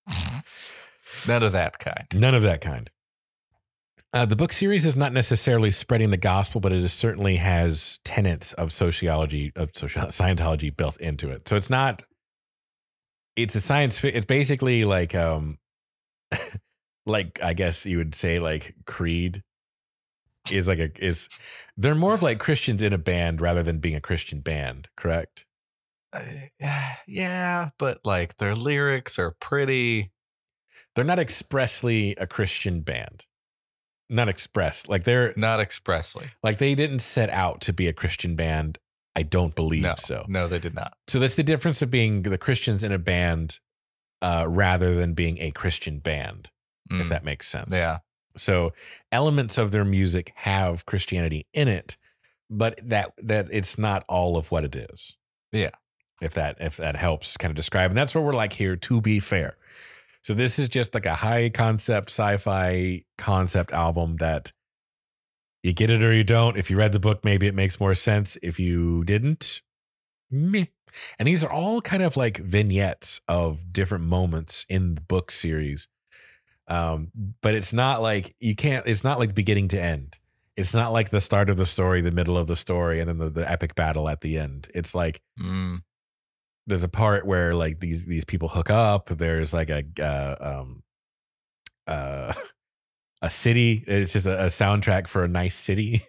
None 1.29 1.43
of 1.43 1.53
that 1.53 1.79
kind. 1.79 2.07
None 2.15 2.35
of 2.35 2.43
that 2.43 2.61
kind. 2.61 2.91
Uh, 4.13 4.25
the 4.25 4.37
book 4.37 4.53
series 4.53 4.87
is 4.87 4.97
not 4.97 5.13
necessarily 5.13 5.71
spreading 5.71 6.11
the 6.11 6.17
gospel, 6.17 6.61
but 6.61 6.73
it 6.73 6.83
is 6.83 6.93
certainly 6.93 7.37
has 7.37 7.99
tenets 8.05 8.53
of 8.55 8.73
sociology 8.73 9.53
of 9.57 9.71
social 9.75 10.03
Scientology 10.07 10.75
built 10.75 10.97
into 10.99 11.29
it. 11.31 11.49
So 11.49 11.57
it's 11.57 11.71
not. 11.71 12.03
It's 13.37 13.55
a 13.55 13.61
science. 13.61 14.03
It's 14.03 14.25
basically 14.25 14.85
like 14.87 15.15
um, 15.15 15.59
like 17.07 17.39
I 17.43 17.53
guess 17.53 17.85
you 17.85 17.99
would 17.99 18.15
say 18.15 18.39
like 18.39 18.75
Creed 18.87 19.43
is 20.51 20.69
like 20.69 20.79
a 20.79 20.91
is 21.05 21.29
they're 21.77 21.95
more 21.95 22.15
of 22.15 22.23
like 22.23 22.39
Christians 22.39 22.83
in 22.83 22.93
a 22.93 22.99
band 22.99 23.41
rather 23.41 23.63
than 23.63 23.79
being 23.79 23.97
a 23.97 24.01
Christian 24.01 24.41
band, 24.41 24.89
correct? 24.97 25.45
Uh, 26.13 26.23
yeah, 27.07 27.71
but 27.79 28.01
like 28.05 28.39
their 28.39 28.55
lyrics 28.55 29.19
are 29.19 29.33
pretty. 29.41 30.13
They're 30.95 31.05
not 31.05 31.19
expressly 31.19 32.15
a 32.17 32.27
Christian 32.27 32.81
band. 32.81 33.27
Not 34.09 34.29
express 34.29 34.87
like 34.89 35.05
they're 35.05 35.33
Not 35.37 35.61
expressly. 35.61 36.27
Like 36.43 36.59
they 36.59 36.75
didn't 36.75 37.01
set 37.01 37.29
out 37.31 37.61
to 37.63 37.73
be 37.73 37.87
a 37.89 37.93
Christian 37.93 38.37
band. 38.37 38.79
I 39.17 39.23
don't 39.23 39.55
believe 39.55 39.83
No, 39.83 39.95
so. 39.99 40.25
no, 40.29 40.47
they 40.47 40.59
did 40.59 40.75
not. 40.75 40.93
So 41.09 41.19
that's 41.19 41.35
the 41.35 41.43
difference 41.43 41.81
of 41.83 41.91
being 41.91 42.23
the 42.23 42.39
Christians 42.39 42.85
in 42.85 42.93
a 42.93 42.99
band 42.99 43.59
uh, 44.23 44.47
rather 44.49 44.95
than 44.95 45.15
being 45.15 45.39
a 45.41 45.51
Christian 45.51 45.99
band, 45.99 46.51
if 46.91 47.07
Mm, 47.07 47.09
that 47.09 47.25
makes 47.25 47.49
sense. 47.49 47.73
yeah, 47.73 47.99
So 48.37 48.73
elements 49.11 49.59
of 49.59 49.71
their 49.73 49.85
music 49.85 50.33
have 50.37 50.85
Christianity 50.87 51.47
in 51.53 51.67
it, 51.69 51.97
but 52.51 52.79
that 52.83 53.13
that 53.23 53.49
it's 53.51 53.77
not 53.79 54.05
all 54.09 54.37
of 54.37 54.51
what 54.51 54.65
it 54.65 54.77
is. 54.77 55.17
Yeah. 55.53 55.71
if 56.23 56.33
that 56.35 56.57
if 56.61 56.77
that 56.77 56.97
helps 56.97 57.37
kind 57.37 57.51
of 57.51 57.57
describe. 57.57 57.91
And 57.91 57.97
that's 57.99 58.15
what 58.15 58.23
we're 58.25 58.33
like 58.35 58.53
here. 58.55 58.77
To 58.77 59.01
be 59.01 59.19
fair, 59.21 59.57
so 60.27 60.35
this 60.35 60.59
is 60.59 60.69
just 60.69 60.93
like 60.93 61.07
a 61.07 61.15
high 61.15 61.49
concept 61.51 62.11
sci-fi 62.11 63.05
concept 63.17 63.73
album 63.73 64.17
that 64.17 64.51
you 65.63 65.73
get 65.73 65.89
it 65.89 66.03
or 66.03 66.13
you 66.13 66.25
don't. 66.25 66.57
If 66.57 66.69
you 66.69 66.77
read 66.77 66.91
the 66.91 66.99
book, 66.99 67.25
maybe 67.25 67.47
it 67.47 67.55
makes 67.55 67.79
more 67.79 67.95
sense. 67.95 68.37
If 68.43 68.59
you 68.59 69.05
didn't, 69.05 69.63
meh. 70.29 70.65
And 71.21 71.29
these 71.29 71.45
are 71.45 71.53
all 71.53 71.81
kind 71.81 72.03
of 72.03 72.17
like 72.17 72.39
vignettes 72.39 73.21
of 73.29 73.73
different 73.73 74.03
moments 74.03 74.67
in 74.69 74.97
the 74.97 75.01
book 75.01 75.31
series. 75.31 75.87
Um, 76.67 77.13
but 77.41 77.55
it's 77.55 77.73
not 77.73 78.03
like 78.03 78.35
you 78.41 78.57
can't, 78.57 78.85
it's 78.85 79.05
not 79.05 79.21
like 79.21 79.33
beginning 79.33 79.69
to 79.69 79.81
end. 79.81 80.19
It's 80.57 80.75
not 80.75 80.93
like 80.93 81.11
the 81.11 81.21
start 81.21 81.51
of 81.51 81.57
the 81.57 81.67
story, 81.67 82.01
the 82.01 82.11
middle 82.11 82.37
of 82.37 82.49
the 82.49 82.57
story, 82.57 82.99
and 82.99 83.09
then 83.09 83.19
the, 83.19 83.31
the 83.31 83.49
epic 83.49 83.77
battle 83.77 84.09
at 84.09 84.23
the 84.23 84.39
end. 84.39 84.67
It's 84.75 84.93
like 84.93 85.21
Mm. 85.41 85.83
There's 86.67 86.83
a 86.83 86.89
part 86.89 87.27
where 87.27 87.55
like 87.55 87.81
these 87.81 88.07
these 88.07 88.25
people 88.25 88.49
hook 88.49 88.71
up. 88.71 89.09
There's 89.09 89.55
like 89.55 89.71
a 89.71 89.85
uh, 90.01 90.61
um 90.61 90.83
uh 91.87 92.33
a 93.23 93.31
city. 93.31 93.85
It's 93.87 94.13
just 94.13 94.27
a, 94.27 94.45
a 94.45 94.47
soundtrack 94.47 95.09
for 95.09 95.25
a 95.25 95.29
nice 95.29 95.55
city, 95.55 96.03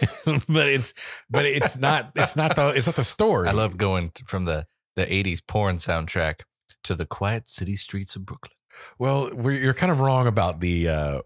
but 0.48 0.68
it's 0.68 0.94
but 1.28 1.44
it's 1.44 1.76
not 1.76 2.12
it's 2.14 2.36
not 2.36 2.56
the 2.56 2.68
it's 2.68 2.86
not 2.86 2.96
the 2.96 3.04
story. 3.04 3.48
I 3.48 3.52
love 3.52 3.76
going 3.76 4.12
from 4.26 4.44
the 4.44 4.66
the 4.96 5.06
'80s 5.06 5.40
porn 5.46 5.76
soundtrack 5.76 6.40
to 6.84 6.94
the 6.94 7.06
quiet 7.06 7.48
city 7.48 7.76
streets 7.76 8.14
of 8.16 8.24
Brooklyn. 8.24 8.52
Well, 8.98 9.30
we're, 9.32 9.58
you're 9.58 9.74
kind 9.74 9.92
of 9.92 10.00
wrong 10.00 10.26
about 10.26 10.60
the 10.60 10.88
uh, 10.88 11.20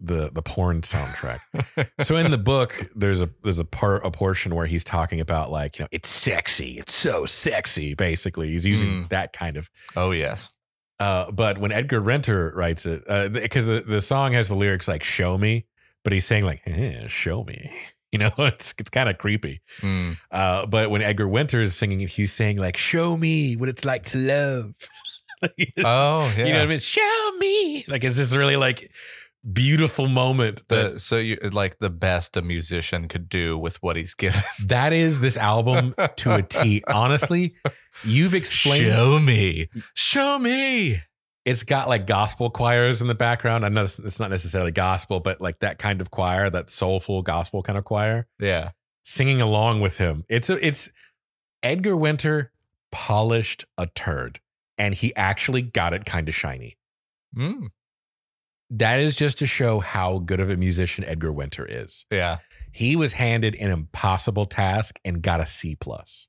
the 0.00 0.30
the 0.32 0.42
porn 0.42 0.82
soundtrack. 0.82 1.38
so 2.00 2.16
in 2.16 2.30
the 2.30 2.38
book, 2.38 2.88
there's 2.94 3.20
a 3.22 3.30
there's 3.42 3.58
a 3.58 3.64
part 3.64 4.04
a 4.06 4.10
portion 4.10 4.54
where 4.54 4.66
he's 4.66 4.84
talking 4.84 5.20
about 5.20 5.50
like 5.50 5.78
you 5.78 5.84
know 5.84 5.88
it's 5.90 6.08
sexy, 6.08 6.78
it's 6.78 6.92
so 6.94 7.26
sexy. 7.26 7.94
Basically, 7.94 8.50
he's 8.50 8.64
using 8.66 8.88
Mm. 9.04 9.08
that 9.10 9.32
kind 9.32 9.56
of. 9.56 9.68
Oh 9.96 10.12
yes, 10.12 10.52
Uh, 11.00 11.30
but 11.32 11.58
when 11.58 11.72
Edgar 11.72 12.00
Winter 12.02 12.52
writes 12.54 12.86
it, 12.86 13.04
because 13.32 13.66
the, 13.66 13.80
the 13.80 14.00
song 14.00 14.32
has 14.32 14.48
the 14.48 14.54
lyrics 14.56 14.86
like 14.88 15.02
"Show 15.02 15.36
me," 15.38 15.66
but 16.04 16.12
he's 16.12 16.26
saying 16.26 16.44
like 16.44 16.62
eh, 16.66 17.08
"Show 17.08 17.42
me," 17.44 17.70
you 18.12 18.18
know, 18.20 18.30
it's 18.38 18.74
it's 18.78 18.90
kind 18.90 19.08
of 19.08 19.18
creepy. 19.18 19.60
Mm. 19.80 20.16
Uh, 20.30 20.66
but 20.66 20.90
when 20.90 21.02
Edgar 21.02 21.26
Winter 21.28 21.60
is 21.60 21.74
singing 21.76 22.00
it, 22.02 22.10
he's 22.10 22.32
saying 22.32 22.56
like 22.58 22.76
"Show 22.76 23.16
me 23.16 23.56
what 23.56 23.68
it's 23.68 23.84
like 23.84 24.04
to 24.04 24.18
love." 24.18 24.74
Oh 25.42 26.34
yeah. 26.36 26.46
you 26.46 26.52
know 26.52 26.58
what 26.58 26.64
I 26.64 26.66
mean? 26.66 26.80
Show 26.80 27.30
me. 27.38 27.84
Like 27.86 28.02
is 28.04 28.16
this 28.16 28.34
really 28.34 28.56
like 28.56 28.90
beautiful 29.52 30.08
moment 30.08 30.66
that 30.68 30.94
The, 30.94 31.00
so 31.00 31.16
you 31.18 31.36
like 31.52 31.78
the 31.78 31.90
best 31.90 32.36
a 32.36 32.42
musician 32.42 33.08
could 33.08 33.28
do 33.28 33.56
with 33.58 33.82
what 33.82 33.96
he's 33.96 34.14
given. 34.14 34.42
that 34.66 34.92
is 34.92 35.20
this 35.20 35.36
album 35.36 35.94
to 36.16 36.34
a 36.34 36.42
T. 36.42 36.82
Honestly, 36.88 37.54
you've 38.04 38.34
explained 38.34 38.86
Show 38.92 39.18
me, 39.18 39.68
show 39.94 40.38
me. 40.38 41.02
it's 41.44 41.62
got 41.62 41.88
like 41.88 42.06
gospel 42.06 42.50
choirs 42.50 43.00
in 43.00 43.08
the 43.08 43.14
background. 43.14 43.64
I 43.64 43.68
know 43.68 43.84
it's, 43.84 43.98
it's 43.98 44.20
not 44.20 44.30
necessarily 44.30 44.70
gospel, 44.72 45.20
but 45.20 45.40
like 45.40 45.60
that 45.60 45.78
kind 45.78 46.00
of 46.00 46.10
choir, 46.10 46.50
that 46.50 46.68
soulful 46.70 47.22
gospel 47.22 47.62
kind 47.62 47.78
of 47.78 47.84
choir, 47.84 48.26
Yeah, 48.38 48.70
singing 49.02 49.40
along 49.40 49.80
with 49.80 49.98
him. 49.98 50.24
It's 50.28 50.50
a 50.50 50.64
it's 50.66 50.90
Edgar 51.62 51.96
Winter 51.96 52.52
polished 52.92 53.64
a 53.76 53.86
turd, 53.86 54.40
and 54.76 54.94
he 54.94 55.14
actually 55.16 55.62
got 55.62 55.92
it 55.94 56.04
kind 56.04 56.28
of 56.28 56.34
shiny. 56.34 56.76
mm. 57.36 57.68
That 58.70 59.00
is 59.00 59.16
just 59.16 59.38
to 59.38 59.46
show 59.46 59.80
how 59.80 60.18
good 60.18 60.40
of 60.40 60.50
a 60.50 60.56
musician 60.56 61.04
Edgar 61.04 61.32
Winter 61.32 61.66
is. 61.66 62.04
yeah. 62.10 62.38
He 62.70 62.96
was 62.96 63.14
handed 63.14 63.54
an 63.56 63.70
impossible 63.70 64.44
task 64.46 65.00
and 65.04 65.22
got 65.22 65.40
a 65.40 65.46
C 65.46 65.74
plus. 65.74 66.28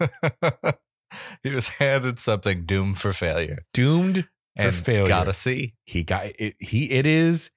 he 1.42 1.54
was 1.54 1.68
handed 1.68 2.18
something 2.18 2.66
doomed 2.66 2.98
for 2.98 3.12
failure 3.12 3.60
Doomed 3.72 4.24
for 4.56 4.62
and 4.62 4.74
failure. 4.74 5.06
got 5.06 5.28
a 5.28 5.32
C. 5.32 5.74
he 5.84 6.02
got 6.02 6.26
it. 6.38 6.56
He 6.58 6.90
it 6.90 7.06
is 7.06 7.50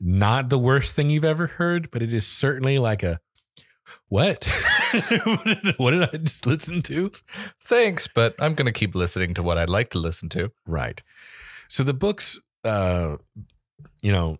not 0.00 0.48
the 0.48 0.58
worst 0.58 0.96
thing 0.96 1.10
you've 1.10 1.24
ever 1.24 1.46
heard, 1.46 1.90
but 1.90 2.02
it 2.02 2.12
is 2.12 2.26
certainly 2.26 2.78
like 2.78 3.02
a 3.02 3.20
what? 4.08 4.44
what 5.76 5.90
did 5.92 6.02
I 6.02 6.16
just 6.18 6.46
listen 6.46 6.82
to? 6.82 7.10
Thanks, 7.62 8.08
but 8.08 8.34
I'm 8.38 8.54
gonna 8.54 8.72
keep 8.72 8.94
listening 8.94 9.34
to 9.34 9.42
what 9.42 9.58
I'd 9.58 9.70
like 9.70 9.90
to 9.90 9.98
listen 9.98 10.28
to. 10.30 10.50
Right. 10.66 11.02
So 11.68 11.82
the 11.82 11.94
books, 11.94 12.40
uh, 12.68 13.16
you 14.02 14.12
know, 14.12 14.38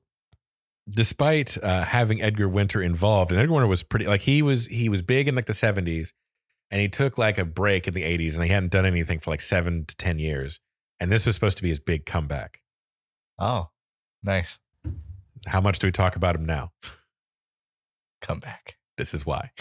despite 0.88 1.62
uh, 1.62 1.84
having 1.84 2.20
Edgar 2.22 2.48
Winter 2.48 2.82
involved, 2.82 3.30
and 3.32 3.40
Edgar 3.40 3.52
Winter 3.54 3.66
was 3.66 3.82
pretty 3.82 4.06
like 4.06 4.22
he 4.22 4.42
was 4.42 4.66
he 4.66 4.88
was 4.88 5.02
big 5.02 5.28
in 5.28 5.34
like 5.34 5.46
the 5.46 5.54
seventies, 5.54 6.12
and 6.70 6.80
he 6.80 6.88
took 6.88 7.18
like 7.18 7.38
a 7.38 7.44
break 7.44 7.88
in 7.88 7.94
the 7.94 8.04
eighties, 8.04 8.36
and 8.36 8.44
he 8.44 8.50
hadn't 8.50 8.72
done 8.72 8.86
anything 8.86 9.18
for 9.18 9.30
like 9.30 9.40
seven 9.40 9.84
to 9.86 9.96
ten 9.96 10.18
years, 10.18 10.60
and 11.00 11.10
this 11.10 11.26
was 11.26 11.34
supposed 11.34 11.56
to 11.58 11.62
be 11.62 11.68
his 11.70 11.80
big 11.80 12.06
comeback. 12.06 12.60
Oh, 13.38 13.70
nice. 14.22 14.58
How 15.46 15.60
much 15.60 15.78
do 15.78 15.86
we 15.86 15.92
talk 15.92 16.16
about 16.16 16.34
him 16.34 16.44
now? 16.44 16.72
Come 18.20 18.40
back. 18.40 18.76
This 18.96 19.14
is 19.14 19.24
why. 19.24 19.52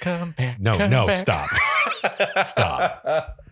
Come 0.00 0.32
back. 0.32 0.58
No, 0.58 0.78
come 0.78 0.90
no, 0.90 1.06
back. 1.06 1.18
stop. 1.18 1.48
Stop. 2.44 3.36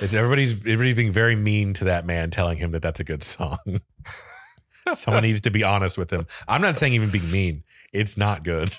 It's 0.00 0.14
everybody's 0.14 0.52
everybody's 0.52 0.94
being 0.94 1.12
very 1.12 1.36
mean 1.36 1.72
to 1.74 1.84
that 1.84 2.04
man, 2.06 2.30
telling 2.30 2.58
him 2.58 2.72
that 2.72 2.82
that's 2.82 3.00
a 3.00 3.04
good 3.04 3.22
song. 3.22 3.58
Someone 4.92 5.22
needs 5.22 5.40
to 5.42 5.50
be 5.50 5.62
honest 5.64 5.98
with 5.98 6.12
him. 6.12 6.26
I'm 6.46 6.60
not 6.62 6.76
saying 6.76 6.92
even 6.94 7.10
being 7.10 7.30
mean. 7.30 7.64
It's 7.92 8.16
not 8.16 8.44
good. 8.44 8.76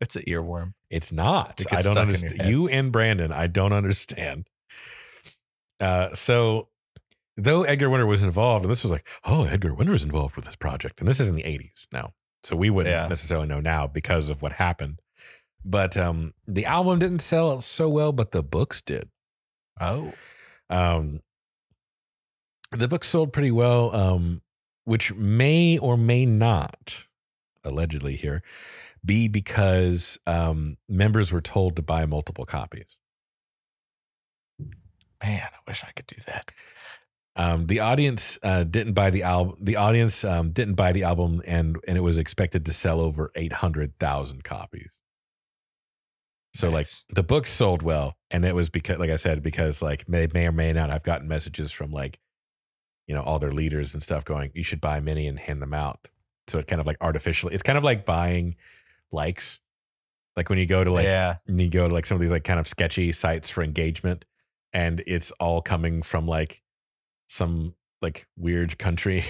It's 0.00 0.14
an 0.16 0.22
earworm. 0.26 0.74
It's 0.90 1.10
not. 1.12 1.60
It 1.60 1.72
I 1.72 1.82
don't 1.82 1.96
understand. 1.98 2.48
You 2.48 2.68
and 2.68 2.92
Brandon, 2.92 3.32
I 3.32 3.46
don't 3.46 3.72
understand. 3.72 4.46
Uh, 5.80 6.14
so 6.14 6.68
though 7.36 7.62
Edgar 7.64 7.90
Winter 7.90 8.06
was 8.06 8.22
involved, 8.22 8.64
and 8.64 8.72
this 8.72 8.82
was 8.82 8.92
like, 8.92 9.06
oh, 9.24 9.44
Edgar 9.44 9.74
Winter 9.74 9.94
is 9.94 10.02
involved 10.02 10.36
with 10.36 10.44
this 10.44 10.56
project, 10.56 11.00
and 11.00 11.08
this 11.08 11.20
is 11.20 11.28
in 11.28 11.34
the 11.34 11.42
80s 11.42 11.86
now, 11.92 12.12
so 12.44 12.56
we 12.56 12.70
wouldn't 12.70 12.94
Yeah. 12.94 13.08
necessarily 13.08 13.46
know 13.46 13.60
now 13.60 13.86
because 13.86 14.30
of 14.30 14.42
what 14.42 14.52
happened. 14.52 15.00
But 15.64 15.96
um, 15.96 16.32
the 16.46 16.64
album 16.64 16.98
didn't 16.98 17.18
sell 17.20 17.60
so 17.60 17.88
well, 17.88 18.12
but 18.12 18.30
the 18.32 18.42
books 18.42 18.80
did. 18.80 19.10
Oh, 19.80 20.12
Um, 20.68 21.20
the 22.72 22.88
book 22.88 23.04
sold 23.04 23.32
pretty 23.32 23.50
well, 23.52 23.94
um, 23.94 24.42
which 24.84 25.14
may 25.14 25.78
or 25.78 25.96
may 25.96 26.26
not, 26.26 27.06
allegedly 27.64 28.16
here, 28.16 28.42
be 29.04 29.28
because 29.28 30.18
um, 30.26 30.76
members 30.88 31.30
were 31.30 31.40
told 31.40 31.76
to 31.76 31.82
buy 31.82 32.06
multiple 32.06 32.44
copies. 32.44 32.98
man, 35.22 35.48
I 35.52 35.58
wish 35.66 35.84
I 35.84 35.92
could 35.92 36.06
do 36.06 36.16
that. 36.26 36.52
Um, 37.36 37.66
the 37.66 37.80
audience 37.80 38.38
uh, 38.42 38.64
didn't 38.64 38.94
buy 38.94 39.10
the 39.10 39.22
album. 39.22 39.56
The 39.60 39.76
audience 39.76 40.24
um, 40.24 40.52
didn't 40.52 40.74
buy 40.74 40.92
the 40.92 41.02
album, 41.04 41.42
and 41.46 41.76
and 41.86 41.96
it 41.98 42.00
was 42.00 42.18
expected 42.18 42.64
to 42.66 42.72
sell 42.72 43.00
over 43.00 43.30
eight 43.34 43.52
hundred 43.54 43.98
thousand 43.98 44.42
copies. 44.42 44.98
So 46.56 46.70
like 46.70 46.86
the 47.08 47.22
book 47.22 47.46
sold 47.46 47.82
well, 47.82 48.16
and 48.30 48.44
it 48.44 48.54
was 48.54 48.70
because, 48.70 48.98
like 48.98 49.10
I 49.10 49.16
said, 49.16 49.42
because 49.42 49.82
like 49.82 50.08
may 50.08 50.26
may 50.32 50.46
or 50.46 50.52
may 50.52 50.72
not, 50.72 50.90
I've 50.90 51.02
gotten 51.02 51.28
messages 51.28 51.70
from 51.70 51.90
like, 51.90 52.18
you 53.06 53.14
know, 53.14 53.22
all 53.22 53.38
their 53.38 53.52
leaders 53.52 53.94
and 53.94 54.02
stuff 54.02 54.24
going, 54.24 54.50
you 54.54 54.62
should 54.62 54.80
buy 54.80 55.00
many 55.00 55.26
and 55.26 55.38
hand 55.38 55.60
them 55.60 55.74
out. 55.74 56.08
So 56.48 56.58
it 56.58 56.66
kind 56.66 56.80
of 56.80 56.86
like 56.86 56.96
artificially, 57.00 57.54
it's 57.54 57.62
kind 57.62 57.76
of 57.76 57.84
like 57.84 58.06
buying 58.06 58.56
likes, 59.12 59.60
like 60.36 60.48
when 60.48 60.58
you 60.58 60.66
go 60.66 60.84
to 60.84 60.92
like 60.92 61.04
yeah, 61.04 61.36
you 61.46 61.70
go 61.70 61.88
to 61.88 61.94
like 61.94 62.06
some 62.06 62.16
of 62.16 62.20
these 62.20 62.30
like 62.30 62.44
kind 62.44 62.60
of 62.60 62.68
sketchy 62.68 63.12
sites 63.12 63.48
for 63.48 63.62
engagement 63.62 64.24
and 64.72 65.02
it's 65.06 65.30
all 65.32 65.62
coming 65.62 66.02
from 66.02 66.26
like 66.26 66.62
some 67.26 67.74
like 68.02 68.26
weird 68.36 68.78
country 68.78 69.24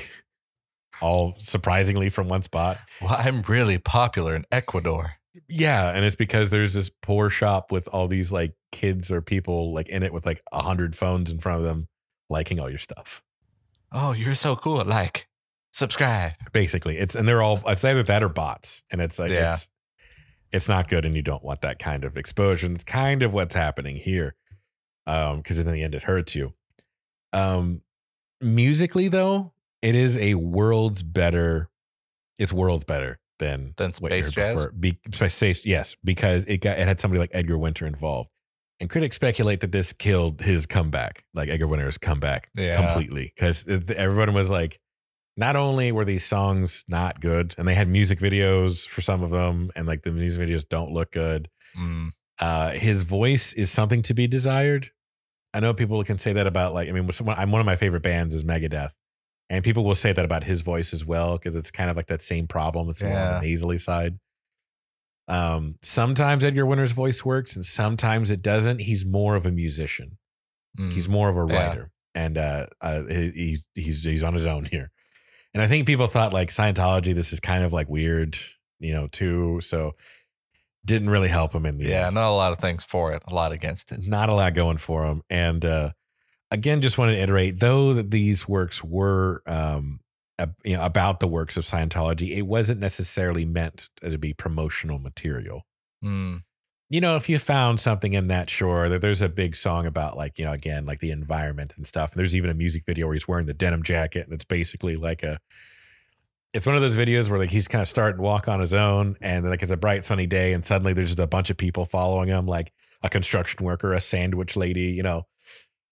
all 1.01 1.35
surprisingly 1.39 2.09
from 2.09 2.29
one 2.29 2.43
spot 2.43 2.79
well, 3.01 3.16
I'm 3.18 3.43
really 3.43 3.79
popular 3.79 4.35
in 4.35 4.45
Ecuador. 4.51 5.14
Yeah 5.49 5.91
and 5.91 6.05
it's 6.05 6.16
because 6.16 6.51
there's 6.51 6.74
this 6.74 6.91
poor 7.03 7.28
shop 7.30 7.70
with 7.72 7.89
all 7.89 8.09
these 8.09 8.32
like 8.32 8.55
kids 8.72 9.11
or 9.12 9.20
people 9.22 9.72
like 9.74 9.89
in 9.89 10.03
it 10.03 10.12
with 10.12 10.24
like 10.26 10.41
a 10.53 10.62
hundred 10.62 10.95
phones 10.97 11.30
in 11.30 11.39
front 11.39 11.59
of 11.59 11.64
them 11.64 11.89
liking 12.30 12.59
all 12.61 12.68
your 12.70 12.78
stuff 12.78 13.22
Oh, 13.93 14.12
you're 14.12 14.34
so 14.34 14.57
cool. 14.57 14.82
Like, 14.84 15.28
subscribe. 15.72 16.32
basically 16.53 16.99
it's 16.99 17.14
and 17.14 17.26
they're 17.28 17.41
all 17.43 17.61
it's 17.66 17.84
either 17.84 18.03
that 18.03 18.22
or 18.22 18.28
bots 18.28 18.82
and 18.91 19.01
it's 19.01 19.18
like 19.18 19.30
Yeah. 19.30 19.53
it's 19.53 19.68
it's 20.53 20.68
not 20.68 20.89
good 20.89 21.05
and 21.05 21.14
you 21.14 21.22
don't 21.22 21.45
want 21.45 21.61
that 21.62 21.78
kind 21.78 22.05
of 22.05 22.16
exposure 22.16 22.66
and 22.66 22.74
it's 22.74 22.84
kind 22.84 23.22
of 23.22 23.32
what's 23.32 23.55
happening 23.55 23.97
here 23.97 24.34
um 25.07 25.39
because 25.39 25.59
in 25.59 25.66
the 25.70 25.82
end 25.82 25.95
it 25.95 26.03
hurts 26.05 26.34
you 26.34 26.53
um 27.32 27.82
musically 28.41 29.09
though 29.09 29.53
it 29.82 29.95
is 29.95 30.16
a 30.18 30.34
worlds 30.34 31.03
better 31.03 31.68
it's 32.39 32.53
worlds 32.53 32.84
better 32.84 33.18
than 33.39 33.74
Than 33.76 33.93
Space 33.93 34.30
Jazz? 34.30 34.55
before. 34.66 34.72
Be, 34.72 34.99
space 35.12 35.64
yes 35.64 35.97
because 36.05 36.45
it 36.45 36.59
got 36.59 36.78
it 36.78 36.87
had 36.89 37.01
somebody 37.01 37.18
like 37.20 37.30
edgar 37.32 37.59
winter 37.59 37.87
involved 37.87 38.30
and 38.80 38.91
critics 38.91 39.16
speculate 39.16 39.61
that 39.61 39.72
this 39.72 39.93
killed 39.93 40.41
his 40.43 40.66
comeback 40.66 41.24
like 41.34 41.49
edgar 41.49 41.66
winter's 41.66 41.99
comeback 41.99 42.51
Yeah. 42.57 42.76
completely 42.76 43.32
because 43.34 43.66
everyone 43.68 44.32
was 44.34 44.51
like 44.51 44.78
not 45.39 45.55
only 45.57 45.93
were 45.93 46.05
these 46.05 46.24
songs 46.24 46.82
not 46.89 47.20
good 47.20 47.55
and 47.59 47.68
they 47.68 47.74
had 47.74 47.89
music 47.89 48.18
videos 48.20 48.87
for 48.89 49.03
some 49.03 49.22
of 49.22 49.30
them 49.30 49.70
and 49.76 49.87
like 49.87 50.03
the 50.03 50.12
music 50.12 50.49
videos 50.49 50.66
don't 50.68 50.93
look 50.93 51.12
good 51.12 51.49
Mm, 51.78 52.12
Uh, 52.39 52.70
his 52.70 53.03
voice 53.03 53.53
is 53.53 53.70
something 53.70 54.01
to 54.03 54.14
be 54.14 54.26
desired. 54.26 54.91
I 55.53 55.61
know 55.61 55.74
people 55.74 56.03
can 56.05 56.16
say 56.16 56.32
that 56.34 56.47
about 56.47 56.72
like 56.72 56.89
I 56.89 56.93
mean, 56.93 57.09
I'm 57.28 57.51
one 57.51 57.61
of 57.61 57.66
my 57.66 57.76
favorite 57.76 58.03
bands 58.03 58.34
is 58.34 58.45
Megadeth, 58.45 58.93
and 59.51 59.62
people 59.64 59.84
will 59.84 59.94
say 59.94 60.12
that 60.12 60.24
about 60.24 60.44
his 60.44 60.62
voice 60.62 60.92
as 60.92 61.05
well 61.05 61.34
because 61.38 61.55
it's 61.57 61.70
kind 61.70 61.88
of 61.90 61.97
like 61.97 62.07
that 62.09 62.22
same 62.22 62.47
problem. 62.47 62.88
It's 62.90 63.03
on 63.03 63.11
the 63.11 63.40
nasally 63.40 63.78
side. 63.78 64.18
Um, 65.28 65.76
sometimes 65.82 66.44
Edgar 66.44 66.66
Winter's 66.66 66.92
voice 66.92 67.24
works, 67.24 67.57
and 67.57 67.64
sometimes 67.64 68.30
it 68.30 68.42
doesn't. 68.42 68.80
He's 68.80 69.05
more 69.05 69.34
of 69.34 69.44
a 69.44 69.51
musician. 69.51 70.18
Mm. 70.78 70.92
He's 70.92 71.09
more 71.09 71.28
of 71.28 71.36
a 71.36 71.53
Yeah. 71.53 71.66
writer, 71.68 71.90
and 72.14 72.38
uh, 72.38 72.66
uh, 72.80 73.03
he, 73.05 73.59
he- 73.74 73.82
he's 73.82 74.05
he's 74.05 74.22
on 74.22 74.34
his 74.34 74.47
own 74.47 74.66
here. 74.66 74.90
And 75.55 75.62
I 75.62 75.68
think 75.68 75.86
people 75.86 76.07
thought 76.07 76.32
like 76.32 76.51
Scientology, 76.51 77.14
this 77.14 77.32
is 77.32 77.40
kind 77.40 77.64
of 77.64 77.72
like 77.72 77.88
weird, 77.88 78.38
you 78.78 78.92
know, 78.92 79.07
too. 79.09 79.61
So 79.62 79.94
didn't 80.84 81.09
really 81.11 81.28
help 81.28 81.53
him 81.55 81.66
in 81.66 81.78
the 81.78 81.86
yeah, 81.86 82.07
end. 82.07 82.14
not 82.14 82.28
a 82.30 82.36
lot 82.36 82.53
of 82.53 82.59
things 82.59 82.84
for 82.84 83.12
it, 83.14 83.22
a 83.26 83.34
lot 83.34 83.51
against 83.53 83.90
it. 83.90 84.07
Not 84.07 84.28
a 84.28 84.34
lot 84.34 84.55
going 84.55 84.76
for 84.76 85.07
him. 85.07 85.22
And 85.30 85.64
uh, 85.64 85.90
again, 86.57 86.80
just 86.80 86.98
wanted 86.98 87.12
to 87.12 87.22
iterate, 87.22 87.61
though 87.61 87.94
that 87.94 88.11
these 88.11 88.48
works 88.48 88.82
were 88.82 89.42
um, 89.46 90.00
ab- 90.38 90.57
you 90.64 90.76
know, 90.76 90.84
about 90.84 91.20
the 91.20 91.28
works 91.28 91.57
of 91.57 91.64
Scientology, 91.64 92.36
it 92.36 92.42
wasn't 92.42 92.80
necessarily 92.80 93.44
meant 93.44 93.88
to 94.02 94.18
be 94.18 94.32
promotional 94.32 94.98
material 94.98 95.64
Mm. 96.04 96.42
you 96.90 97.00
know, 97.00 97.16
if 97.16 97.28
you 97.28 97.38
found 97.38 97.80
something 97.80 98.12
in 98.12 98.28
that, 98.28 98.50
sure, 98.50 98.88
that 98.88 99.00
there's 99.00 99.22
a 99.22 99.28
big 99.28 99.57
song 99.57 99.86
about 99.86 100.16
like, 100.16 100.38
you 100.38 100.44
know, 100.44 100.52
again, 100.52 100.84
like 100.86 101.00
the 101.00 101.11
environment 101.11 101.72
and 101.76 101.86
stuff. 101.86 102.12
And 102.12 102.20
there's 102.20 102.36
even 102.36 102.50
a 102.50 102.54
music 102.54 102.84
video 102.86 103.07
where 103.07 103.14
he's 103.14 103.26
wearing 103.26 103.46
the 103.46 103.54
denim 103.54 103.82
jacket 103.82 104.26
and 104.26 104.32
it's 104.34 104.44
basically 104.44 104.94
like 104.96 105.22
a 105.22 105.38
it's 106.52 106.66
one 106.66 106.76
of 106.76 106.82
those 106.82 106.96
videos 106.96 107.28
where 107.28 107.38
like 107.38 107.50
he's 107.50 107.68
kind 107.68 107.82
of 107.82 107.88
starting 107.88 108.18
to 108.18 108.22
walk 108.22 108.48
on 108.48 108.61
his 108.61 108.72
own 108.72 109.16
and 109.20 109.48
like 109.48 109.62
it's 109.62 109.72
a 109.72 109.76
bright 109.76 110.04
sunny 110.04 110.26
day 110.26 110.52
and 110.52 110.64
suddenly 110.64 110.92
there's 110.92 111.11
just 111.11 111.18
a 111.18 111.26
bunch 111.26 111.50
of 111.50 111.57
people 111.57 111.84
following 111.84 112.28
him, 112.28 112.46
like 112.46 112.72
a 113.02 113.09
construction 113.09 113.64
worker, 113.64 113.92
a 113.92 114.00
sandwich 114.00 114.57
lady, 114.57 114.92
you 114.92 115.02
know. 115.02 115.26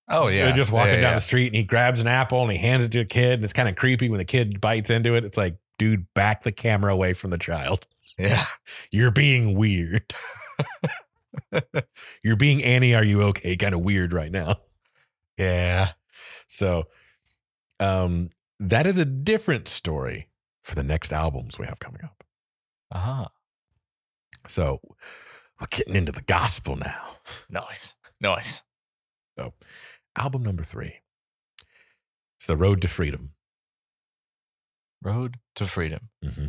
Oh 0.09 0.28
yeah, 0.28 0.46
They're 0.46 0.57
just 0.57 0.70
walking 0.72 0.94
Yeah, 0.94 1.00
down 1.00 1.11
yeah. 1.11 1.14
the 1.14 1.20
street 1.20 1.46
and 1.48 1.57
he 1.57 1.64
grabs 1.64 2.00
an 2.00 2.07
apple 2.07 2.42
and 2.42 2.52
he 2.52 2.59
hands 2.59 2.84
it 2.84 2.92
to 2.92 3.00
a 3.00 3.05
kid 3.05 3.34
and 3.34 3.44
it's 3.44 3.52
kind 3.55 3.68
of 3.68 3.76
creepy 3.76 4.09
when 4.09 4.18
the 4.18 4.24
kid 4.24 4.61
bites 4.61 4.90
into 4.90 5.14
it. 5.14 5.24
It's 5.24 5.36
like, 5.38 5.57
dude, 5.78 6.07
back 6.14 6.42
the 6.42 6.52
camera 6.52 6.92
away 6.92 7.14
from 7.14 7.30
the 7.30 7.38
child. 7.38 7.86
Yeah, 8.18 8.44
You're 8.90 9.11
being 9.11 9.57
weird. 9.57 10.12
You're 12.22 12.36
being 12.36 12.62
Annie, 12.62 12.94
are 12.94 13.05
you 13.05 13.22
okay? 13.22 13.57
Kind 13.57 13.74
of 13.74 13.80
weird 13.80 14.12
right 14.12 14.30
now. 14.30 14.57
yeah. 15.38 15.92
So 16.46 16.84
um 17.80 18.30
that 18.61 18.86
is 18.86 18.98
a 18.98 19.05
different 19.05 19.66
story 19.68 20.28
for 20.62 20.74
the 20.74 20.84
next 20.84 21.12
albums 21.12 21.59
we 21.59 21.66
have 21.66 21.78
coming 21.80 22.02
up. 22.05 22.22
Uh-huh. 22.92 23.26
So 24.46 24.80
we're 25.61 25.66
getting 25.70 25.96
into 25.96 26.12
the 26.12 26.22
gospel 26.22 26.76
now. 26.76 27.16
Nice, 27.50 27.96
nice. 28.20 28.62
So 29.38 29.55
album 30.16 30.42
number 30.42 30.62
three. 30.62 30.96
It's 32.38 32.46
The 32.46 32.56
Road 32.56 32.80
to 32.82 32.88
Freedom. 32.88 33.30
Road 35.02 35.36
to 35.56 35.66
Freedom. 35.66 36.08
Mm-hmm. 36.24 36.48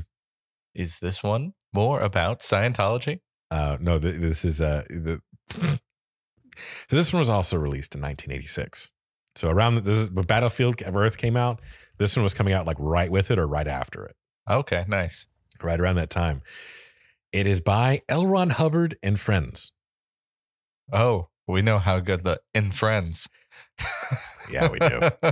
Is 0.73 0.99
this 0.99 1.23
one 1.23 1.53
more 1.73 1.99
about 1.99 2.39
Scientology? 2.39 3.19
Uh 3.51 3.77
no, 3.79 3.99
th- 3.99 4.19
this 4.19 4.43
is 4.45 4.61
uh 4.61 4.83
the 4.89 5.21
so 5.51 6.95
this 6.95 7.13
one 7.13 7.19
was 7.19 7.29
also 7.29 7.57
released 7.57 7.95
in 7.95 8.01
1986. 8.01 8.89
So 9.35 9.49
around 9.49 9.75
this 9.83 9.95
is 9.95 10.09
when 10.09 10.25
Battlefield 10.25 10.81
of 10.81 10.95
Earth 10.95 11.17
came 11.17 11.37
out, 11.37 11.59
this 11.97 12.15
one 12.15 12.23
was 12.23 12.33
coming 12.33 12.53
out 12.53 12.65
like 12.65 12.77
right 12.79 13.11
with 13.11 13.29
it 13.31 13.37
or 13.39 13.47
right 13.47 13.67
after 13.67 14.05
it. 14.05 14.15
Okay, 14.49 14.85
nice. 14.87 15.27
right 15.61 15.79
around 15.79 15.95
that 15.95 16.09
time. 16.09 16.41
It 17.31 17.47
is 17.47 17.59
by 17.59 18.01
L. 18.07 18.25
Ron 18.27 18.51
Hubbard 18.51 18.97
and 19.03 19.19
Friends. 19.19 19.71
Oh, 20.91 21.29
we 21.47 21.61
know 21.61 21.79
how 21.79 21.99
good 21.99 22.23
the 22.23 22.39
In 22.53 22.71
Friends. 22.71 23.27
Yeah, 24.51 24.69
we 24.69 24.79
do. 24.79 24.99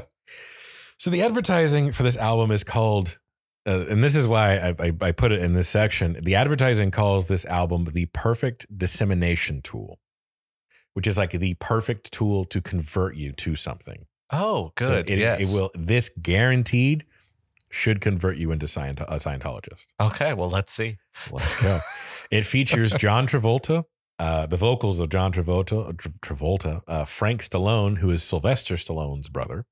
So 0.99 1.09
the 1.09 1.21
advertising 1.21 1.91
for 1.91 2.03
this 2.03 2.15
album 2.15 2.49
is 2.49 2.63
called, 2.63 3.17
uh, 3.67 3.87
and 3.89 4.01
this 4.01 4.15
is 4.15 4.25
why 4.25 4.57
I, 4.57 4.75
I, 4.79 4.91
I 5.01 5.11
put 5.11 5.33
it 5.33 5.39
in 5.41 5.53
this 5.53 5.67
section. 5.67 6.17
The 6.21 6.35
advertising 6.35 6.91
calls 6.91 7.27
this 7.27 7.43
album 7.45 7.89
the 7.91 8.05
perfect 8.13 8.65
dissemination 8.77 9.61
tool, 9.61 9.99
which 10.93 11.05
is 11.05 11.17
like 11.17 11.31
the 11.31 11.55
perfect 11.55 12.13
tool 12.13 12.45
to 12.45 12.61
convert 12.61 13.17
you 13.17 13.33
to 13.33 13.57
something. 13.57 14.05
oh, 14.31 14.71
So 14.79 14.87
good. 15.03 15.09
it, 15.09 15.19
yes. 15.19 15.41
it 15.41 15.53
will. 15.53 15.71
This 15.75 16.09
guaranteed 16.21 17.05
should 17.69 17.99
convert 17.99 18.37
you 18.37 18.51
into 18.53 18.67
Scient- 18.67 19.01
a 19.01 19.15
Scientologist. 19.15 19.87
Okay, 19.99 20.33
well, 20.33 20.49
let's 20.49 20.71
see. 20.71 20.99
Let's 21.31 21.61
go. 21.61 21.79
it 22.31 22.45
features 22.45 22.93
John 22.97 23.27
Travolta, 23.27 23.83
uh, 24.19 24.45
the 24.45 24.57
vocals 24.57 24.99
of 24.99 25.09
John 25.09 25.31
Travolta, 25.33 25.89
uh, 25.89 25.91
Travolta, 26.21 26.81
uh, 26.87 27.05
Frank 27.05 27.41
Stallone, 27.41 27.97
who 27.97 28.09
is 28.09 28.23
Sylvester 28.23 28.75
Stallone's 28.75 29.29
brother. 29.29 29.65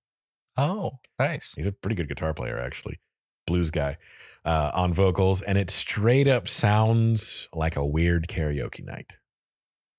Oh, 0.57 0.99
nice. 1.19 1.53
He's 1.55 1.67
a 1.67 1.71
pretty 1.71 1.95
good 1.95 2.09
guitar 2.09 2.33
player, 2.33 2.59
actually, 2.59 2.99
blues 3.47 3.71
guy, 3.71 3.97
uh, 4.43 4.71
on 4.73 4.93
vocals, 4.93 5.41
and 5.41 5.57
it 5.57 5.69
straight 5.69 6.27
up 6.27 6.47
sounds 6.47 7.47
like 7.53 7.75
a 7.75 7.85
weird 7.85 8.27
karaoke 8.27 8.83
night. 8.83 9.13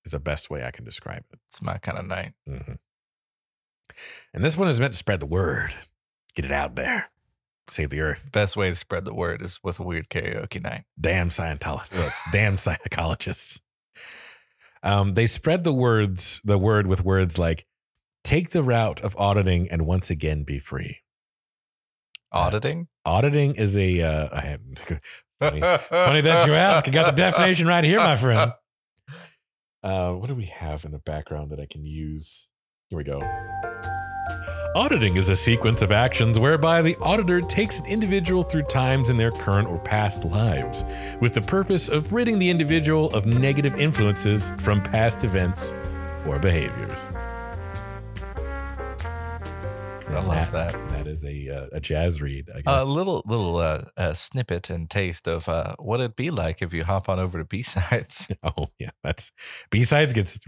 Is 0.04 0.12
the 0.12 0.18
best 0.18 0.50
way 0.50 0.64
I 0.64 0.72
can 0.72 0.84
describe 0.84 1.24
it. 1.32 1.38
It's 1.48 1.62
my 1.62 1.78
kind 1.78 1.96
of 1.96 2.06
night. 2.06 2.32
Mhm. 2.48 2.78
And 4.34 4.42
this 4.44 4.56
one 4.56 4.68
is 4.68 4.80
meant 4.80 4.92
to 4.92 4.98
spread 4.98 5.20
the 5.20 5.26
word, 5.26 5.74
get 6.34 6.44
it 6.44 6.50
out 6.50 6.74
there, 6.74 7.10
save 7.68 7.90
the 7.90 8.00
earth. 8.00 8.32
Best 8.32 8.56
way 8.56 8.70
to 8.70 8.74
spread 8.76 9.04
the 9.04 9.14
word 9.14 9.42
is 9.42 9.60
with 9.62 9.78
a 9.78 9.84
weird 9.84 10.08
karaoke 10.08 10.60
night. 10.60 10.84
damn 11.00 11.28
Scientologists, 11.30 12.32
damn 12.32 12.58
psychologists. 12.58 13.60
Um, 14.82 15.14
they 15.14 15.26
spread 15.26 15.64
the 15.64 15.72
words, 15.72 16.40
the 16.44 16.58
word 16.58 16.86
with 16.86 17.04
words 17.04 17.38
like 17.38 17.66
"take 18.24 18.50
the 18.50 18.62
route 18.62 19.00
of 19.00 19.16
auditing 19.16 19.70
and 19.70 19.86
once 19.86 20.10
again 20.10 20.42
be 20.44 20.58
free." 20.58 20.98
Auditing? 22.32 22.88
Auditing 23.04 23.54
is 23.54 23.76
a 23.76 24.00
uh, 24.00 24.28
I 24.32 24.58
funny, 25.40 25.60
funny 25.90 26.20
that 26.22 26.46
you 26.46 26.54
ask. 26.54 26.88
I 26.88 26.90
got 26.90 27.06
the 27.06 27.22
definition 27.22 27.66
right 27.66 27.84
here, 27.84 27.98
my 27.98 28.16
friend. 28.16 28.52
Uh, 29.84 30.12
what 30.12 30.28
do 30.28 30.34
we 30.36 30.44
have 30.44 30.84
in 30.84 30.92
the 30.92 30.98
background 31.00 31.50
that 31.50 31.58
I 31.58 31.66
can 31.66 31.84
use? 31.84 32.46
Here 32.88 32.96
we 32.96 33.02
go. 33.02 33.18
Auditing 34.74 35.18
is 35.18 35.28
a 35.28 35.36
sequence 35.36 35.82
of 35.82 35.92
actions 35.92 36.38
whereby 36.38 36.80
the 36.80 36.96
auditor 37.02 37.42
takes 37.42 37.78
an 37.78 37.84
individual 37.84 38.42
through 38.42 38.62
times 38.62 39.10
in 39.10 39.18
their 39.18 39.30
current 39.30 39.68
or 39.68 39.78
past 39.78 40.24
lives 40.24 40.86
with 41.20 41.34
the 41.34 41.42
purpose 41.42 41.90
of 41.90 42.10
ridding 42.10 42.38
the 42.38 42.48
individual 42.48 43.12
of 43.12 43.26
negative 43.26 43.78
influences 43.78 44.50
from 44.62 44.82
past 44.82 45.24
events 45.24 45.74
or 46.26 46.38
behaviors. 46.38 47.10
I 50.14 50.20
love 50.22 50.52
that. 50.52 50.72
That 50.88 51.06
is 51.06 51.24
a 51.24 51.48
uh, 51.48 51.66
a 51.72 51.80
jazz 51.80 52.20
read. 52.20 52.50
I 52.54 52.58
A 52.58 52.62
guess. 52.62 52.80
A 52.80 52.84
little 52.84 53.22
little 53.24 53.56
uh, 53.56 53.84
uh, 53.96 54.12
snippet 54.12 54.68
and 54.68 54.90
taste 54.90 55.26
of 55.26 55.48
uh, 55.48 55.74
what 55.78 56.00
it'd 56.00 56.16
be 56.16 56.30
like 56.30 56.60
if 56.60 56.74
you 56.74 56.84
hop 56.84 57.08
on 57.08 57.18
over 57.18 57.38
to 57.38 57.44
B 57.44 57.62
sides. 57.62 58.28
Oh 58.44 58.68
yeah, 58.78 58.90
that's 59.02 59.32
B 59.70 59.84
sides 59.84 60.12
gets. 60.12 60.38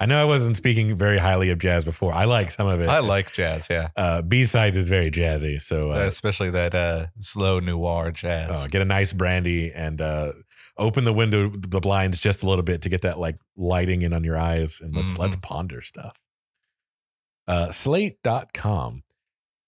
I 0.00 0.06
know 0.06 0.20
I 0.20 0.24
wasn't 0.24 0.56
speaking 0.56 0.96
very 0.98 1.18
highly 1.18 1.50
of 1.50 1.58
jazz 1.58 1.84
before. 1.84 2.12
I 2.12 2.24
like 2.24 2.50
some 2.50 2.66
of 2.66 2.80
it. 2.80 2.88
I 2.88 2.98
like 2.98 3.32
jazz, 3.32 3.68
yeah, 3.70 3.88
uh, 3.96 4.22
B 4.22 4.44
sides 4.44 4.76
is 4.76 4.88
very 4.88 5.10
jazzy. 5.10 5.62
So 5.62 5.92
uh, 5.92 6.06
especially 6.06 6.50
that 6.50 6.74
uh, 6.74 7.06
slow 7.20 7.60
noir 7.60 8.10
jazz. 8.10 8.50
uh, 8.50 8.66
get 8.68 8.82
a 8.82 8.84
nice 8.84 9.12
brandy 9.12 9.72
and 9.72 10.00
uh, 10.00 10.32
open 10.76 11.04
the 11.04 11.12
window, 11.12 11.50
the 11.56 11.80
blinds 11.80 12.18
just 12.18 12.42
a 12.42 12.48
little 12.48 12.64
bit 12.64 12.82
to 12.82 12.88
get 12.88 13.02
that 13.02 13.18
like 13.18 13.36
lighting 13.56 14.02
in 14.02 14.12
on 14.12 14.24
your 14.24 14.36
eyes, 14.36 14.80
and 14.80 14.94
let's 14.94 15.18
let's 15.18 15.36
ponder 15.36 15.80
stuff. 15.80 16.16
Uh, 17.46 17.70
Slate.com 17.70 19.02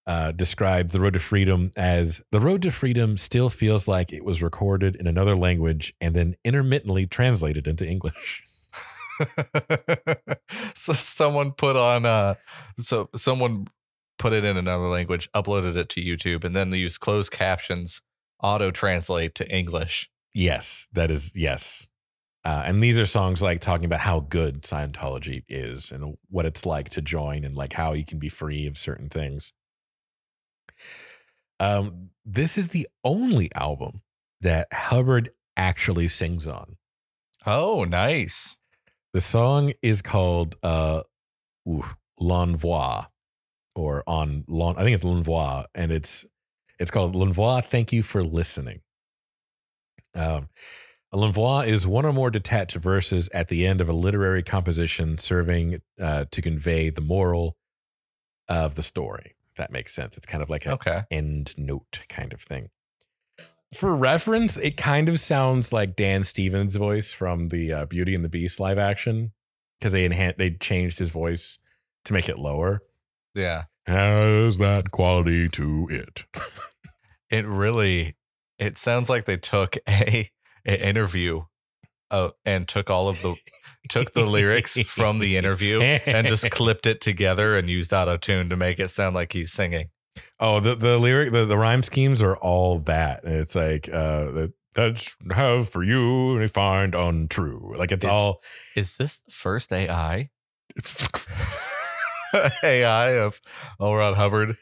uh, 0.06 0.32
described 0.32 0.90
the 0.90 1.00
road 1.00 1.14
to 1.14 1.18
freedom 1.18 1.70
as 1.76 2.22
the 2.30 2.40
road 2.40 2.62
to 2.62 2.70
freedom 2.70 3.16
still 3.16 3.50
feels 3.50 3.88
like 3.88 4.12
it 4.12 4.24
was 4.24 4.42
recorded 4.42 4.96
in 4.96 5.06
another 5.06 5.36
language 5.36 5.94
and 6.00 6.14
then 6.14 6.36
intermittently 6.44 7.06
translated 7.06 7.66
into 7.66 7.86
English. 7.86 8.42
so 10.74 10.92
someone 10.92 11.50
put 11.50 11.74
on 11.74 12.04
uh 12.04 12.34
so 12.78 13.08
someone 13.16 13.66
put 14.18 14.34
it 14.34 14.44
in 14.44 14.58
another 14.58 14.88
language 14.88 15.30
uploaded 15.32 15.74
it 15.74 15.88
to 15.88 16.02
youtube 16.02 16.44
and 16.44 16.54
then 16.54 16.68
they 16.68 16.76
used 16.76 17.00
closed 17.00 17.32
captions 17.32 18.02
auto 18.42 18.70
translate 18.70 19.34
to 19.34 19.50
english 19.50 20.10
Yes, 20.36 20.86
that 20.92 21.10
is 21.10 21.34
yes. 21.34 21.88
Uh, 22.44 22.62
and 22.66 22.82
these 22.82 23.00
are 23.00 23.06
songs 23.06 23.40
like 23.40 23.58
talking 23.62 23.86
about 23.86 24.00
how 24.00 24.20
good 24.20 24.64
Scientology 24.64 25.44
is 25.48 25.90
and 25.90 26.18
what 26.28 26.44
it's 26.44 26.66
like 26.66 26.90
to 26.90 27.00
join 27.00 27.42
and 27.42 27.56
like 27.56 27.72
how 27.72 27.94
you 27.94 28.04
can 28.04 28.18
be 28.18 28.28
free 28.28 28.66
of 28.66 28.76
certain 28.76 29.08
things. 29.08 29.54
Um, 31.58 32.10
this 32.24 32.58
is 32.58 32.68
the 32.68 32.86
only 33.04 33.50
album 33.54 34.02
that 34.40 34.68
Hubbard 34.72 35.30
actually 35.56 36.08
sings 36.08 36.46
on. 36.46 36.76
oh 37.46 37.84
nice 37.84 38.58
The 39.14 39.20
song 39.20 39.72
is 39.82 40.02
called 40.02 40.56
uh, 40.62 41.02
L'Envoi 42.18 43.06
or 43.74 44.02
on 44.06 44.44
L'en, 44.48 44.76
I 44.76 44.82
think 44.82 44.94
it's 44.94 45.04
L'Envoi 45.04 45.64
and 45.74 45.92
it's 45.92 46.26
it's 46.78 46.90
called 46.90 47.14
L'Envoi. 47.16 47.64
Thank 47.64 47.92
you 47.92 48.02
for 48.02 48.22
listening. 48.22 48.80
Um, 50.14 50.48
l'envoi 51.12 51.66
is 51.66 51.86
one 51.86 52.04
or 52.04 52.12
more 52.12 52.30
detached 52.30 52.76
verses 52.76 53.28
at 53.32 53.48
the 53.48 53.66
end 53.66 53.80
of 53.80 53.88
a 53.88 53.92
literary 53.92 54.42
composition 54.42 55.18
serving 55.18 55.80
uh, 56.00 56.24
to 56.30 56.42
convey 56.42 56.90
the 56.90 57.00
moral 57.00 57.56
of 58.48 58.74
the 58.74 58.82
story. 58.82 59.35
That 59.56 59.70
makes 59.72 59.94
sense. 59.94 60.16
It's 60.16 60.26
kind 60.26 60.42
of 60.42 60.50
like 60.50 60.66
a 60.66 60.72
Okay. 60.72 61.02
end 61.10 61.54
note 61.56 62.00
kind 62.08 62.32
of 62.32 62.40
thing. 62.42 62.70
For 63.74 63.96
reference, 63.96 64.56
it 64.56 64.76
kind 64.76 65.08
of 65.08 65.18
sounds 65.18 65.72
like 65.72 65.96
Dan 65.96 66.24
Stevens' 66.24 66.76
voice 66.76 67.12
from 67.12 67.48
the 67.48 67.72
uh, 67.72 67.84
Beauty 67.86 68.14
and 68.14 68.24
the 68.24 68.28
Beast 68.28 68.60
live 68.60 68.78
action 68.78 69.32
because 69.80 69.92
they 69.92 70.08
enhan- 70.08 70.36
they 70.36 70.50
changed 70.50 70.98
his 70.98 71.10
voice 71.10 71.58
to 72.04 72.12
make 72.12 72.28
it 72.28 72.38
lower. 72.38 72.82
Yeah. 73.34 73.64
Has 73.86 74.58
that 74.58 74.90
quality 74.90 75.48
to 75.50 75.88
it. 75.90 76.24
It 77.28 77.44
really 77.46 78.16
it 78.58 78.76
sounds 78.76 79.10
like 79.10 79.24
they 79.26 79.36
took 79.36 79.76
a, 79.88 80.30
a 80.64 80.88
interview 80.88 81.42
uh, 82.10 82.30
and 82.44 82.66
took 82.68 82.88
all 82.88 83.08
of 83.08 83.20
the 83.22 83.34
took 83.86 84.12
the 84.12 84.26
lyrics 84.26 84.80
from 84.86 85.18
the 85.18 85.36
interview 85.36 85.80
and 85.80 86.26
just 86.26 86.50
clipped 86.50 86.86
it 86.86 87.00
together 87.00 87.56
and 87.56 87.68
used 87.70 87.92
auto 87.92 88.16
tune 88.16 88.48
to 88.50 88.56
make 88.56 88.78
it 88.78 88.90
sound 88.90 89.14
like 89.14 89.32
he's 89.32 89.52
singing. 89.52 89.90
Oh, 90.40 90.60
the 90.60 90.74
the 90.74 90.98
lyric, 90.98 91.32
the, 91.32 91.44
the 91.44 91.58
rhyme 91.58 91.82
schemes 91.82 92.22
are 92.22 92.36
all 92.36 92.78
that. 92.80 93.24
It's 93.24 93.54
like 93.54 93.88
uh, 93.92 94.48
that's 94.74 95.16
have 95.30 95.68
for 95.68 95.82
you 95.82 96.38
and 96.38 96.50
find 96.50 96.94
untrue. 96.94 97.74
Like 97.76 97.92
it's 97.92 98.04
Is- 98.04 98.10
all 98.10 98.42
Is 98.74 98.96
this 98.96 99.18
the 99.18 99.32
first 99.32 99.72
AI? 99.72 100.28
AI 102.62 103.08
of 103.18 103.40
L. 103.80 103.94
Ron 103.94 104.14
Hubbard. 104.14 104.56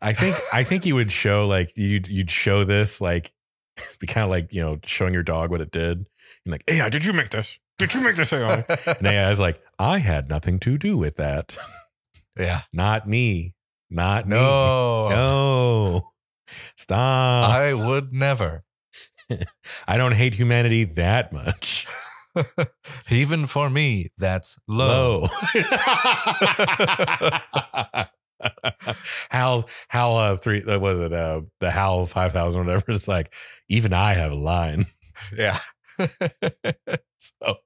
I 0.00 0.12
think 0.12 0.36
I 0.52 0.64
think 0.64 0.86
you 0.86 0.94
would 0.94 1.12
show 1.12 1.46
like 1.46 1.72
you'd 1.76 2.08
you'd 2.08 2.30
show 2.30 2.64
this 2.64 3.00
like 3.00 3.32
be 3.98 4.06
kind 4.06 4.24
of 4.24 4.30
like 4.30 4.52
you 4.52 4.62
know 4.62 4.78
showing 4.84 5.12
your 5.12 5.22
dog 5.22 5.50
what 5.50 5.60
it 5.60 5.70
did. 5.70 6.06
You're 6.44 6.52
like, 6.52 6.64
AI, 6.68 6.88
did 6.88 7.04
you 7.04 7.12
make 7.12 7.30
this? 7.30 7.58
Did 7.78 7.94
you 7.94 8.00
make 8.02 8.16
this 8.16 8.32
AI? 8.32 8.64
and 8.86 9.06
AI 9.06 9.30
is 9.30 9.40
like, 9.40 9.60
I 9.78 9.98
had 9.98 10.28
nothing 10.28 10.58
to 10.60 10.78
do 10.78 10.96
with 10.96 11.16
that. 11.16 11.56
yeah. 12.38 12.62
Not 12.72 13.08
me. 13.08 13.54
Not 13.90 14.28
me. 14.28 14.36
No. 14.36 15.08
No. 15.08 16.10
Stop. 16.76 17.50
I 17.50 17.74
would 17.74 18.12
never. 18.12 18.64
I 19.88 19.96
don't 19.96 20.12
hate 20.12 20.34
humanity 20.34 20.84
that 20.84 21.32
much. 21.32 21.86
Even 23.10 23.46
for 23.46 23.70
me, 23.70 24.10
that's 24.18 24.58
low. 24.68 25.22
Low. 25.22 25.28
Hal 29.30 29.68
Hal 29.88 30.16
uh 30.16 30.36
three 30.36 30.62
uh, 30.64 30.78
was 30.78 31.00
it 31.00 31.12
uh 31.12 31.42
the 31.60 31.70
Hal 31.70 32.06
five 32.06 32.32
thousand 32.32 32.66
whatever 32.66 32.84
it's 32.92 33.08
like 33.08 33.32
even 33.68 33.92
I 33.92 34.14
have 34.14 34.32
a 34.32 34.36
line 34.36 34.86
Yeah. 35.36 35.58
so 35.98 37.56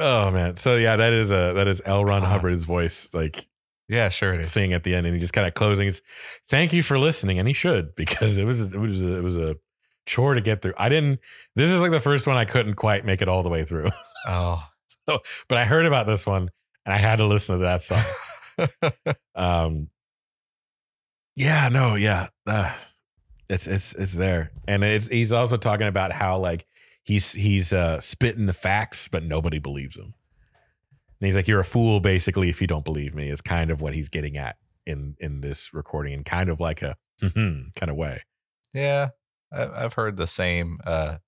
oh 0.00 0.30
man 0.30 0.56
so 0.56 0.76
yeah 0.76 0.96
that 0.96 1.12
is 1.12 1.30
a 1.30 1.52
that 1.54 1.68
is 1.68 1.82
L 1.84 2.04
Ron 2.04 2.22
God. 2.22 2.28
Hubbard's 2.28 2.64
voice 2.64 3.08
like 3.12 3.46
yeah, 3.88 4.08
sure 4.08 4.32
it 4.32 4.40
is. 4.42 4.52
saying 4.52 4.72
at 4.72 4.84
the 4.84 4.94
end 4.94 5.04
and 5.06 5.14
he 5.16 5.20
just 5.20 5.32
kind 5.32 5.48
of 5.48 5.54
closing 5.54 5.86
his 5.86 6.00
thank 6.48 6.72
you 6.72 6.82
for 6.82 6.96
listening 6.98 7.38
and 7.40 7.48
he 7.48 7.54
should 7.54 7.94
because 7.96 8.38
it 8.38 8.44
was 8.44 8.72
it 8.72 8.78
was 8.78 9.02
a, 9.04 9.16
it 9.16 9.22
was 9.22 9.36
a 9.36 9.56
chore 10.06 10.34
to 10.34 10.40
get 10.40 10.62
through 10.62 10.74
I 10.78 10.88
didn't 10.88 11.20
this 11.56 11.70
is 11.70 11.80
like 11.80 11.90
the 11.90 12.00
first 12.00 12.26
one 12.26 12.36
I 12.36 12.44
couldn't 12.44 12.74
quite 12.74 13.04
make 13.04 13.20
it 13.22 13.28
all 13.28 13.42
the 13.42 13.48
way 13.48 13.64
through 13.64 13.88
Oh. 14.26 14.62
so, 15.08 15.20
but 15.48 15.58
I 15.58 15.64
heard 15.64 15.86
about 15.86 16.06
this 16.06 16.26
one 16.26 16.50
and 16.84 16.92
I 16.94 16.98
had 16.98 17.16
to 17.16 17.26
listen 17.26 17.58
to 17.58 17.64
that 17.64 17.82
song 17.82 18.04
um 19.34 19.88
yeah 21.36 21.68
no 21.68 21.94
yeah 21.94 22.28
uh, 22.46 22.72
it's 23.48 23.66
it's 23.66 23.94
it's 23.94 24.12
there 24.12 24.52
and 24.68 24.84
it's 24.84 25.08
he's 25.08 25.32
also 25.32 25.56
talking 25.56 25.86
about 25.86 26.12
how 26.12 26.38
like 26.38 26.66
he's 27.10 27.32
he's 27.32 27.72
uh 27.72 28.00
spitting 28.00 28.46
the 28.46 28.52
facts 28.52 29.08
but 29.08 29.24
nobody 29.24 29.58
believes 29.58 29.96
him 29.96 30.14
and 31.20 31.26
he's 31.26 31.36
like 31.36 31.48
you're 31.48 31.60
a 31.60 31.64
fool 31.64 32.00
basically 32.00 32.48
if 32.48 32.60
you 32.60 32.66
don't 32.66 32.84
believe 32.84 33.14
me 33.14 33.28
is 33.28 33.40
kind 33.40 33.70
of 33.70 33.80
what 33.80 33.94
he's 33.94 34.08
getting 34.08 34.36
at 34.36 34.56
in 34.86 35.16
in 35.18 35.40
this 35.40 35.74
recording 35.74 36.12
in 36.12 36.24
kind 36.24 36.48
of 36.48 36.60
like 36.60 36.82
a 36.82 36.96
kind 37.34 37.90
of 37.90 37.96
way 37.96 38.22
yeah. 38.72 39.10
I, 39.52 39.84
I've 39.84 39.94
heard 39.94 40.16
the 40.16 40.26
same 40.26 40.78
uh, 40.86 41.18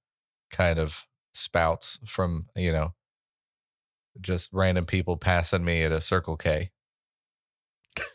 kind 0.51 0.79
of 0.79 1.07
spouts 1.35 1.99
from, 2.07 2.47
you 2.55 2.73
know, 2.73 2.95
just 4.21 4.51
random 4.53 4.87
people 4.87 5.17
passing 5.17 5.65
me 5.65 5.83
at 5.83 5.93
a 5.93 6.01
Circle 6.01 6.37
K. 6.37 6.71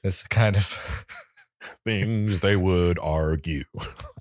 It's 0.03 0.24
kind 0.24 0.55
of. 0.55 1.05
things 1.84 2.39
they 2.39 2.55
would 2.55 2.99
argue 2.99 3.63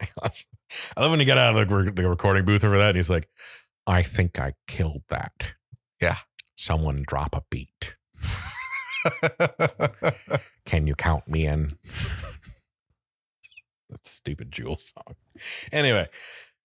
i 0.96 1.00
love 1.02 1.10
when 1.10 1.20
he 1.20 1.26
got 1.26 1.38
out 1.38 1.56
of 1.56 1.68
the, 1.68 1.74
re- 1.74 1.90
the 1.90 2.08
recording 2.08 2.44
booth 2.44 2.64
over 2.64 2.78
that 2.78 2.88
and 2.90 2.96
he's 2.96 3.10
like 3.10 3.28
i 3.86 4.02
think 4.02 4.38
i 4.38 4.52
killed 4.66 5.02
that 5.08 5.54
Yeah. 6.00 6.18
someone 6.56 7.02
drop 7.06 7.34
a 7.36 7.42
beat 7.50 7.96
Can 10.66 10.86
you 10.86 10.94
count 10.94 11.28
me 11.28 11.46
in? 11.46 11.78
that 13.88 14.04
stupid 14.04 14.50
Jewel 14.50 14.78
song. 14.78 15.14
Anyway, 15.72 16.08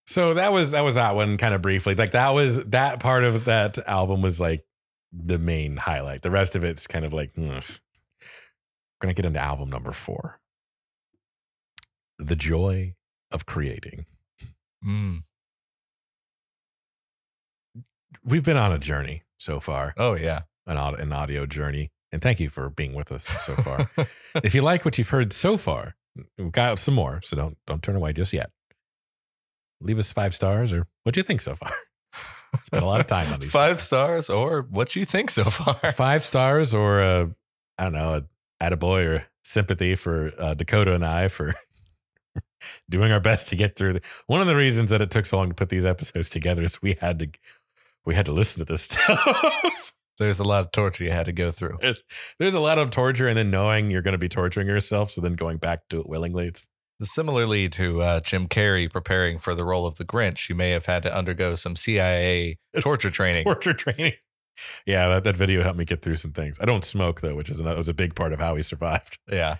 so 0.07 0.33
that 0.33 0.51
was 0.51 0.71
that 0.71 0.81
was 0.83 0.95
that 0.95 1.15
one 1.15 1.37
kind 1.37 1.53
of 1.53 1.61
briefly. 1.61 1.95
Like 1.95 2.11
that 2.11 2.29
was 2.29 2.63
that 2.65 2.99
part 2.99 3.23
of 3.23 3.45
that 3.45 3.77
album 3.87 4.21
was 4.21 4.39
like 4.39 4.65
the 5.11 5.37
main 5.37 5.77
highlight. 5.77 6.23
The 6.23 6.31
rest 6.31 6.55
of 6.55 6.63
it's 6.63 6.87
kind 6.87 7.05
of 7.05 7.13
like 7.13 7.33
hmm. 7.35 7.59
gonna 8.99 9.13
get 9.13 9.25
into 9.25 9.39
album 9.39 9.69
number 9.69 9.91
four. 9.91 10.39
The 12.17 12.35
joy 12.35 12.95
of 13.31 13.45
creating. 13.45 14.05
Mm. 14.85 15.23
We've 18.23 18.43
been 18.43 18.57
on 18.57 18.71
a 18.71 18.77
journey 18.79 19.23
so 19.37 19.59
far, 19.59 19.93
Oh, 19.97 20.13
yeah. 20.13 20.41
an, 20.67 20.77
an 20.77 21.11
audio 21.13 21.45
journey. 21.45 21.91
And 22.11 22.21
thank 22.21 22.39
you 22.39 22.49
for 22.49 22.69
being 22.69 22.93
with 22.93 23.11
us 23.11 23.23
so 23.25 23.55
far. 23.55 23.89
if 24.43 24.53
you 24.53 24.61
like 24.61 24.83
what 24.83 24.97
you've 24.97 25.09
heard 25.09 25.31
so 25.31 25.55
far, 25.57 25.95
we've 26.37 26.51
got 26.51 26.77
some 26.77 26.93
more, 26.93 27.21
so 27.23 27.37
don't 27.37 27.57
don't 27.65 27.81
turn 27.81 27.95
away 27.95 28.11
just 28.11 28.33
yet. 28.33 28.51
Leave 29.79 29.97
us 29.97 30.11
five 30.11 30.35
stars 30.35 30.73
or 30.73 30.87
what 31.03 31.15
do 31.15 31.19
you 31.19 31.23
think 31.23 31.39
so 31.41 31.55
far? 31.55 31.71
Spent 32.63 32.83
a 32.83 32.85
lot 32.85 32.99
of 32.99 33.07
time 33.07 33.31
on 33.31 33.39
these. 33.39 33.49
Five 33.49 33.79
stars 33.79 34.29
or 34.29 34.67
what 34.69 34.93
you 34.95 35.05
think 35.05 35.29
so 35.29 35.45
far? 35.45 35.75
Five 35.93 36.25
stars 36.25 36.73
or 36.73 36.99
uh, 37.01 37.27
I 37.77 37.83
don't 37.85 37.93
know, 37.93 38.15
a 38.15 38.23
attaboy 38.69 39.07
or 39.07 39.25
sympathy 39.45 39.95
for 39.95 40.31
uh, 40.37 40.53
Dakota 40.53 40.93
and 40.93 41.05
I 41.05 41.29
for 41.29 41.55
doing 42.89 43.11
our 43.11 43.19
best 43.19 43.47
to 43.49 43.55
get 43.55 43.75
through. 43.75 43.93
The, 43.93 44.01
one 44.27 44.41
of 44.41 44.47
the 44.47 44.55
reasons 44.55 44.89
that 44.91 45.01
it 45.01 45.09
took 45.11 45.25
so 45.25 45.37
long 45.37 45.49
to 45.49 45.55
put 45.55 45.69
these 45.69 45.85
episodes 45.85 46.29
together 46.29 46.63
is 46.63 46.81
we 46.81 46.97
had 46.99 47.19
to 47.19 47.27
we 48.05 48.15
had 48.15 48.25
to 48.25 48.31
listen 48.33 48.59
to 48.59 48.65
this 48.65 48.81
stuff. 48.89 49.93
There's 50.17 50.39
a 50.39 50.43
lot 50.43 50.63
of 50.65 50.71
torture 50.71 51.03
you 51.03 51.11
had 51.11 51.25
to 51.25 51.31
go 51.31 51.51
through. 51.51 51.77
there's 51.81 52.03
there's 52.39 52.53
a 52.53 52.59
lot 52.59 52.77
of 52.77 52.89
torture 52.91 53.27
and 53.27 53.37
then 53.37 53.49
knowing 53.51 53.89
you're 53.89 54.01
going 54.03 54.11
to 54.13 54.17
be 54.17 54.29
torturing 54.29 54.67
yourself 54.67 55.11
so 55.11 55.21
then 55.21 55.33
going 55.33 55.57
back 55.57 55.87
to 55.89 55.99
it 55.99 56.07
willingly 56.09 56.47
it's 56.47 56.67
Similarly 57.03 57.67
to 57.69 57.99
uh, 58.03 58.19
Jim 58.19 58.47
Carrey 58.47 58.87
preparing 58.87 59.39
for 59.39 59.55
the 59.55 59.65
role 59.65 59.87
of 59.87 59.95
the 59.97 60.05
Grinch, 60.05 60.49
you 60.49 60.53
may 60.53 60.69
have 60.69 60.85
had 60.85 61.01
to 61.01 61.11
undergo 61.17 61.55
some 61.55 61.75
CIA 61.75 62.59
torture 62.79 63.09
training. 63.09 63.43
torture 63.45 63.73
training 63.73 64.13
yeah 64.85 65.07
that, 65.07 65.23
that 65.23 65.35
video 65.35 65.63
helped 65.63 65.79
me 65.79 65.85
get 65.85 66.01
through 66.03 66.17
some 66.17 66.33
things 66.33 66.59
i 66.61 66.65
don't 66.65 66.83
smoke 66.85 67.21
though 67.21 67.33
which 67.35 67.49
is 67.49 67.59
another 67.59 67.77
was 67.79 67.87
a 67.87 67.93
big 67.93 68.13
part 68.13 68.33
of 68.33 68.39
how 68.39 68.53
he 68.55 68.61
survived 68.61 69.17
Yeah. 69.31 69.55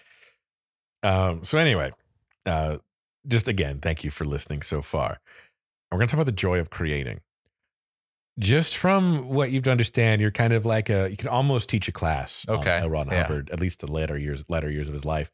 um 1.02 1.44
so 1.44 1.58
anyway 1.58 1.92
uh 2.46 2.78
just 3.28 3.48
again 3.48 3.80
thank 3.80 4.04
you 4.04 4.12
for 4.12 4.26
listening 4.26 4.62
so 4.62 4.82
far 4.82 5.20
we're 5.92 5.98
going 5.98 6.08
to 6.08 6.12
talk 6.12 6.18
about 6.20 6.26
the 6.26 6.32
joy 6.32 6.60
of 6.60 6.70
creating 6.70 7.22
just 8.40 8.76
from 8.78 9.28
what 9.30 9.52
you've 9.52 9.64
to 9.64 9.72
understand 9.72 10.22
you're 10.22 10.32
kind 10.32 10.54
of 10.54 10.66
like 10.66 10.90
a 10.90 11.10
you 11.10 11.18
can 11.18 11.28
almost 11.28 11.70
teach 11.70 11.88
a 11.88 11.92
class 11.92 12.46
on 12.48 12.60
Okay, 12.60 12.80
L. 12.80 12.90
Ron 12.90 13.08
yeah. 13.10 13.24
Hubbard 13.24 13.50
at 13.52 13.60
least 13.60 13.80
the 13.80 13.92
later 13.92 14.18
years 14.18 14.44
latter 14.50 14.72
years 14.72 14.88
of 14.88 14.94
his 14.94 15.06
life 15.06 15.32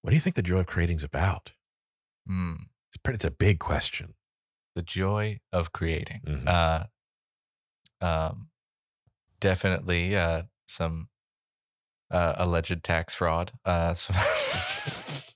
what 0.00 0.10
do 0.10 0.16
you 0.16 0.20
think 0.20 0.34
the 0.36 0.42
joy 0.42 0.58
of 0.58 0.66
creating 0.66 0.96
is 0.96 1.04
about 1.04 1.52
Mm. 2.30 2.54
it's, 2.88 2.96
pretty, 3.02 3.16
it's 3.16 3.24
a 3.24 3.30
big 3.32 3.58
question 3.58 4.14
The 4.76 4.82
joy 4.82 5.40
of 5.52 5.72
creating. 5.72 6.20
Mhm. 6.26 6.46
Uh, 6.46 6.84
um, 8.04 8.50
definitely 9.40 10.16
uh, 10.16 10.42
some 10.66 11.08
uh, 12.10 12.34
alleged 12.36 12.82
tax 12.84 13.14
fraud. 13.14 13.52
Uh, 13.64 13.94
some 13.94 14.14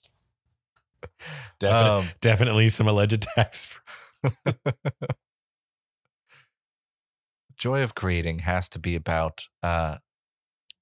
Definite- 1.59 1.99
Um, 1.99 2.09
definitely 2.21 2.69
some 2.69 2.89
alleged 2.89 3.23
tax 3.35 3.79
joy 7.57 7.83
of 7.83 7.95
creating 7.95 8.41
has 8.41 8.69
to 8.71 8.79
be 8.79 8.95
about 8.95 9.49
uh, 9.63 9.97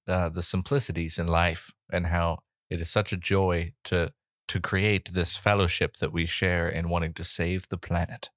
uh, 0.07 0.29
the 0.29 0.43
simplicities 0.43 1.17
in 1.17 1.27
life 1.27 1.71
and 1.91 2.07
how 2.07 2.39
it 2.69 2.81
is 2.81 2.89
such 2.89 3.13
a 3.13 3.17
joy 3.17 3.73
to 3.85 4.11
to 4.47 4.59
create 4.59 5.11
this 5.13 5.35
fellowship 5.35 5.97
that 5.97 6.13
we 6.13 6.27
share 6.27 6.69
in 6.69 6.87
wanting 6.87 7.13
to 7.13 7.23
save 7.23 7.67
the 7.69 7.77
planet. 7.79 8.29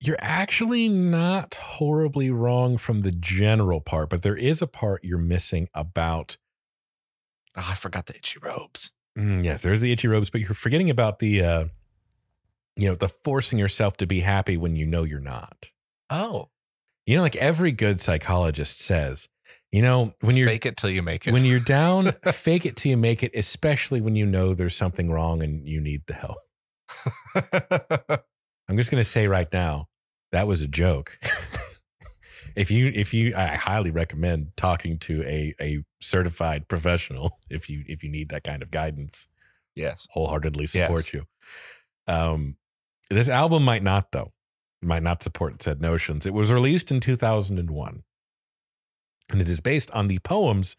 You're 0.00 0.16
actually 0.20 0.88
not 0.88 1.54
horribly 1.56 2.30
wrong 2.30 2.78
from 2.78 3.02
the 3.02 3.10
general 3.12 3.82
part, 3.82 4.08
but 4.08 4.22
there 4.22 4.36
is 4.38 4.62
a 4.62 4.66
part 4.66 5.04
you're 5.04 5.18
missing 5.18 5.68
about. 5.74 6.38
Oh, 7.58 7.66
I 7.68 7.74
forgot 7.74 8.06
the 8.06 8.16
itchy 8.16 8.38
robes. 8.42 8.92
Mm, 9.18 9.44
yes, 9.44 9.62
there's 9.62 9.80
the 9.80 9.92
itchy 9.92 10.08
robes, 10.08 10.30
but 10.30 10.40
you're 10.40 10.54
forgetting 10.54 10.90
about 10.90 11.18
the 11.18 11.42
uh, 11.44 11.64
you 12.76 12.88
know, 12.88 12.94
the 12.94 13.08
forcing 13.08 13.58
yourself 13.58 13.96
to 13.98 14.06
be 14.06 14.20
happy 14.20 14.56
when 14.56 14.76
you 14.76 14.86
know 14.86 15.02
you're 15.04 15.20
not. 15.20 15.70
Oh, 16.10 16.48
You 17.06 17.16
know, 17.16 17.22
like 17.22 17.36
every 17.36 17.72
good 17.72 18.00
psychologist 18.00 18.80
says, 18.80 19.28
you 19.70 19.82
know, 19.82 20.14
when 20.20 20.36
you're 20.36 20.46
fake 20.48 20.66
it 20.66 20.76
till 20.76 20.90
you 20.90 21.02
make 21.02 21.26
it. 21.26 21.32
when 21.34 21.44
you're 21.44 21.60
down, 21.60 22.12
fake 22.32 22.64
it 22.66 22.76
till 22.76 22.90
you 22.90 22.96
make 22.96 23.22
it, 23.22 23.32
especially 23.34 24.00
when 24.00 24.16
you 24.16 24.24
know 24.26 24.54
there's 24.54 24.76
something 24.76 25.10
wrong 25.10 25.42
and 25.42 25.66
you 25.68 25.80
need 25.80 26.02
the 26.06 26.14
help. 26.14 26.38
I'm 28.68 28.76
just 28.76 28.90
gonna 28.90 29.04
say 29.04 29.26
right 29.28 29.50
now, 29.52 29.88
that 30.32 30.46
was 30.46 30.62
a 30.62 30.68
joke. 30.68 31.18
if 32.56 32.70
you 32.70 32.92
if 32.94 33.12
you 33.14 33.34
I 33.36 33.46
highly 33.56 33.90
recommend 33.90 34.52
talking 34.56 34.98
to 35.00 35.22
a 35.24 35.54
a 35.60 35.84
certified 36.00 36.68
professional 36.68 37.38
if 37.50 37.68
you 37.70 37.84
if 37.86 38.02
you 38.02 38.10
need 38.10 38.28
that 38.30 38.44
kind 38.44 38.62
of 38.62 38.70
guidance. 38.70 39.26
yes. 39.74 40.06
Wholeheartedly 40.10 40.66
support 40.66 41.12
Yes. 41.12 41.14
you. 41.14 41.24
Um 42.12 42.56
this 43.10 43.28
album 43.28 43.64
might 43.64 43.82
not 43.82 44.12
though. 44.12 44.32
Might 44.80 45.02
not 45.02 45.22
support 45.22 45.62
said 45.62 45.80
notions. 45.80 46.26
It 46.26 46.34
was 46.34 46.52
released 46.52 46.90
in 46.90 46.98
2001. 47.00 48.02
And 49.30 49.40
it 49.40 49.48
is 49.48 49.60
based 49.60 49.90
on 49.92 50.08
the 50.08 50.18
poems 50.18 50.76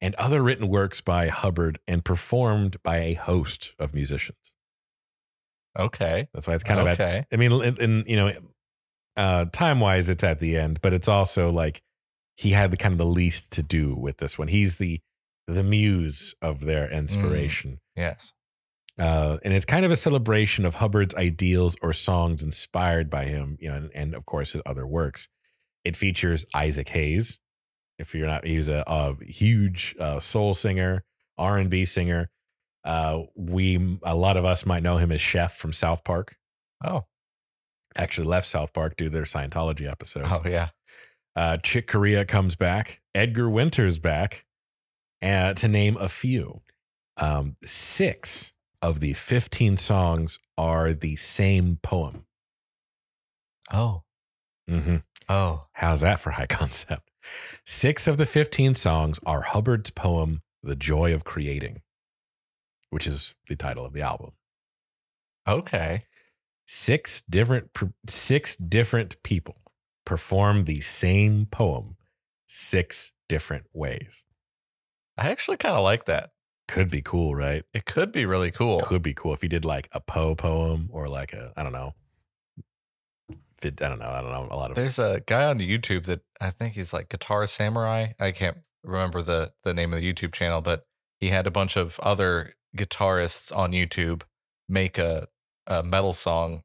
and 0.00 0.14
other 0.14 0.42
written 0.42 0.68
works 0.68 1.00
by 1.00 1.28
Hubbard 1.28 1.78
and 1.88 2.04
performed 2.04 2.82
by 2.82 2.98
a 2.98 3.14
host 3.14 3.72
of 3.78 3.92
musicians. 3.92 4.52
Okay. 5.78 6.28
That's 6.32 6.46
why 6.46 6.54
it's 6.54 6.64
kind 6.64 6.80
of 6.80 6.86
okay. 6.88 7.26
I 7.32 7.36
mean, 7.36 7.52
in 7.78 8.04
you 8.06 8.16
know, 8.16 8.32
uh, 9.20 9.44
time 9.52 9.80
wise, 9.80 10.08
it's 10.08 10.24
at 10.24 10.40
the 10.40 10.56
end, 10.56 10.80
but 10.80 10.92
it's 10.92 11.08
also 11.08 11.50
like 11.50 11.82
he 12.36 12.50
had 12.50 12.70
the 12.70 12.76
kind 12.76 12.92
of 12.92 12.98
the 12.98 13.04
least 13.04 13.52
to 13.52 13.62
do 13.62 13.94
with 13.94 14.16
this 14.16 14.38
one. 14.38 14.48
He's 14.48 14.78
the 14.78 15.00
the 15.46 15.62
muse 15.62 16.34
of 16.40 16.60
their 16.60 16.90
inspiration, 16.90 17.80
yes. 17.96 18.32
uh, 18.98 19.38
and 19.44 19.52
it's 19.52 19.64
kind 19.64 19.84
of 19.84 19.90
a 19.90 19.96
celebration 19.96 20.64
of 20.64 20.76
Hubbard's 20.76 21.14
ideals 21.16 21.76
or 21.82 21.92
songs 21.92 22.42
inspired 22.42 23.10
by 23.10 23.26
him. 23.26 23.56
You 23.60 23.70
know, 23.70 23.76
and, 23.76 23.90
and 23.94 24.14
of 24.14 24.24
course 24.26 24.52
his 24.52 24.62
other 24.64 24.86
works. 24.86 25.28
It 25.84 25.96
features 25.96 26.46
Isaac 26.54 26.88
Hayes. 26.90 27.38
If 27.98 28.14
you're 28.14 28.26
not, 28.26 28.46
he's 28.46 28.68
a, 28.68 28.84
a 28.86 29.16
huge 29.22 29.94
uh, 30.00 30.20
soul 30.20 30.54
singer, 30.54 31.04
R 31.36 31.58
and 31.58 31.68
B 31.68 31.84
singer. 31.84 32.30
Uh, 32.84 33.24
we 33.34 33.98
a 34.02 34.14
lot 34.14 34.38
of 34.38 34.44
us 34.46 34.64
might 34.64 34.82
know 34.82 34.96
him 34.96 35.12
as 35.12 35.20
Chef 35.20 35.54
from 35.56 35.72
South 35.72 36.04
Park 36.04 36.36
Oh. 36.84 37.04
Actually 37.96 38.26
left 38.26 38.46
South 38.46 38.72
Park 38.72 38.96
due 38.96 39.06
to 39.06 39.10
their 39.10 39.24
Scientology 39.24 39.90
episode. 39.90 40.24
Oh 40.26 40.42
yeah. 40.44 40.68
Uh, 41.36 41.56
Chick 41.58 41.86
Corea 41.86 42.24
comes 42.24 42.56
back. 42.56 43.00
Edgar 43.14 43.48
Winter's 43.48 43.98
back. 43.98 44.44
Uh, 45.22 45.52
to 45.52 45.68
name 45.68 45.98
a 45.98 46.08
few, 46.08 46.62
um, 47.18 47.56
six 47.62 48.54
of 48.80 49.00
the 49.00 49.12
15 49.12 49.76
songs 49.76 50.38
are 50.56 50.94
the 50.94 51.14
same 51.16 51.78
poem. 51.82 52.24
Oh. 53.72 54.04
Mm-hmm. 54.68 54.96
Oh. 55.28 55.66
How's 55.72 56.00
that 56.00 56.20
for 56.20 56.30
high 56.30 56.46
concept? 56.48 57.10
Six 57.66 58.08
of 58.08 58.16
the 58.16 58.24
15 58.24 58.74
songs 58.74 59.20
are 59.26 59.42
Hubbard's 59.42 59.90
poem, 59.90 60.40
The 60.62 60.74
Joy 60.74 61.12
of 61.12 61.24
Creating, 61.24 61.82
which 62.88 63.06
is 63.06 63.36
the 63.46 63.56
title 63.56 63.84
of 63.84 63.92
the 63.92 64.00
album. 64.00 64.32
Okay. 65.46 66.04
Six 66.72 67.22
different 67.22 67.70
six 68.06 68.54
different 68.54 69.20
people 69.24 69.56
perform 70.04 70.66
the 70.66 70.80
same 70.80 71.46
poem 71.46 71.96
six 72.46 73.10
different 73.28 73.64
ways. 73.72 74.24
I 75.18 75.30
actually 75.30 75.56
kind 75.56 75.74
of 75.74 75.82
like 75.82 76.04
that. 76.04 76.30
Could 76.68 76.88
be 76.88 77.02
cool, 77.02 77.34
right? 77.34 77.64
It 77.74 77.86
could 77.86 78.12
be 78.12 78.24
really 78.24 78.52
cool. 78.52 78.82
Could 78.82 79.02
be 79.02 79.14
cool 79.14 79.34
if 79.34 79.42
you 79.42 79.48
did 79.48 79.64
like 79.64 79.88
a 79.90 79.98
Poe 79.98 80.36
poem 80.36 80.88
or 80.92 81.08
like 81.08 81.32
a 81.32 81.52
I 81.56 81.64
don't 81.64 81.72
know. 81.72 81.94
Fit, 83.60 83.82
I 83.82 83.88
don't 83.88 83.98
know. 83.98 84.06
I 84.06 84.20
don't 84.20 84.30
know 84.30 84.46
a 84.48 84.54
lot 84.54 84.70
of 84.70 84.76
There's 84.76 85.00
a 85.00 85.22
guy 85.26 85.46
on 85.46 85.58
YouTube 85.58 86.04
that 86.04 86.20
I 86.40 86.50
think 86.50 86.74
he's 86.74 86.92
like 86.92 87.08
Guitar 87.08 87.48
Samurai. 87.48 88.12
I 88.20 88.30
can't 88.30 88.58
remember 88.84 89.22
the 89.22 89.54
the 89.64 89.74
name 89.74 89.92
of 89.92 90.00
the 90.00 90.12
YouTube 90.12 90.32
channel, 90.34 90.60
but 90.60 90.86
he 91.18 91.30
had 91.30 91.48
a 91.48 91.50
bunch 91.50 91.76
of 91.76 91.98
other 91.98 92.54
guitarists 92.76 93.50
on 93.56 93.72
YouTube 93.72 94.22
make 94.68 94.98
a 94.98 95.26
a 95.70 95.82
metal 95.82 96.12
song 96.12 96.62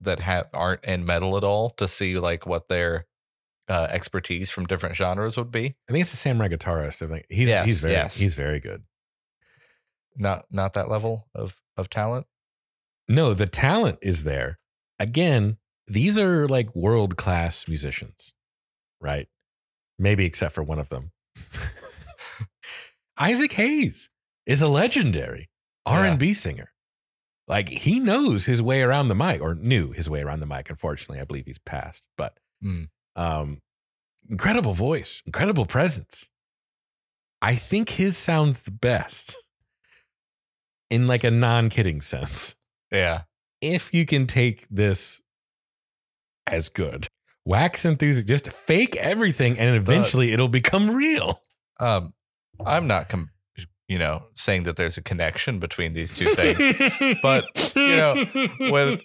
that 0.00 0.20
have 0.20 0.48
aren't 0.54 0.84
in 0.84 1.04
metal 1.04 1.36
at 1.36 1.44
all 1.44 1.70
to 1.70 1.88
see 1.88 2.18
like 2.18 2.46
what 2.46 2.68
their 2.68 3.06
uh, 3.68 3.88
expertise 3.90 4.50
from 4.50 4.66
different 4.66 4.96
genres 4.96 5.36
would 5.36 5.50
be. 5.50 5.74
I 5.88 5.92
think 5.92 6.02
it's 6.02 6.10
the 6.10 6.16
samurai 6.16 6.48
guitarist. 6.48 7.02
I 7.02 7.08
think 7.08 7.26
he's 7.28 7.48
Yes, 7.48 7.66
he's 7.66 7.80
very 7.80 7.92
yes. 7.92 8.16
he's 8.16 8.34
very 8.34 8.60
good. 8.60 8.84
Not 10.16 10.46
not 10.50 10.74
that 10.74 10.88
level 10.88 11.28
of 11.34 11.60
of 11.76 11.90
talent. 11.90 12.26
No, 13.08 13.34
the 13.34 13.46
talent 13.46 13.98
is 14.00 14.24
there. 14.24 14.58
Again, 14.98 15.58
these 15.86 16.16
are 16.16 16.46
like 16.48 16.74
world 16.74 17.16
class 17.16 17.66
musicians, 17.68 18.32
right? 19.00 19.28
Maybe 19.98 20.24
except 20.24 20.54
for 20.54 20.62
one 20.62 20.78
of 20.78 20.88
them. 20.88 21.10
Isaac 23.18 23.52
Hayes 23.52 24.10
is 24.46 24.62
a 24.62 24.68
legendary 24.68 25.50
R 25.86 26.04
and 26.04 26.18
B 26.18 26.34
singer. 26.34 26.70
Like 27.46 27.68
he 27.68 28.00
knows 28.00 28.46
his 28.46 28.62
way 28.62 28.80
around 28.82 29.08
the 29.08 29.14
mic, 29.14 29.40
or 29.42 29.54
knew 29.54 29.92
his 29.92 30.08
way 30.08 30.22
around 30.22 30.40
the 30.40 30.46
mic. 30.46 30.70
Unfortunately, 30.70 31.20
I 31.20 31.24
believe 31.24 31.46
he's 31.46 31.58
passed. 31.58 32.08
But 32.16 32.38
Mm. 32.64 32.88
um, 33.16 33.60
incredible 34.30 34.72
voice, 34.72 35.22
incredible 35.26 35.66
presence. 35.66 36.28
I 37.42 37.54
think 37.56 37.90
his 37.90 38.16
sounds 38.16 38.62
the 38.62 38.70
best 38.70 39.36
in 40.88 41.06
like 41.06 41.24
a 41.24 41.30
non-kidding 41.30 42.00
sense 42.00 42.54
Yeah. 42.90 43.22
if 43.60 43.92
you 43.92 44.06
can 44.06 44.26
take 44.26 44.66
this 44.70 45.20
as 46.46 46.70
good. 46.70 47.08
Wax 47.44 47.84
enthusiast, 47.84 48.26
just 48.28 48.50
fake 48.50 48.96
everything 48.96 49.58
and 49.58 49.76
eventually 49.76 50.32
it'll 50.32 50.48
become 50.48 50.94
real. 50.94 51.42
Um, 51.78 52.14
I'm 52.64 52.86
not, 52.86 53.10
com- 53.10 53.30
you 53.88 53.98
know, 53.98 54.24
saying 54.34 54.62
that 54.64 54.76
there's 54.76 54.96
a 54.96 55.02
connection 55.02 55.58
between 55.58 55.92
these 55.92 56.12
two 56.12 56.34
things. 56.34 56.58
But, 57.22 57.44
you 57.76 57.96
know, 57.96 58.14
when- 58.70 59.00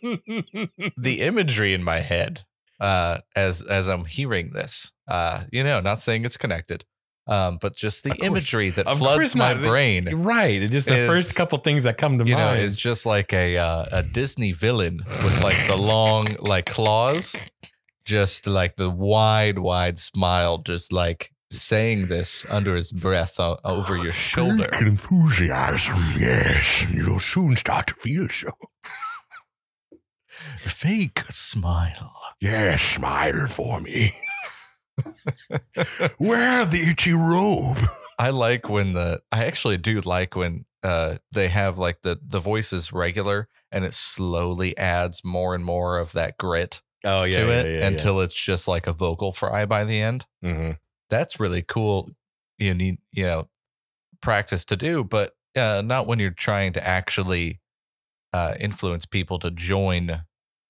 the 0.98 1.18
imagery 1.22 1.74
in 1.74 1.84
my 1.84 2.00
head, 2.00 2.44
uh, 2.80 3.20
as 3.36 3.62
as 3.62 3.88
I'm 3.90 4.06
hearing 4.06 4.52
this, 4.54 4.92
uh, 5.08 5.44
you 5.52 5.64
know, 5.64 5.82
not 5.82 6.00
saying 6.00 6.24
it's 6.24 6.38
connected, 6.38 6.86
um, 7.28 7.58
but 7.62 7.76
just 7.76 8.06
the 8.06 8.16
imagery 8.24 8.70
that 8.70 8.88
Of 8.88 9.00
floods 9.00 9.36
my 9.36 9.54
not. 9.54 9.64
brain, 9.64 10.08
right. 10.16 10.62
It's 10.62 10.72
just 10.72 10.88
the 10.88 10.96
is- 10.98 11.10
first 11.10 11.36
couple 11.36 11.58
things 11.58 11.84
that 11.84 11.98
come 11.98 12.18
to 12.20 12.26
you 12.26 12.36
know, 12.36 12.46
mind. 12.52 12.62
is 12.62 12.76
just 12.76 13.06
like 13.06 13.34
a 13.34 13.58
uh, 13.58 13.86
a 13.92 14.04
Disney 14.04 14.54
villain 14.54 15.02
with 15.24 15.42
like 15.44 15.68
the 15.68 15.76
long 15.76 16.28
like 16.40 16.68
claws, 16.68 17.36
just 18.06 18.48
like 18.48 18.78
the 18.78 18.90
wide 18.90 19.60
wide 19.60 19.98
smile, 19.98 20.60
just 20.60 20.94
like 20.94 21.32
saying 21.52 22.08
this 22.08 22.46
under 22.50 22.76
his 22.76 22.92
breath 22.92 23.40
o- 23.40 23.58
over 23.64 23.98
your 23.98 24.12
shoulder. 24.12 24.70
Fake 24.72 24.82
enthusiasm, 24.82 26.14
yes, 26.18 26.84
and 26.84 26.94
you'll 26.96 27.20
soon 27.20 27.56
start 27.56 27.88
to 27.88 27.94
feel 27.96 28.28
so. 28.30 28.52
Fake 30.60 31.24
smile. 31.30 32.14
Yes, 32.40 32.82
smile 32.82 33.48
for 33.48 33.82
me. 33.82 34.16
Wear 36.20 36.66
the 36.66 36.90
itchy 36.92 37.14
robe. 37.14 37.80
I 38.18 38.30
like 38.32 38.70
when 38.70 38.92
the 38.94 39.22
I 39.32 39.46
actually 39.46 39.78
do 39.78 40.02
like 40.02 40.36
when 40.36 40.66
uh 40.84 41.18
they 41.32 41.48
have 41.50 41.78
like 41.78 42.02
the 42.02 42.20
the 42.26 42.40
voice 42.40 42.72
is 42.74 42.92
regular 42.94 43.48
and 43.72 43.86
it 43.86 43.94
slowly 43.94 44.78
adds 44.78 45.22
more 45.24 45.56
and 45.56 45.64
more 45.64 45.98
of 45.98 46.12
that 46.14 46.38
grit 46.38 46.82
Oh 47.06 47.24
yeah, 47.24 47.38
to 47.38 47.50
it 47.52 47.84
until 47.84 48.20
it's 48.22 48.34
just 48.34 48.68
like 48.68 48.88
a 48.88 48.94
vocal 48.94 49.32
fry 49.32 49.66
by 49.66 49.84
the 49.86 50.00
end. 50.02 50.26
hmm 50.42 50.72
That's 51.10 51.40
really 51.40 51.62
cool. 51.62 52.12
You 52.58 52.74
need 52.74 52.98
you 53.12 53.26
know 53.26 53.50
practice 54.22 54.66
to 54.66 54.76
do, 54.76 55.04
but 55.04 55.34
uh, 55.56 55.82
not 55.84 56.08
when 56.08 56.20
you're 56.20 56.32
trying 56.32 56.74
to 56.74 56.86
actually 56.86 57.60
uh, 58.34 58.56
influence 58.60 59.06
people 59.06 59.40
to 59.40 59.52
join. 59.52 60.24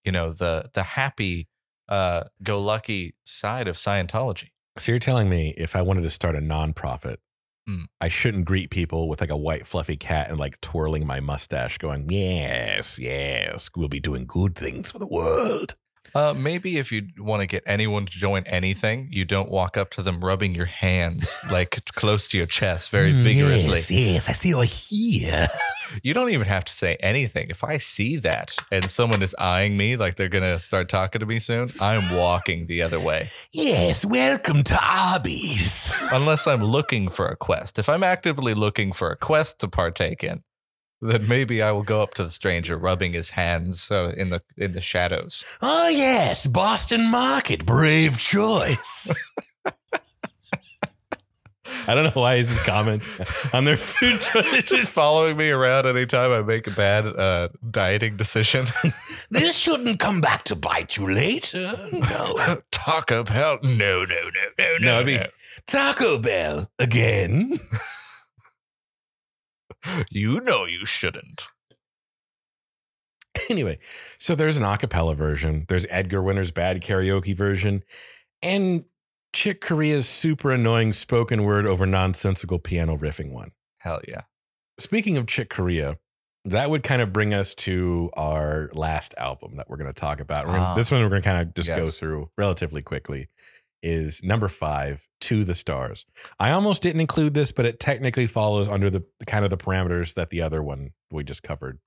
You 0.04 0.12
know 0.12 0.32
the 0.32 0.70
the 0.74 0.84
happy 0.84 1.48
uh, 1.88 2.24
go 2.42 2.62
lucky 2.62 3.16
side 3.26 3.68
of 3.68 3.76
Scientology. 3.76 4.50
So 4.78 4.92
you're 4.92 5.00
telling 5.00 5.30
me 5.30 5.54
if 5.58 5.76
I 5.76 5.82
wanted 5.82 6.04
to 6.04 6.10
start 6.10 6.36
a 6.36 6.40
nonprofit, 6.40 7.18
Mm. 7.70 7.86
I 8.02 8.10
shouldn't 8.10 8.46
greet 8.46 8.72
people 8.72 9.08
with 9.08 9.22
like 9.22 9.30
a 9.30 9.38
white 9.38 9.68
fluffy 9.68 9.96
cat 9.96 10.30
and 10.30 10.40
like 10.40 10.60
twirling 10.62 11.06
my 11.06 11.20
mustache, 11.20 11.78
going, 11.78 12.10
"Yes, 12.10 12.98
yes, 12.98 13.70
we'll 13.76 13.88
be 13.88 14.00
doing 14.00 14.26
good 14.26 14.56
things 14.56 14.92
for 14.92 15.00
the 15.00 15.08
world." 15.08 15.76
Uh, 16.16 16.34
maybe 16.36 16.78
if 16.78 16.92
you 16.92 17.08
want 17.20 17.42
to 17.42 17.46
get 17.46 17.62
anyone 17.68 18.06
to 18.06 18.12
join 18.12 18.44
anything, 18.46 19.08
you 19.12 19.26
don't 19.26 19.52
walk 19.52 19.78
up 19.78 19.92
to 19.92 20.02
them 20.02 20.22
rubbing 20.22 20.56
your 20.56 20.66
hands 20.66 21.40
like 21.52 21.84
close 21.94 22.28
to 22.28 22.38
your 22.38 22.48
chest 22.48 22.90
very 22.90 23.12
Mm, 23.12 23.22
vigorously. 23.22 23.76
Yes, 23.78 23.92
yes, 23.92 24.30
I 24.30 24.32
see 24.32 24.50
you're 24.50 24.64
here. 24.64 25.48
You 26.04 26.14
don't 26.14 26.30
even 26.30 26.46
have 26.46 26.66
to 26.66 26.74
say 26.74 26.98
anything. 27.00 27.50
If 27.50 27.64
I 27.64 27.78
see 27.78 28.18
that 28.18 28.56
and 28.72 28.92
someone 28.92 29.24
is 29.24 29.36
eyeing 29.40 29.76
me 29.76 29.98
like 29.98 30.18
they're 30.18 30.30
going 30.30 30.44
to 30.44 30.60
start 30.60 30.88
talking 30.88 31.18
to 31.20 31.26
me 31.26 31.40
soon, 31.40 31.72
I'm 31.82 32.16
walking 32.16 32.68
the 32.68 32.84
other 32.84 33.00
way. 33.00 33.30
Yes, 33.52 34.06
welcome 34.06 34.62
to 34.66 34.78
Arby's. 34.80 35.92
Unless 36.12 36.46
I'm 36.46 36.64
looking 36.64 37.10
for 37.10 37.28
a 37.28 37.36
quest. 37.36 37.80
If 37.80 37.90
I'm 37.90 38.04
actively 38.04 38.54
looking 38.54 38.92
for 38.92 39.10
a 39.10 39.16
quest 39.16 39.60
to 39.62 39.68
partake 39.68 40.24
in, 40.24 40.44
then 41.02 41.28
maybe 41.28 41.62
I 41.62 41.72
will 41.72 41.84
go 41.84 42.02
up 42.02 42.14
to 42.16 42.24
the 42.24 42.30
stranger, 42.30 42.78
rubbing 42.78 43.14
his 43.14 43.32
hands 43.32 43.90
uh, 43.92 44.14
in 44.18 44.30
the 44.30 44.42
in 44.58 44.72
the 44.74 44.82
shadows. 44.82 45.46
Oh 45.62 45.88
yes, 45.88 46.46
Boston 46.48 47.10
Market, 47.10 47.66
brave 47.66 48.20
choice. 48.20 49.14
I 51.88 51.94
don't 51.94 52.04
know 52.06 52.22
why 52.22 52.36
is 52.36 52.50
this 52.50 52.66
comment 52.66 53.04
on 53.54 53.64
their 53.66 53.78
food 53.78 54.16
It's 54.16 54.30
choices. 54.32 54.70
just 54.70 54.90
following 54.90 55.38
me 55.38 55.50
around 55.50 55.86
anytime 55.86 56.32
I 56.32 56.42
make 56.42 56.66
a 56.66 56.72
bad 56.72 57.06
uh, 57.06 57.50
dieting 57.70 58.18
decision. 58.18 58.66
This 59.32 59.56
shouldn't 59.56 60.00
come 60.00 60.22
back 60.22 60.44
to 60.46 60.56
bite 60.56 60.98
you 60.98 61.08
later. 61.14 61.72
No. 61.92 62.36
Taco 62.72 63.24
Bell? 63.24 63.60
No, 63.62 64.04
no, 64.04 64.06
no, 64.06 64.48
no, 64.58 64.78
No, 64.80 65.00
I 65.00 65.04
mean 65.04 65.24
Taco 65.68 66.18
Bell 66.18 66.68
again. 66.80 67.60
You 70.10 70.42
know 70.42 70.66
you 70.66 70.86
shouldn't. 70.86 71.48
Anyway, 73.50 73.80
so 74.18 74.36
there's 74.36 74.58
an 74.58 74.64
acapella 74.64 75.16
version. 75.16 75.66
There's 75.70 75.86
Edgar 75.90 76.22
Winter's 76.22 76.52
bad 76.52 76.82
karaoke 76.82 77.36
version, 77.36 77.84
and 78.42 78.86
Chick 79.34 79.62
Corea's 79.62 80.08
super 80.08 80.52
annoying 80.52 80.94
spoken 80.94 81.44
word 81.44 81.66
over 81.66 81.86
nonsensical 81.86 82.60
piano 82.60 82.98
riffing 82.98 83.32
one. 83.32 83.52
Hell 83.80 84.02
yeah. 84.08 84.22
Speaking 84.80 85.18
of 85.18 85.26
Chick 85.28 85.50
Corea, 85.50 85.98
that 86.46 86.70
would 86.70 86.84
kind 86.84 87.02
of 87.02 87.14
bring 87.14 87.34
us 87.34 87.54
to 87.56 88.10
our 88.16 88.70
last 88.74 89.14
album 89.18 89.56
that 89.58 89.70
we're 89.70 89.78
going 89.78 89.92
to 89.94 90.00
talk 90.00 90.20
about. 90.20 90.46
Gonna- 90.46 90.58
Ah. 90.60 90.76
this 90.76 90.90
one 90.92 91.02
we're 91.02 91.10
going 91.10 91.22
to 91.22 91.28
kind 91.30 91.42
of 91.48 91.54
just 91.54 91.70
go 91.70 91.90
through 91.90 92.30
relatively 92.38 92.82
quickly. 92.82 93.30
Is 93.82 94.22
number 94.24 94.48
five, 94.50 95.08
To 95.22 95.44
the 95.46 95.56
Stars. 95.56 96.06
I 96.40 96.52
almost 96.52 96.84
didn't 96.84 97.00
include 97.02 97.34
this, 97.34 97.52
but 97.54 97.66
it 97.66 97.80
technically 97.80 98.28
follows 98.28 98.68
under 98.68 98.90
the 98.90 99.04
kind 99.26 99.46
of 99.46 99.50
the 99.52 99.58
parameters 99.58 100.16
that 100.16 100.30
the 100.32 100.42
other 100.42 100.62
one 100.62 100.92
we 101.12 101.24
just 101.24 101.44
covered 101.44 101.80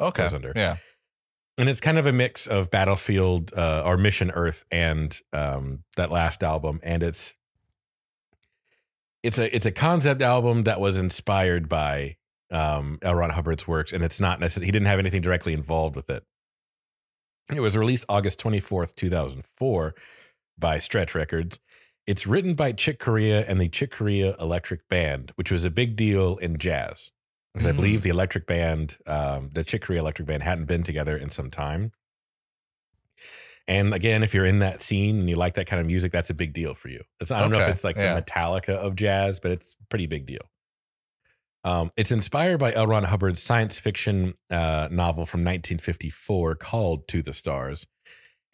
Okay. 0.00 0.24
Goes 0.24 0.34
under. 0.34 0.52
Yeah. 0.54 0.76
and 1.56 1.68
it's 1.68 1.80
kind 1.80 1.98
of 1.98 2.06
a 2.06 2.12
mix 2.12 2.46
of 2.46 2.70
Battlefield 2.70 3.52
uh, 3.56 3.82
or 3.84 3.96
Mission 3.96 4.30
Earth 4.30 4.64
and 4.70 5.18
um, 5.32 5.84
that 5.96 6.10
last 6.12 6.42
album, 6.42 6.80
and 6.82 7.02
it's 7.02 7.34
it's 9.22 9.38
a 9.38 9.54
it's 9.54 9.66
a 9.66 9.72
concept 9.72 10.22
album 10.22 10.64
that 10.64 10.80
was 10.80 10.96
inspired 10.98 11.68
by 11.68 12.16
um, 12.50 12.98
L. 13.02 13.14
Ron 13.14 13.30
Hubbard's 13.30 13.66
works, 13.66 13.92
and 13.92 14.04
it's 14.04 14.20
not 14.20 14.38
necessarily 14.40 14.66
he 14.66 14.72
didn't 14.72 14.86
have 14.86 14.98
anything 15.00 15.22
directly 15.22 15.52
involved 15.52 15.96
with 15.96 16.08
it. 16.10 16.24
It 17.52 17.60
was 17.60 17.76
released 17.76 18.04
August 18.08 18.38
twenty 18.38 18.60
fourth, 18.60 18.94
two 18.94 19.10
thousand 19.10 19.44
four, 19.56 19.94
by 20.58 20.78
Stretch 20.78 21.14
Records. 21.14 21.60
It's 22.06 22.26
written 22.26 22.54
by 22.54 22.72
Chick 22.72 22.98
Corea 22.98 23.44
and 23.46 23.60
the 23.60 23.68
Chick 23.68 23.90
Corea 23.92 24.34
Electric 24.40 24.88
Band, 24.88 25.32
which 25.36 25.50
was 25.50 25.64
a 25.64 25.70
big 25.70 25.94
deal 25.94 26.36
in 26.38 26.58
jazz. 26.58 27.10
Because 27.52 27.66
I 27.66 27.72
Mm. 27.72 27.76
believe 27.76 28.02
the 28.02 28.10
Electric 28.10 28.46
Band, 28.46 28.98
um, 29.06 29.50
the 29.52 29.64
Chick 29.64 29.82
Corea 29.82 30.00
Electric 30.00 30.26
Band, 30.26 30.42
hadn't 30.42 30.66
been 30.66 30.82
together 30.82 31.16
in 31.16 31.30
some 31.30 31.50
time. 31.50 31.92
And 33.66 33.92
again, 33.92 34.22
if 34.22 34.32
you're 34.32 34.46
in 34.46 34.60
that 34.60 34.80
scene 34.80 35.18
and 35.20 35.28
you 35.28 35.36
like 35.36 35.54
that 35.54 35.66
kind 35.66 35.80
of 35.80 35.86
music, 35.86 36.10
that's 36.10 36.30
a 36.30 36.34
big 36.34 36.54
deal 36.54 36.74
for 36.74 36.88
you. 36.88 37.02
It's 37.20 37.30
I 37.30 37.40
don't 37.40 37.50
know 37.50 37.60
if 37.60 37.68
it's 37.68 37.84
like 37.84 37.96
yeah. 37.96 38.14
the 38.14 38.22
Metallica 38.22 38.70
of 38.70 38.96
jazz, 38.96 39.40
but 39.40 39.50
it's 39.50 39.76
a 39.82 39.86
pretty 39.88 40.06
big 40.06 40.26
deal. 40.26 40.50
Um, 41.64 41.92
it's 41.96 42.10
inspired 42.12 42.58
by 42.58 42.72
L. 42.72 42.86
Ron 42.86 43.04
Hubbard's 43.04 43.42
science 43.42 43.78
fiction 43.78 44.34
uh, 44.48 44.88
novel 44.90 45.26
from 45.26 45.40
1954 45.40 46.54
called 46.54 47.06
To 47.08 47.20
the 47.20 47.34
Stars. 47.34 47.86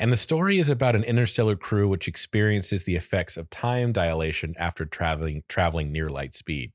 And 0.05 0.13
the 0.13 0.19
story 0.19 0.59
is 0.59 0.69
about 0.69 0.95
an 0.95 1.03
interstellar 1.03 1.57
crew 1.57 1.89
which 1.89 2.09
experiences 2.09 2.85
the 2.85 2.95
effects 2.95 3.39
of 3.39 3.49
time 3.49 3.91
dilation 3.91 4.55
after 4.59 4.85
traveling 4.85 5.45
traveling 5.49 5.93
near 5.93 6.11
light 6.11 6.35
speed. 6.35 6.73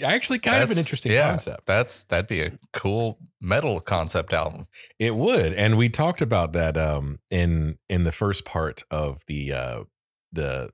Actually, 0.00 0.38
kind 0.38 0.62
of 0.62 0.70
an 0.70 0.78
interesting 0.78 1.10
yeah, 1.10 1.30
concept. 1.30 1.66
That's 1.66 2.04
that'd 2.04 2.28
be 2.28 2.42
a 2.42 2.52
cool 2.72 3.18
metal 3.40 3.80
concept 3.80 4.32
album. 4.32 4.68
It 5.00 5.16
would, 5.16 5.52
and 5.54 5.76
we 5.76 5.88
talked 5.88 6.22
about 6.22 6.52
that 6.52 6.76
um, 6.76 7.18
in 7.28 7.78
in 7.88 8.04
the 8.04 8.12
first 8.12 8.44
part 8.44 8.84
of 8.88 9.22
the 9.26 9.52
uh, 9.52 9.82
the 10.30 10.70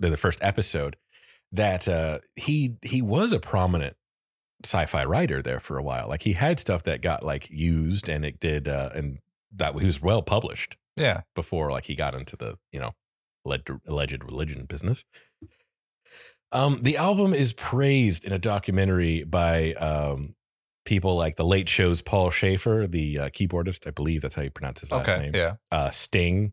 the, 0.00 0.10
the 0.10 0.16
first 0.16 0.40
episode. 0.42 0.96
That 1.52 1.86
uh, 1.86 2.18
he 2.34 2.78
he 2.82 3.00
was 3.00 3.30
a 3.30 3.38
prominent 3.38 3.94
sci-fi 4.64 5.04
writer 5.04 5.40
there 5.40 5.60
for 5.60 5.78
a 5.78 5.84
while. 5.84 6.08
Like 6.08 6.22
he 6.22 6.32
had 6.32 6.58
stuff 6.58 6.82
that 6.82 7.00
got 7.00 7.24
like 7.24 7.48
used, 7.48 8.08
and 8.08 8.24
it 8.24 8.40
did, 8.40 8.66
uh, 8.66 8.90
and 8.92 9.20
that 9.56 9.78
he 9.78 9.86
was 9.86 10.00
well 10.02 10.22
published 10.22 10.76
Yeah. 10.96 11.22
before 11.34 11.70
like 11.70 11.84
he 11.86 11.94
got 11.94 12.14
into 12.14 12.36
the 12.36 12.58
you 12.72 12.80
know 12.80 12.94
alleged, 13.44 13.70
alleged 13.86 14.24
religion 14.24 14.64
business. 14.66 15.04
Um, 16.52 16.80
the 16.82 16.96
album 16.96 17.34
is 17.34 17.52
praised 17.52 18.24
in 18.24 18.32
a 18.32 18.38
documentary 18.38 19.24
by 19.24 19.72
um, 19.74 20.36
people 20.84 21.16
like 21.16 21.34
the 21.36 21.44
Late 21.44 21.68
Show's 21.68 22.00
Paul 22.00 22.30
Shaffer, 22.30 22.86
the 22.88 23.18
uh, 23.18 23.28
keyboardist. 23.30 23.86
I 23.86 23.90
believe 23.90 24.22
that's 24.22 24.36
how 24.36 24.42
you 24.42 24.50
pronounce 24.50 24.80
his 24.80 24.92
last 24.92 25.08
Okay. 25.08 25.20
name. 25.20 25.32
Yeah. 25.34 25.54
Uh, 25.72 25.90
Sting, 25.90 26.52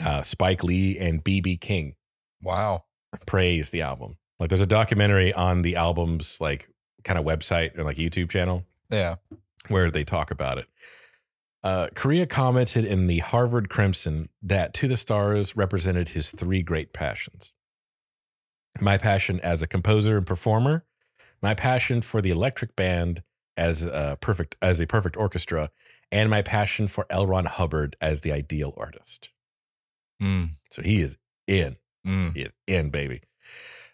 uh, 0.00 0.22
Spike 0.22 0.62
Lee, 0.62 0.96
and 0.98 1.24
BB 1.24 1.60
King 1.60 1.96
Wow. 2.42 2.84
praise 3.26 3.70
the 3.70 3.82
album. 3.82 4.16
Like 4.38 4.48
there's 4.48 4.60
a 4.60 4.66
documentary 4.66 5.32
on 5.32 5.62
the 5.62 5.74
album's 5.76 6.40
like 6.40 6.68
kind 7.04 7.18
of 7.18 7.24
website 7.24 7.74
and 7.74 7.84
like 7.84 7.96
YouTube 7.96 8.30
channel 8.30 8.64
Yeah. 8.90 9.16
where 9.68 9.90
they 9.90 10.04
talk 10.04 10.30
about 10.30 10.58
it. 10.58 10.66
Uh, 11.62 11.88
Corea 11.94 12.26
commented 12.26 12.84
in 12.84 13.06
the 13.06 13.18
Harvard 13.18 13.68
Crimson 13.68 14.30
that 14.42 14.72
To 14.74 14.88
the 14.88 14.96
Stars 14.96 15.56
represented 15.56 16.08
his 16.08 16.30
three 16.30 16.62
great 16.62 16.92
passions 16.92 17.52
my 18.80 18.96
passion 18.96 19.40
as 19.40 19.62
a 19.62 19.66
composer 19.66 20.16
and 20.16 20.26
performer, 20.26 20.84
my 21.42 21.54
passion 21.54 22.00
for 22.00 22.20
the 22.22 22.30
electric 22.30 22.76
band 22.76 23.22
as 23.56 23.84
a 23.84 24.16
perfect 24.20 24.56
as 24.62 24.80
a 24.80 24.86
perfect 24.86 25.16
orchestra, 25.16 25.70
and 26.12 26.30
my 26.30 26.42
passion 26.42 26.88
for 26.88 27.06
L. 27.10 27.26
Ron 27.26 27.46
Hubbard 27.46 27.96
as 28.00 28.20
the 28.20 28.32
ideal 28.32 28.74
artist. 28.76 29.30
Mm. 30.22 30.56
So 30.70 30.82
he 30.82 31.00
is 31.00 31.18
in. 31.46 31.76
Mm. 32.06 32.34
He 32.34 32.42
is 32.42 32.52
in, 32.66 32.90
baby. 32.90 33.22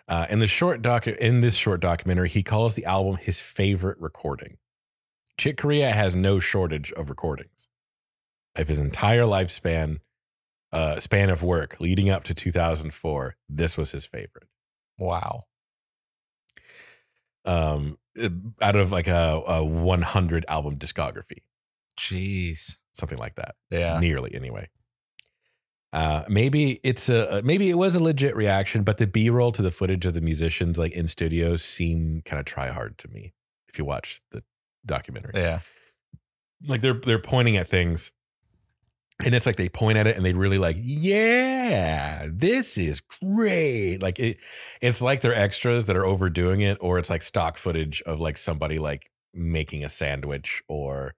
Uh, 0.08 0.26
in 0.30 0.38
the 0.38 0.46
short 0.46 0.82
doc, 0.82 1.06
in 1.06 1.40
this 1.40 1.56
short 1.56 1.80
documentary, 1.80 2.28
he 2.28 2.42
calls 2.42 2.74
the 2.74 2.84
album 2.84 3.16
his 3.16 3.40
favorite 3.40 3.98
recording. 3.98 4.58
Chick 5.38 5.58
Corea 5.58 5.92
has 5.92 6.16
no 6.16 6.38
shortage 6.38 6.92
of 6.92 7.08
recordings. 7.08 7.68
Of 8.54 8.68
his 8.68 8.78
entire 8.78 9.24
lifespan, 9.24 9.98
uh, 10.72 10.98
span 11.00 11.28
of 11.30 11.42
work 11.42 11.76
leading 11.78 12.08
up 12.08 12.24
to 12.24 12.34
2004, 12.34 13.36
this 13.48 13.76
was 13.76 13.90
his 13.90 14.06
favorite. 14.06 14.48
Wow. 14.98 15.44
Um, 17.44 17.98
out 18.62 18.76
of 18.76 18.92
like 18.92 19.06
a, 19.08 19.42
a 19.46 19.64
100 19.64 20.44
album 20.48 20.76
discography, 20.78 21.42
Jeez. 21.98 22.76
something 22.94 23.18
like 23.18 23.36
that. 23.36 23.54
Yeah. 23.70 24.00
nearly 24.00 24.34
anyway. 24.34 24.68
Uh, 25.92 26.24
maybe 26.28 26.80
it's 26.82 27.08
a 27.08 27.40
maybe 27.44 27.70
it 27.70 27.78
was 27.78 27.94
a 27.94 28.02
legit 28.02 28.34
reaction, 28.36 28.82
but 28.82 28.98
the 28.98 29.06
B 29.06 29.30
roll 29.30 29.52
to 29.52 29.62
the 29.62 29.70
footage 29.70 30.04
of 30.04 30.14
the 30.14 30.20
musicians 30.20 30.76
like 30.76 30.92
in 30.92 31.08
studios 31.08 31.62
seem 31.62 32.22
kind 32.24 32.40
of 32.40 32.44
try 32.44 32.68
hard 32.70 32.98
to 32.98 33.08
me. 33.08 33.32
If 33.68 33.78
you 33.78 33.84
watch 33.84 34.20
the 34.30 34.42
documentary, 34.86 35.32
Yeah. 35.34 35.60
like 36.66 36.80
they're 36.80 36.94
they're 36.94 37.18
pointing 37.18 37.56
at 37.56 37.68
things, 37.68 38.12
and 39.24 39.34
it's 39.34 39.46
like 39.46 39.56
they 39.56 39.68
point 39.68 39.98
at 39.98 40.06
it 40.06 40.16
and 40.16 40.24
they 40.24 40.32
really 40.32 40.58
like, 40.58 40.76
yeah, 40.80 42.26
this 42.30 42.78
is 42.78 43.00
great. 43.22 43.98
Like 44.02 44.18
it, 44.18 44.38
it's 44.80 45.00
like 45.02 45.20
they're 45.20 45.34
extras 45.34 45.86
that 45.86 45.96
are 45.96 46.04
overdoing 46.06 46.60
it, 46.60 46.78
or 46.80 46.98
it's 46.98 47.10
like 47.10 47.22
stock 47.22 47.58
footage 47.58 48.02
of 48.02 48.20
like 48.20 48.36
somebody 48.38 48.78
like 48.78 49.10
making 49.34 49.84
a 49.84 49.88
sandwich 49.88 50.62
or 50.68 51.14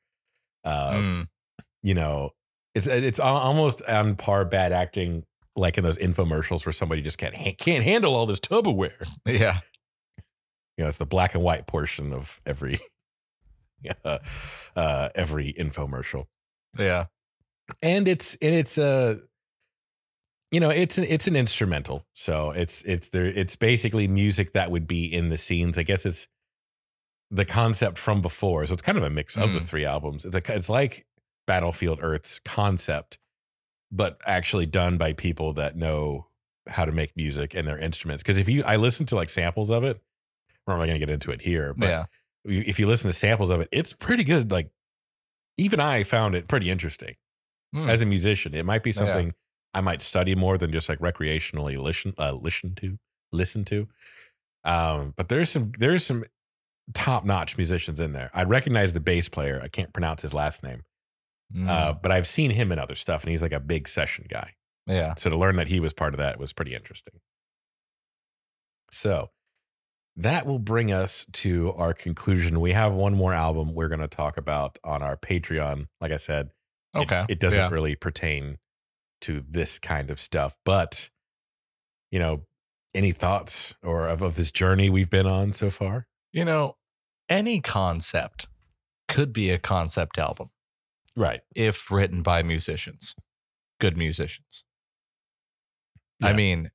uh, 0.65 0.93
Mm. 0.93 1.27
you 1.83 1.95
know, 1.95 2.31
it's 2.75 2.87
it's 2.87 3.21
almost 3.21 3.83
on 3.83 4.17
par 4.17 4.45
bad 4.45 4.73
acting, 4.73 5.25
like 5.57 5.79
in 5.79 5.85
those 5.85 5.99
infomercials 5.99 6.67
where 6.67 6.73
somebody 6.73 7.01
just 7.03 7.19
can't 7.19 7.35
ha- 7.37 7.55
can't 7.59 7.85
handle 7.85 8.15
all 8.15 8.27
this 8.27 8.41
Tupperware. 8.41 9.07
Yeah. 9.27 9.61
You 10.77 10.85
know, 10.85 10.89
it's 10.89 10.99
the 10.99 11.07
black 11.07 11.35
and 11.35 11.43
white 11.43 11.67
portion 11.67 12.13
of 12.13 12.41
every 12.47 12.79
uh, 14.05 14.19
uh, 14.77 15.09
every 15.15 15.53
infomercial, 15.55 16.27
Yeah. 16.79 17.07
and 17.83 18.09
it's 18.09 18.35
and 18.43 18.55
it's 18.55 18.79
uh 18.79 19.17
you 20.51 20.61
know 20.61 20.71
it's 20.71 20.97
an 20.99 21.05
it's 21.05 21.27
an 21.27 21.37
instrumental, 21.37 22.07
so 22.15 22.51
it's 22.51 22.83
it's 22.83 23.11
there 23.11 23.27
it's 23.27 23.57
basically 23.57 24.09
music 24.09 24.53
that 24.55 24.71
would 24.71 24.87
be 24.87 25.05
in 25.07 25.29
the 25.29 25.37
scenes. 25.37 25.77
I 25.79 25.83
guess 25.83 26.07
it's 26.07 26.27
the 27.31 27.45
concept 27.45 27.99
from 27.99 28.23
before, 28.23 28.67
so 28.67 28.73
it's 28.73 28.83
kind 28.83 28.97
of 28.97 29.05
a 29.05 29.11
mix 29.11 29.37
of 29.37 29.53
the 29.53 29.59
Mm. 29.61 29.65
three 29.65 29.85
albums. 29.85 30.25
It's 30.25 30.35
a, 30.35 30.55
it's 30.57 30.71
like 30.71 31.07
Battlefield 31.47 31.99
Earth's 32.01 32.39
concept, 32.39 33.19
but 33.93 34.19
actually 34.25 34.65
done 34.65 34.97
by 34.97 35.13
people 35.13 35.53
that 35.55 35.77
know 35.77 36.29
how 36.67 36.87
to 36.87 36.93
make 36.93 37.15
music 37.17 37.55
and 37.55 37.69
their 37.69 37.79
instruments. 37.79 38.23
Because 38.23 38.39
if 38.39 38.49
you, 38.49 38.63
I 38.65 38.77
listen 38.77 39.05
to 39.07 39.17
like 39.17 39.29
samples 39.31 39.71
of 39.71 39.85
it. 39.85 40.01
We're 40.67 40.75
not 40.77 40.85
going 40.87 40.95
to 40.95 41.07
get 41.07 41.09
into 41.11 41.31
it 41.31 41.41
here, 41.43 41.73
but 41.75 41.87
yeah. 41.89 42.05
If 42.49 42.79
you 42.81 42.87
listen 42.87 43.09
to 43.11 43.13
samples 43.17 43.51
of 43.51 43.61
it, 43.61 43.69
it's 43.73 43.93
pretty 43.93 44.25
good. 44.25 44.51
Like 44.51 44.71
even 45.57 45.81
I 45.81 46.03
found 46.05 46.35
it 46.35 46.49
pretty 46.49 46.71
interesting 46.71 47.17
Mm. 47.75 47.89
as 47.89 48.01
a 48.01 48.07
musician. 48.07 48.55
It 48.55 48.65
might 48.65 48.83
be 48.83 48.91
Yeah. 48.91 48.95
something 48.95 49.35
I 49.75 49.83
might 49.83 50.01
study 50.01 50.35
more 50.35 50.57
than 50.57 50.73
just 50.73 50.89
like 50.89 51.01
recreationally 51.01 51.77
listen 51.77 52.15
uh, 52.19 52.33
listen 52.33 52.75
to 52.77 52.99
listen 53.33 53.65
to. 53.67 53.89
Um, 54.65 55.13
but 55.17 55.29
there's 55.29 55.51
some 55.51 55.73
there's 55.79 56.05
some 56.07 56.25
top 56.95 57.25
notch 57.27 57.57
musicians 57.59 58.01
in 58.01 58.13
there. 58.15 58.31
I 58.33 58.45
recognize 58.45 58.95
the 58.95 59.01
bass 59.01 59.29
player. 59.29 59.61
I 59.63 59.69
can't 59.69 59.93
pronounce 59.93 60.23
his 60.23 60.33
last 60.33 60.63
name, 60.63 60.85
Mm, 61.55 61.69
uh, 61.69 61.93
but 61.93 62.11
I've 62.11 62.27
seen 62.27 62.51
him 62.51 62.73
in 62.73 62.79
other 62.79 62.95
stuff, 62.95 63.23
and 63.23 63.31
he's 63.31 63.43
like 63.43 63.53
a 63.53 63.61
big 63.61 63.87
session 63.89 64.25
guy. 64.29 64.55
yeah. 64.87 65.15
So 65.17 65.29
to 65.29 65.37
learn 65.37 65.57
that 65.57 65.69
he 65.69 65.81
was 65.81 65.93
part 65.93 66.15
of 66.15 66.19
that 66.19 66.39
was 66.39 66.55
pretty 66.55 66.75
interesting. 66.75 67.21
So 68.91 69.31
that 70.19 70.47
will 70.47 70.59
bring 70.59 70.93
us 70.93 71.25
to 71.33 71.73
our 71.75 71.95
conclusion. 71.95 72.61
We 72.61 72.73
have 72.73 72.93
one 72.93 73.15
more 73.15 73.33
album 73.33 73.73
we're 73.75 73.89
going 73.89 74.01
to 74.01 74.09
talk 74.09 74.37
about 74.37 74.79
on 74.85 75.03
our 75.03 75.17
Patreon. 75.17 75.87
Like 76.01 76.13
I 76.13 76.17
said, 76.17 76.51
Okay. 76.95 77.25
it, 77.29 77.39
doesn't 77.39 77.59
Yeah. 77.59 77.69
really 77.71 77.95
pertain 77.95 78.59
to 79.23 79.45
this 79.49 79.79
kind 79.79 80.11
of 80.11 80.21
stuff, 80.21 80.57
but 80.65 81.11
you 82.11 82.19
know, 82.19 82.45
any 82.95 83.13
thoughts 83.13 83.75
or 83.83 84.09
of, 84.09 84.23
of 84.23 84.35
this 84.35 84.51
journey 84.51 84.89
we've 84.91 85.11
been 85.11 85.27
on 85.27 85.53
so 85.53 85.71
far? 85.71 86.07
You 86.33 86.45
know, 86.45 86.77
any 87.29 87.61
concept 87.61 88.49
could 89.09 89.33
be 89.33 89.51
a 89.51 89.59
concept 89.59 90.19
album 90.19 90.51
Right. 91.15 91.43
if 91.55 91.91
written 91.91 92.23
by 92.23 92.43
musicians, 92.43 93.15
good 93.81 93.97
musicians. 93.97 94.65
I 96.23 96.33
mean, 96.33 96.71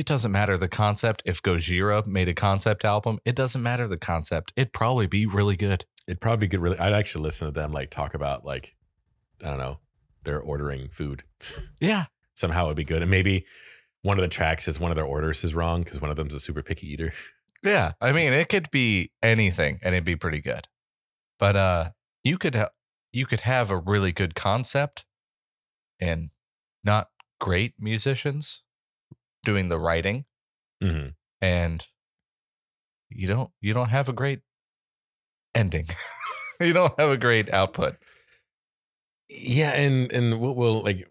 it 0.00 0.06
doesn't 0.06 0.32
matter 0.32 0.56
the 0.58 0.68
concept. 0.68 1.22
If 1.24 1.42
Gojira 1.42 2.06
made 2.06 2.28
a 2.28 2.34
concept 2.34 2.84
album, 2.84 3.18
it 3.24 3.34
doesn't 3.34 3.62
matter 3.62 3.86
the 3.88 3.96
concept. 3.96 4.52
It'd 4.56 4.72
probably 4.72 5.06
be 5.06 5.26
really 5.26 5.56
good. 5.56 5.84
It'd 6.06 6.20
probably 6.20 6.46
get. 6.48 6.60
Really, 6.60 6.78
I'd 6.78 6.92
actually 6.92 7.22
listen 7.24 7.46
to 7.46 7.52
them 7.52 7.72
like 7.72 7.90
talk 7.90 8.14
about 8.14 8.44
like, 8.44 8.74
I 9.44 9.48
don't 9.48 9.58
know, 9.58 9.80
they're 10.24 10.40
ordering 10.40 10.88
food. 10.88 11.24
Yeah. 11.80 12.06
somehow 12.34 12.64
it'd 12.66 12.76
be 12.76 12.84
good. 12.84 13.02
And 13.02 13.10
maybe 13.10 13.44
one 14.02 14.18
of 14.18 14.22
the 14.22 14.28
tracks 14.28 14.68
is 14.68 14.78
one 14.80 14.90
of 14.90 14.96
their 14.96 15.04
orders 15.04 15.42
is 15.44 15.54
wrong 15.54 15.82
because 15.82 16.00
one 16.00 16.10
of 16.10 16.16
them's 16.16 16.34
a 16.34 16.40
super 16.40 16.62
picky 16.62 16.92
eater. 16.92 17.12
Yeah. 17.62 17.92
I 18.00 18.12
mean, 18.12 18.32
it 18.34 18.48
could 18.48 18.70
be 18.70 19.10
anything 19.22 19.80
and 19.82 19.94
it'd 19.94 20.04
be 20.04 20.14
pretty 20.14 20.40
good. 20.40 20.68
But 21.38 21.56
uh 21.56 21.90
you 22.22 22.38
could 22.38 22.54
ha- 22.54 22.70
you 23.12 23.26
could 23.26 23.40
have 23.40 23.70
a 23.70 23.78
really 23.78 24.12
good 24.12 24.34
concept 24.34 25.04
and 25.98 26.30
not 26.84 27.08
great 27.40 27.74
musicians 27.80 28.62
doing 29.46 29.68
the 29.70 29.78
writing 29.78 30.26
Mm-hmm. 30.84 31.08
and 31.40 31.86
you 33.08 33.26
don't 33.26 33.50
you 33.62 33.72
don't 33.72 33.88
have 33.88 34.10
a 34.10 34.12
great 34.12 34.40
ending. 35.54 35.86
you 36.60 36.74
don't 36.74 36.92
have 37.00 37.08
a 37.08 37.16
great 37.16 37.50
output. 37.50 37.96
Yeah, 39.30 39.70
and 39.70 40.12
and 40.12 40.38
what 40.40 40.54
will 40.56 40.82
like 40.82 41.08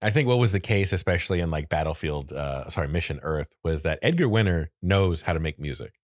I 0.00 0.10
think 0.10 0.28
what 0.28 0.38
was 0.38 0.52
the 0.52 0.60
case, 0.60 0.92
especially 0.92 1.40
in 1.40 1.50
like 1.50 1.68
Battlefield, 1.68 2.32
uh, 2.32 2.68
sorry, 2.70 2.88
Mission 2.88 3.18
Earth, 3.22 3.54
was 3.64 3.82
that 3.82 3.98
Edgar 4.02 4.28
Winter 4.28 4.70
knows 4.82 5.22
how 5.22 5.32
to 5.32 5.40
make 5.40 5.58
music, 5.58 5.94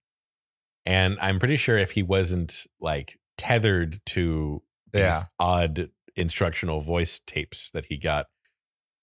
and 0.85 1.17
I'm 1.21 1.39
pretty 1.39 1.57
sure 1.57 1.79
if 1.79 1.93
he 1.93 2.03
wasn't 2.03 2.67
like 2.81 3.19
tethered 3.39 4.01
to 4.07 4.63
these 4.93 5.01
Yeah. 5.03 5.23
odd 5.39 5.91
instructional 6.17 6.81
voice 6.81 7.21
tapes 7.27 7.71
that 7.73 7.87
he 7.87 7.97
got, 7.99 8.27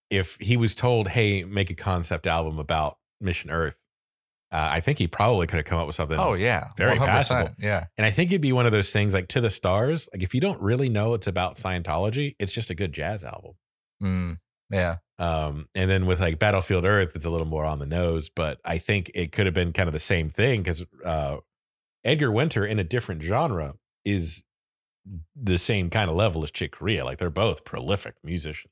if 0.09 0.37
he 0.39 0.57
was 0.57 0.75
told, 0.75 1.09
"Hey, 1.09 1.43
make 1.43 1.69
a 1.69 1.75
concept 1.75 2.27
album 2.27 2.59
about 2.59 2.97
Mission 3.19 3.49
Earth," 3.49 3.85
uh, 4.51 4.69
I 4.71 4.79
think 4.79 4.97
he 4.97 5.07
probably 5.07 5.45
could 5.45 5.57
have 5.57 5.65
come 5.65 5.79
up 5.79 5.87
with 5.87 5.95
something. 5.95 6.17
Oh 6.17 6.33
yeah. 6.33 6.69
Very 6.77 6.97
100%. 6.97 7.05
passable. 7.05 7.55
Yeah. 7.59 7.85
And 7.97 8.05
I 8.05 8.11
think 8.11 8.31
it'd 8.31 8.41
be 8.41 8.53
one 8.53 8.65
of 8.65 8.71
those 8.71 8.91
things 8.91 9.13
like 9.13 9.27
to 9.29 9.41
the 9.41 9.49
stars. 9.49 10.07
Like 10.13 10.23
if 10.23 10.33
you 10.33 10.39
don't 10.39 10.61
really 10.61 10.87
know 10.87 11.13
it's 11.15 11.27
about 11.27 11.57
Scientology, 11.57 12.35
it's 12.39 12.53
just 12.53 12.69
a 12.69 12.75
good 12.75 12.93
jazz 12.93 13.25
album. 13.25 13.53
Mm, 14.01 14.37
yeah. 14.69 14.97
Um, 15.19 15.67
and 15.75 15.89
then 15.89 16.05
with 16.05 16.21
like 16.21 16.39
Battlefield 16.39 16.85
Earth, 16.85 17.13
it's 17.15 17.25
a 17.25 17.29
little 17.29 17.47
more 17.47 17.65
on 17.65 17.79
the 17.79 17.85
nose, 17.85 18.29
but 18.29 18.59
I 18.63 18.77
think 18.77 19.11
it 19.13 19.33
could 19.33 19.47
have 19.47 19.55
been 19.55 19.73
kind 19.73 19.87
of 19.87 19.93
the 19.93 19.99
same 19.99 20.29
thing 20.29 20.61
because 20.61 20.85
uh, 21.03 21.37
Edgar 22.05 22.31
Winter 22.31 22.65
in 22.65 22.79
a 22.79 22.83
different 22.85 23.23
genre 23.23 23.73
is 24.05 24.43
the 25.35 25.57
same 25.57 25.89
kind 25.89 26.09
of 26.09 26.15
level 26.15 26.43
as 26.43 26.51
Chick 26.51 26.71
Corea. 26.73 27.03
Like 27.03 27.17
they're 27.17 27.29
both 27.29 27.65
prolific 27.65 28.15
musicians. 28.23 28.71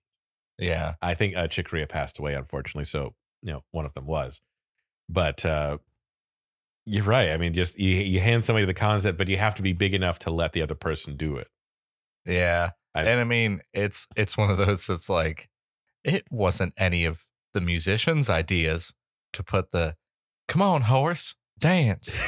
Yeah. 0.58 0.94
I 1.02 1.14
think 1.14 1.36
uh, 1.36 1.48
Chick 1.48 1.70
Corea 1.70 1.88
passed 1.88 2.18
away, 2.20 2.34
unfortunately. 2.34 2.86
So, 2.86 3.14
you 3.42 3.52
know, 3.52 3.64
one 3.72 3.86
of 3.86 3.94
them 3.94 4.06
was. 4.06 4.40
But 5.10 5.46
uh, 5.46 5.78
you're 6.86 7.04
right. 7.04 7.30
I 7.32 7.38
mean, 7.38 7.54
just 7.54 7.78
you, 7.80 7.96
you 7.96 8.20
hand 8.20 8.46
somebody 8.46 8.66
the 8.66 8.74
concept, 8.74 9.18
but 9.18 9.28
you 9.28 9.38
have 9.38 9.56
to 9.56 9.62
be 9.62 9.74
big 9.74 9.94
enough 9.94 10.20
to 10.20 10.30
let 10.32 10.54
the 10.54 10.62
other 10.62 10.76
person 10.76 11.16
do 11.18 11.36
it. 11.38 11.48
Yeah. 12.26 12.72
I- 12.94 13.04
and 13.04 13.20
I 13.20 13.24
mean, 13.26 13.62
it's 13.74 14.08
it's 14.16 14.38
one 14.38 14.50
of 14.50 14.58
those 14.58 14.88
that's 14.88 15.10
like 15.10 15.50
it 16.04 16.24
wasn't 16.32 16.74
any 16.78 17.04
of 17.06 17.26
the 17.54 17.62
musicians' 17.62 18.30
ideas 18.30 18.94
to 19.34 19.44
put 19.44 19.72
the 19.72 19.96
come 20.48 20.62
on, 20.62 20.84
horse, 20.84 21.36
dance. 21.60 22.22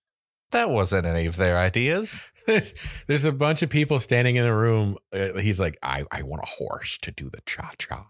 that 0.52 0.70
wasn't 0.70 1.06
any 1.06 1.26
of 1.26 1.36
their 1.36 1.58
ideas. 1.58 2.22
There's 2.50 2.74
there's 3.06 3.24
a 3.24 3.32
bunch 3.32 3.62
of 3.62 3.70
people 3.70 3.98
standing 3.98 4.36
in 4.36 4.44
the 4.44 4.54
room. 4.54 4.96
Uh, 5.12 5.38
he's 5.38 5.60
like, 5.60 5.78
I, 5.82 6.04
I 6.10 6.22
want 6.22 6.42
a 6.42 6.46
horse 6.46 6.98
to 6.98 7.10
do 7.10 7.30
the 7.30 7.40
cha 7.46 7.72
cha. 7.78 8.06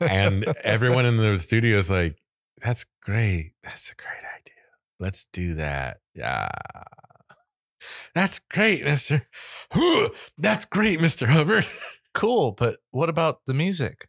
And 0.00 0.44
everyone 0.62 1.04
in 1.04 1.16
the 1.16 1.38
studio 1.38 1.78
is 1.78 1.90
like, 1.90 2.16
that's 2.62 2.84
great. 3.02 3.54
That's 3.62 3.90
a 3.90 3.94
great 3.96 4.22
idea. 4.38 4.54
Let's 5.00 5.26
do 5.32 5.54
that. 5.54 5.98
Yeah. 6.14 6.48
That's 8.14 8.40
great, 8.50 8.84
Mr. 8.84 9.22
That's 10.38 10.64
great, 10.64 11.00
Mr. 11.00 11.26
Hubbard. 11.26 11.66
cool, 12.14 12.52
but 12.52 12.78
what 12.92 13.08
about 13.10 13.40
the 13.46 13.54
music? 13.54 14.08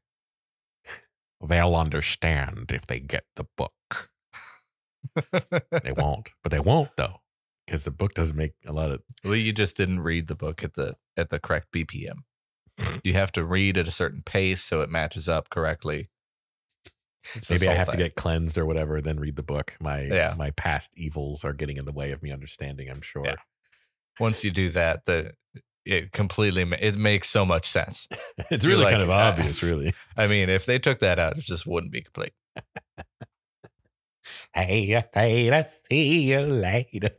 They'll 1.45 1.75
understand 1.75 2.71
if 2.71 2.85
they 2.87 2.99
get 2.99 3.25
the 3.35 3.45
book. 3.57 4.11
They 5.83 5.91
won't, 5.91 6.29
but 6.43 6.51
they 6.51 6.59
won't 6.59 6.89
though, 6.97 7.21
because 7.65 7.83
the 7.83 7.91
book 7.91 8.13
doesn't 8.13 8.37
make 8.37 8.53
a 8.65 8.73
lot 8.73 8.91
of. 8.91 9.01
well, 9.23 9.35
you 9.35 9.53
just 9.53 9.75
didn't 9.77 10.01
read 10.01 10.27
the 10.27 10.35
book 10.35 10.63
at 10.63 10.73
the 10.73 10.95
at 11.17 11.29
the 11.29 11.39
correct 11.39 11.67
BPM. 11.71 12.19
You 13.03 13.13
have 13.13 13.31
to 13.33 13.45
read 13.45 13.77
at 13.77 13.87
a 13.87 13.91
certain 13.91 14.21
pace 14.25 14.61
so 14.61 14.81
it 14.81 14.89
matches 14.89 15.29
up 15.29 15.49
correctly. 15.49 16.09
It's 17.33 17.49
Maybe 17.49 17.67
I 17.69 17.73
have 17.73 17.89
to 17.89 17.97
get 17.97 18.15
cleansed 18.15 18.57
or 18.57 18.65
whatever, 18.65 19.01
then 19.01 19.19
read 19.19 19.35
the 19.35 19.43
book. 19.43 19.75
My 19.79 20.01
Yeah. 20.01 20.35
my 20.37 20.51
past 20.51 20.91
evils 20.95 21.43
are 21.43 21.53
getting 21.53 21.77
in 21.77 21.85
the 21.85 21.93
way 21.93 22.11
of 22.11 22.21
me 22.21 22.31
understanding. 22.31 22.89
I'm 22.89 23.01
sure. 23.01 23.25
Yeah. 23.25 23.35
once 24.19 24.43
you 24.43 24.51
do 24.51 24.69
that, 24.69 25.05
the 25.05 25.33
it 25.85 26.11
completely 26.11 26.63
it 26.79 26.97
makes 26.97 27.29
so 27.29 27.45
much 27.45 27.69
sense. 27.69 28.07
it's 28.51 28.65
really 28.65 28.83
like, 28.83 28.91
kind 28.91 29.03
of 29.03 29.09
uh, 29.09 29.13
obvious, 29.13 29.63
really. 29.63 29.93
I 30.17 30.27
mean, 30.27 30.49
if 30.49 30.65
they 30.65 30.79
took 30.79 30.99
that 30.99 31.17
out, 31.19 31.37
it 31.37 31.43
just 31.43 31.65
wouldn't 31.65 31.93
be 31.93 32.01
complete. 32.01 32.33
Hey, 34.53 35.03
hey, 35.13 35.51
let's 35.51 35.81
see 35.87 36.31
you 36.31 36.39
later. 36.41 37.09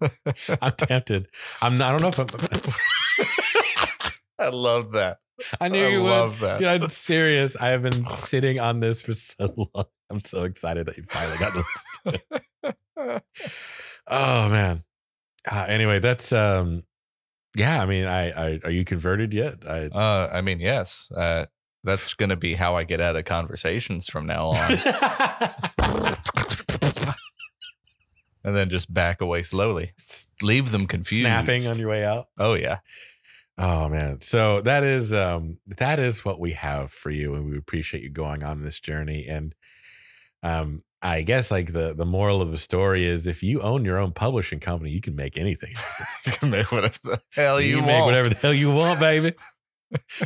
I'm 0.62 0.72
tempted. 0.72 1.28
I'm 1.62 1.76
not. 1.76 1.94
I 1.94 1.98
don't 1.98 2.02
know 2.02 2.24
if 2.24 3.98
I'm. 3.98 4.12
I 4.38 4.48
love 4.48 4.92
that. 4.92 5.18
I 5.60 5.68
knew 5.68 5.84
I 5.84 5.88
you 5.88 6.02
love 6.02 6.40
would. 6.40 6.48
that. 6.48 6.58
Dude, 6.60 6.68
I'm 6.68 6.88
serious. 6.90 7.56
I 7.56 7.72
have 7.72 7.82
been 7.82 8.04
sitting 8.10 8.60
on 8.60 8.80
this 8.80 9.02
for 9.02 9.12
so 9.14 9.54
long. 9.74 9.86
I'm 10.10 10.20
so 10.20 10.44
excited 10.44 10.86
that 10.86 10.96
you 10.96 11.04
finally 11.08 11.38
got 11.38 11.52
to 11.52 11.64
listen 12.12 12.20
to 12.64 13.14
it. 13.14 13.24
Oh 14.06 14.48
man. 14.48 14.84
Uh, 15.50 15.64
anyway, 15.68 15.98
that's 15.98 16.32
um. 16.32 16.82
Yeah, 17.56 17.82
I 17.82 17.86
mean, 17.86 18.06
I, 18.06 18.30
I 18.30 18.60
are 18.64 18.70
you 18.70 18.84
converted 18.84 19.32
yet? 19.34 19.66
I 19.68 19.86
Uh, 19.86 20.30
I 20.32 20.40
mean, 20.40 20.60
yes, 20.60 21.10
uh, 21.16 21.46
that's 21.82 22.14
going 22.14 22.28
to 22.28 22.36
be 22.36 22.54
how 22.54 22.76
I 22.76 22.84
get 22.84 23.00
out 23.00 23.16
of 23.16 23.24
conversations 23.24 24.08
from 24.08 24.26
now 24.26 24.48
on, 24.50 24.78
and 28.44 28.54
then 28.56 28.70
just 28.70 28.92
back 28.92 29.20
away 29.20 29.42
slowly, 29.42 29.92
leave 30.42 30.70
them 30.72 30.86
confused. 30.86 31.22
snapping 31.22 31.66
on 31.66 31.78
your 31.78 31.88
way 31.90 32.04
out. 32.04 32.26
Oh 32.38 32.54
yeah, 32.54 32.78
Oh 33.60 33.90
man. 33.90 34.22
So 34.22 34.62
that 34.62 34.84
is 34.84 35.12
um 35.12 35.58
that 35.66 35.98
is 35.98 36.24
what 36.24 36.40
we 36.40 36.52
have 36.52 36.90
for 36.92 37.10
you 37.10 37.34
and 37.34 37.44
we 37.44 37.58
appreciate 37.58 38.02
you 38.02 38.08
going 38.08 38.42
on 38.42 38.62
this 38.62 38.80
journey 38.80 39.26
and 39.28 39.54
um 40.42 40.82
I 41.02 41.20
guess 41.22 41.50
like 41.50 41.72
the 41.72 41.94
the 41.94 42.06
moral 42.06 42.40
of 42.40 42.50
the 42.50 42.58
story 42.58 43.04
is 43.04 43.26
if 43.26 43.42
you 43.42 43.60
own 43.60 43.84
your 43.84 43.98
own 43.98 44.12
publishing 44.12 44.60
company, 44.60 44.90
you 44.90 45.00
can 45.02 45.14
make 45.14 45.36
anything. 45.36 45.74
you 46.26 46.32
can 46.32 46.50
make 46.50 46.72
whatever 46.72 46.96
the 47.04 47.22
hell 47.34 47.60
you, 47.60 47.68
you 47.68 47.76
can 47.76 47.86
want. 47.86 47.98
make 47.98 48.06
whatever 48.06 48.28
the 48.30 48.34
hell 48.36 48.54
you 48.54 48.72
want, 48.72 48.98
baby. 48.98 49.34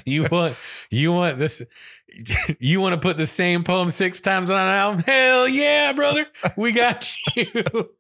you 0.04 0.26
want 0.30 0.56
you 0.90 1.12
want 1.12 1.38
this 1.38 1.60
you 2.60 2.80
want 2.80 2.94
to 2.94 3.00
put 3.00 3.16
the 3.16 3.26
same 3.26 3.64
poem 3.64 3.90
six 3.90 4.20
times 4.20 4.48
on 4.50 4.56
an 4.56 4.72
album? 4.74 5.02
Hell 5.02 5.48
yeah, 5.48 5.92
brother. 5.92 6.26
We 6.56 6.70
got 6.70 7.12
you. 7.34 7.90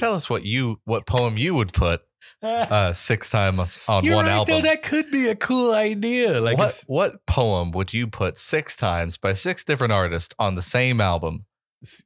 Tell 0.00 0.14
us 0.14 0.28
what 0.30 0.44
you 0.44 0.80
what 0.84 1.06
poem 1.06 1.36
you 1.36 1.54
would 1.54 1.72
put 1.72 2.02
uh, 2.42 2.92
six 2.94 3.28
times 3.30 3.78
on 3.86 4.02
You're 4.04 4.16
one 4.16 4.24
right, 4.24 4.32
album. 4.32 4.54
though. 4.56 4.60
That 4.62 4.82
could 4.82 5.10
be 5.10 5.28
a 5.28 5.36
cool 5.36 5.72
idea. 5.72 6.40
Like 6.40 6.58
what 6.58 6.70
if- 6.70 6.84
what 6.86 7.26
poem 7.26 7.70
would 7.72 7.92
you 7.92 8.06
put 8.06 8.36
six 8.36 8.76
times 8.76 9.16
by 9.18 9.34
six 9.34 9.62
different 9.62 9.92
artists 9.92 10.34
on 10.38 10.54
the 10.54 10.62
same 10.62 11.00
album? 11.00 11.44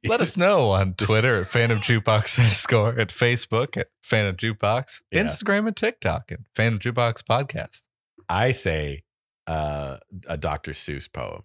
Let 0.05 0.21
us 0.21 0.35
know 0.45 0.71
on 0.71 0.93
Twitter 0.93 1.39
at 1.41 1.47
Phantom 1.47 1.79
Jukebox 1.79 2.37
underscore 2.39 2.99
at 2.99 3.09
Facebook 3.09 3.75
at 3.77 3.87
Phantom 4.03 4.35
Jukebox, 4.35 5.01
Yeah. 5.11 5.23
Instagram 5.23 5.67
and 5.67 5.75
TikTok 5.75 6.31
at 6.31 6.39
Phantom 6.55 6.79
Jukebox 6.79 7.23
Podcast. 7.23 7.83
I 8.29 8.51
say 8.51 9.03
uh, 9.47 9.97
a 10.27 10.37
Dr. 10.37 10.71
Seuss 10.71 11.11
poem. 11.11 11.43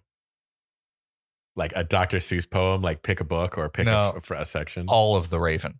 like 1.55 1.73
a 1.75 1.83
Dr. 1.83 2.17
Seuss 2.17 2.49
poem, 2.49 2.81
like 2.81 3.03
pick 3.03 3.19
a 3.19 3.25
book 3.25 3.57
or 3.57 3.69
pick 3.69 3.85
No. 3.85 4.19
a, 4.29 4.33
a 4.33 4.45
section. 4.45 4.85
All 4.87 5.15
of 5.15 5.29
the 5.29 5.39
Raven, 5.39 5.79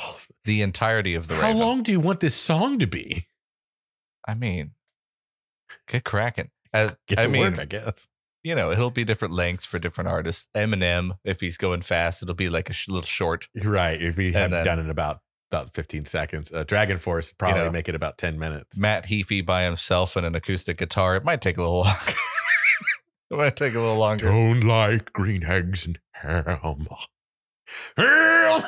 Oh, 0.00 0.18
the 0.44 0.62
entirety 0.62 1.14
of 1.14 1.28
the 1.28 1.34
how 1.36 1.42
Raven. 1.48 1.58
long 1.58 1.82
do 1.82 1.92
you 1.92 2.00
want 2.00 2.20
this 2.20 2.34
song 2.34 2.78
to 2.78 2.86
be? 2.86 3.28
I 4.26 4.34
mean, 4.34 4.72
get 5.88 6.04
cracking. 6.04 6.50
As- 6.72 6.96
Get 7.06 7.18
I 7.20 7.22
to 7.24 7.28
mean, 7.28 7.42
work, 7.42 7.58
I 7.60 7.64
guess. 7.66 8.08
you 8.42 8.54
know, 8.54 8.70
it'll 8.72 8.90
be 8.90 9.04
different 9.04 9.34
lengths 9.34 9.64
for 9.66 9.78
different 9.78 10.08
artists. 10.08 10.48
Eminem, 10.56 11.18
if 11.24 11.40
he's 11.40 11.56
going 11.56 11.82
fast, 11.82 12.22
it'll 12.22 12.34
be 12.34 12.48
like 12.48 12.68
a 12.68 12.72
sh- 12.72 12.88
little 12.88 13.02
short. 13.06 13.46
Right. 13.62 14.02
If 14.02 14.16
we 14.16 14.32
have 14.32 14.50
done 14.50 14.78
it 14.80 14.88
about 14.90 15.20
about 15.52 15.72
15 15.74 16.04
seconds, 16.06 16.50
uh, 16.52 16.64
Dragon 16.64 16.98
Force 16.98 17.32
probably 17.32 17.60
know. 17.62 17.70
make 17.70 17.88
it 17.88 17.94
about 17.94 18.18
10 18.18 18.38
minutes. 18.40 18.76
Matt 18.76 19.06
Heafy 19.06 19.44
by 19.46 19.62
himself 19.62 20.16
and 20.16 20.26
an 20.26 20.34
acoustic 20.34 20.78
guitar. 20.78 21.14
It 21.14 21.22
might 21.24 21.40
take 21.40 21.58
a 21.58 21.60
little 21.60 21.80
longer. 21.82 22.12
it 23.30 23.36
might 23.36 23.54
take 23.56 23.74
a 23.74 23.80
little 23.80 23.98
longer. 23.98 24.26
Don't 24.26 24.60
like 24.62 25.12
green 25.12 25.44
eggs 25.44 25.86
and 25.86 25.98
ham. 26.14 26.44
Ham. 26.44 26.86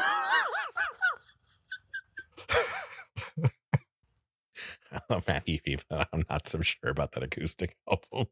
I'm 5.11 5.22
Matt 5.26 5.47
Heafy, 5.47 5.80
but 5.88 6.09
I'm 6.12 6.24
not 6.28 6.47
so 6.47 6.61
sure 6.62 6.90
about 6.90 7.12
that 7.12 7.22
acoustic 7.22 7.76
album. 7.90 8.28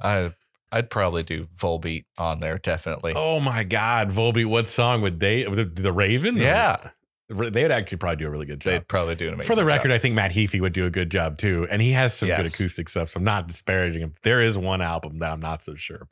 I 0.00 0.32
I'd 0.72 0.88
probably 0.88 1.22
do 1.24 1.46
Volbeat 1.56 2.04
on 2.16 2.40
there 2.40 2.58
definitely. 2.58 3.12
Oh 3.16 3.40
my 3.40 3.64
God, 3.64 4.10
Volbeat! 4.10 4.46
What 4.46 4.68
song 4.68 5.02
would 5.02 5.20
they? 5.20 5.44
The, 5.44 5.64
the 5.64 5.92
Raven? 5.92 6.36
Yeah. 6.36 6.90
they 7.28 7.62
would 7.62 7.72
actually 7.72 7.98
probably 7.98 8.16
do 8.16 8.26
a 8.26 8.30
really 8.30 8.46
good 8.46 8.60
job. 8.60 8.72
They'd 8.72 8.88
probably 8.88 9.14
do 9.16 9.28
an 9.28 9.34
amazing 9.34 9.48
For 9.48 9.54
the 9.56 9.62
job. 9.62 9.68
record, 9.68 9.90
I 9.92 9.98
think 9.98 10.14
Matt 10.14 10.32
Heafy 10.32 10.60
would 10.60 10.72
do 10.72 10.86
a 10.86 10.90
good 10.90 11.10
job 11.10 11.38
too, 11.38 11.66
and 11.70 11.82
he 11.82 11.92
has 11.92 12.14
some 12.14 12.28
good 12.28 12.46
acoustic 12.46 12.88
stuff. 12.88 13.10
So 13.10 13.18
I'm 13.18 13.24
not 13.24 13.48
disparaging 13.48 14.02
him. 14.02 14.12
There 14.22 14.40
is 14.40 14.56
one 14.56 14.80
album 14.80 15.18
that 15.18 15.30
I'm 15.30 15.40
not 15.40 15.62
so 15.62 15.74
sure. 15.74 16.02
about. 16.02 16.10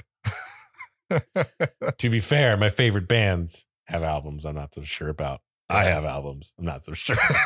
to 1.98 2.10
be 2.10 2.20
fair, 2.20 2.56
my 2.56 2.68
favorite 2.68 3.08
bands 3.08 3.66
have 3.86 4.02
albums 4.02 4.44
I'm 4.44 4.54
not 4.54 4.74
so 4.74 4.82
sure 4.82 5.08
about. 5.08 5.40
I 5.70 5.84
have 5.84 6.04
albums 6.04 6.54
I'm 6.58 6.64
not 6.64 6.84
so 6.84 6.94
sure. 6.94 7.16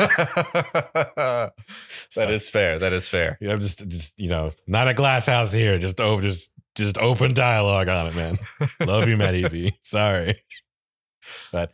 that 1.17 1.53
is 2.17 2.49
fair. 2.49 2.79
That 2.79 2.93
is 2.93 3.09
fair. 3.09 3.37
You 3.41 3.49
know, 3.49 3.55
I'm 3.55 3.61
just, 3.61 3.87
just 3.89 4.19
you 4.21 4.29
know, 4.29 4.53
not 4.67 4.89
a 4.89 4.95
glass 4.95 5.27
house 5.27 5.53
here. 5.53 5.79
Just 5.79 6.01
oh, 6.01 6.21
just 6.21 6.51
just 6.75 6.99
open 6.99 7.35
dialogue 7.35 7.89
on 7.89 8.07
it, 8.07 8.15
man. 8.15 8.37
Love 8.87 9.09
you, 9.09 9.17
Matt 9.17 9.35
Heafy. 9.35 9.73
Sorry, 9.83 10.43
but 11.51 11.73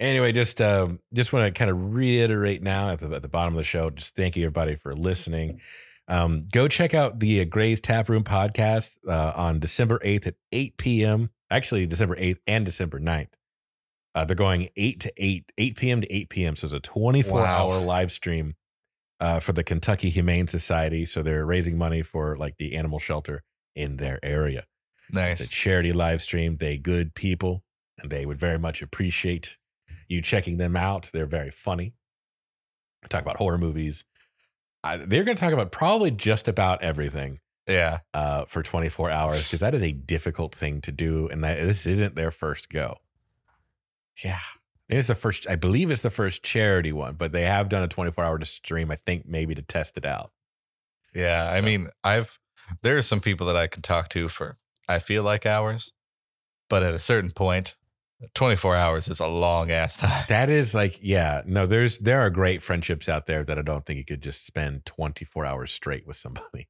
anyway, 0.00 0.32
just 0.32 0.60
um, 0.60 1.00
just 1.12 1.32
want 1.32 1.46
to 1.46 1.58
kind 1.58 1.70
of 1.70 1.94
reiterate 1.94 2.62
now 2.62 2.90
at 2.90 3.00
the 3.00 3.10
at 3.14 3.22
the 3.22 3.28
bottom 3.28 3.54
of 3.54 3.58
the 3.58 3.64
show. 3.64 3.90
Just 3.90 4.16
thank 4.16 4.36
you 4.36 4.44
everybody 4.44 4.76
for 4.76 4.94
listening. 4.94 5.60
Um, 6.08 6.42
go 6.52 6.68
check 6.68 6.94
out 6.94 7.18
the 7.18 7.40
uh, 7.40 7.44
Gray's 7.44 7.80
Taproom 7.80 8.22
podcast 8.22 8.96
uh, 9.08 9.32
on 9.34 9.58
December 9.58 9.98
8th 10.04 10.28
at 10.28 10.34
8 10.52 10.76
p.m. 10.76 11.30
Actually, 11.50 11.86
December 11.86 12.14
8th 12.16 12.38
and 12.46 12.64
December 12.64 13.00
9th. 13.00 13.32
Uh, 14.16 14.24
they're 14.24 14.34
going 14.34 14.70
8 14.76 14.98
to 15.00 15.12
8, 15.18 15.52
8 15.58 15.76
p.m. 15.76 16.00
to 16.00 16.12
8 16.12 16.28
p.m. 16.30 16.56
So 16.56 16.64
it's 16.64 16.74
a 16.74 16.80
24 16.80 17.38
Wow. 17.40 17.44
hour 17.68 17.78
live 17.80 18.10
stream 18.10 18.54
uh, 19.20 19.40
for 19.40 19.52
the 19.52 19.62
Kentucky 19.62 20.08
Humane 20.10 20.48
Society. 20.48 21.04
So 21.06 21.22
they're 21.22 21.44
raising 21.46 21.76
money 21.76 22.00
for 22.02 22.36
like 22.36 22.56
the 22.58 22.74
animal 22.76 22.98
shelter 22.98 23.44
in 23.74 23.98
their 23.98 24.18
area. 24.24 24.64
Nice. 25.12 25.40
It's 25.42 25.50
a 25.50 25.52
charity 25.52 25.92
live 25.92 26.22
stream. 26.22 26.56
They 26.56 26.78
good 26.78 27.14
people, 27.14 27.62
and 27.98 28.10
they 28.10 28.24
would 28.26 28.38
very 28.40 28.58
much 28.58 28.80
appreciate 28.82 29.56
you 30.08 30.22
checking 30.22 30.56
them 30.56 30.76
out. 30.76 31.10
They're 31.12 31.26
very 31.26 31.50
funny. 31.50 31.92
Talk 33.08 33.22
about 33.22 33.36
horror 33.36 33.58
movies. 33.58 34.04
Uh, 34.82 34.98
they're 35.06 35.24
going 35.24 35.36
to 35.36 35.40
talk 35.40 35.52
about 35.52 35.70
probably 35.72 36.10
just 36.10 36.48
about 36.48 36.82
everything 36.82 37.40
Yeah. 37.68 37.98
uh, 38.14 38.46
for 38.46 38.62
24 38.62 39.10
hours 39.10 39.44
because 39.46 39.60
that 39.60 39.74
is 39.74 39.82
a 39.82 39.92
difficult 39.92 40.54
thing 40.54 40.80
to 40.82 40.92
do, 40.92 41.28
and 41.28 41.44
that, 41.44 41.56
this 41.64 41.86
isn't 41.86 42.16
their 42.16 42.30
first 42.30 42.68
go. 42.70 42.96
Yeah. 44.24 44.38
It's 44.88 45.08
the 45.08 45.14
first, 45.16 45.48
I 45.48 45.56
believe, 45.56 45.90
it's 45.90 46.02
the 46.02 46.10
first 46.10 46.42
charity 46.44 46.92
one, 46.92 47.14
but 47.14 47.32
they 47.32 47.42
have 47.42 47.68
done 47.68 47.82
a 47.82 47.88
24 47.88 48.24
hour 48.24 48.44
stream. 48.44 48.90
I 48.90 48.96
think 48.96 49.26
maybe 49.26 49.54
to 49.54 49.62
test 49.62 49.96
it 49.96 50.06
out. 50.06 50.30
Yeah. 51.14 51.50
I 51.52 51.60
mean, 51.60 51.88
I've 52.04 52.38
there 52.82 52.96
are 52.96 53.02
some 53.02 53.20
people 53.20 53.46
that 53.46 53.56
I 53.56 53.66
can 53.68 53.82
talk 53.82 54.08
to 54.10 54.28
for 54.28 54.58
I 54.88 54.98
feel 55.00 55.22
like 55.22 55.44
hours, 55.46 55.92
but 56.70 56.82
at 56.82 56.94
a 56.94 56.98
certain 57.00 57.30
point, 57.32 57.74
24 58.34 58.76
hours 58.76 59.08
is 59.08 59.18
a 59.20 59.26
long 59.26 59.70
ass 59.70 59.96
time. 59.98 60.24
That 60.28 60.50
is 60.50 60.74
like, 60.74 60.98
yeah, 61.02 61.42
no, 61.46 61.66
there's 61.66 61.98
there 61.98 62.20
are 62.20 62.30
great 62.30 62.62
friendships 62.62 63.08
out 63.08 63.26
there 63.26 63.42
that 63.44 63.58
I 63.58 63.62
don't 63.62 63.84
think 63.84 63.98
you 63.98 64.04
could 64.04 64.22
just 64.22 64.46
spend 64.46 64.86
24 64.86 65.44
hours 65.44 65.72
straight 65.72 66.06
with 66.06 66.16
somebody. 66.16 66.68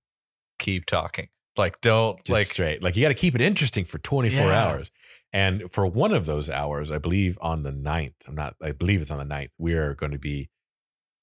Keep 0.59 0.87
talking. 0.87 1.29
Like 1.57 1.81
don't 1.81 2.19
Just 2.25 2.31
like 2.31 2.47
straight. 2.47 2.83
Like 2.83 2.97
you 2.97 3.03
got 3.03 3.09
to 3.09 3.15
keep 3.15 3.35
it 3.35 3.41
interesting 3.41 3.85
for 3.85 3.99
24 3.99 4.39
Yeah. 4.47 4.65
hours. 4.67 4.91
And 5.37 5.71
for 5.71 5.87
one 5.87 6.15
of 6.15 6.25
those 6.25 6.49
hours, 6.49 6.91
I 6.91 6.97
believe 6.97 7.37
on 7.43 7.63
the 7.63 7.71
9th, 7.71 8.15
I'm 8.27 8.35
not, 8.35 8.57
I 8.63 8.73
believe 8.73 9.03
it's 9.03 9.11
on 9.11 9.19
the 9.19 9.35
9th, 9.35 9.51
we 9.59 9.75
are 9.75 9.95
going 9.95 10.13
to 10.13 10.19
be, 10.19 10.49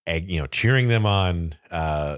you 0.07 0.39
know, 0.39 0.45
cheering 0.45 0.87
them 0.87 1.07
on. 1.07 1.55
Uh, 1.71 2.17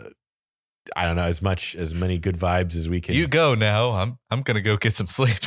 I 0.93 1.05
don't 1.05 1.15
know, 1.15 1.21
as 1.21 1.41
much, 1.41 1.73
as 1.73 1.95
many 1.95 2.17
good 2.17 2.37
vibes 2.37 2.75
as 2.75 2.89
we 2.89 2.99
can. 2.99 3.15
you 3.15 3.27
go 3.27 3.55
now. 3.55 3.91
I'm 3.91 4.19
I'm 4.29 4.41
gonna 4.41 4.59
go 4.59 4.75
get 4.75 4.93
some 4.93 5.07
sleep. 5.07 5.37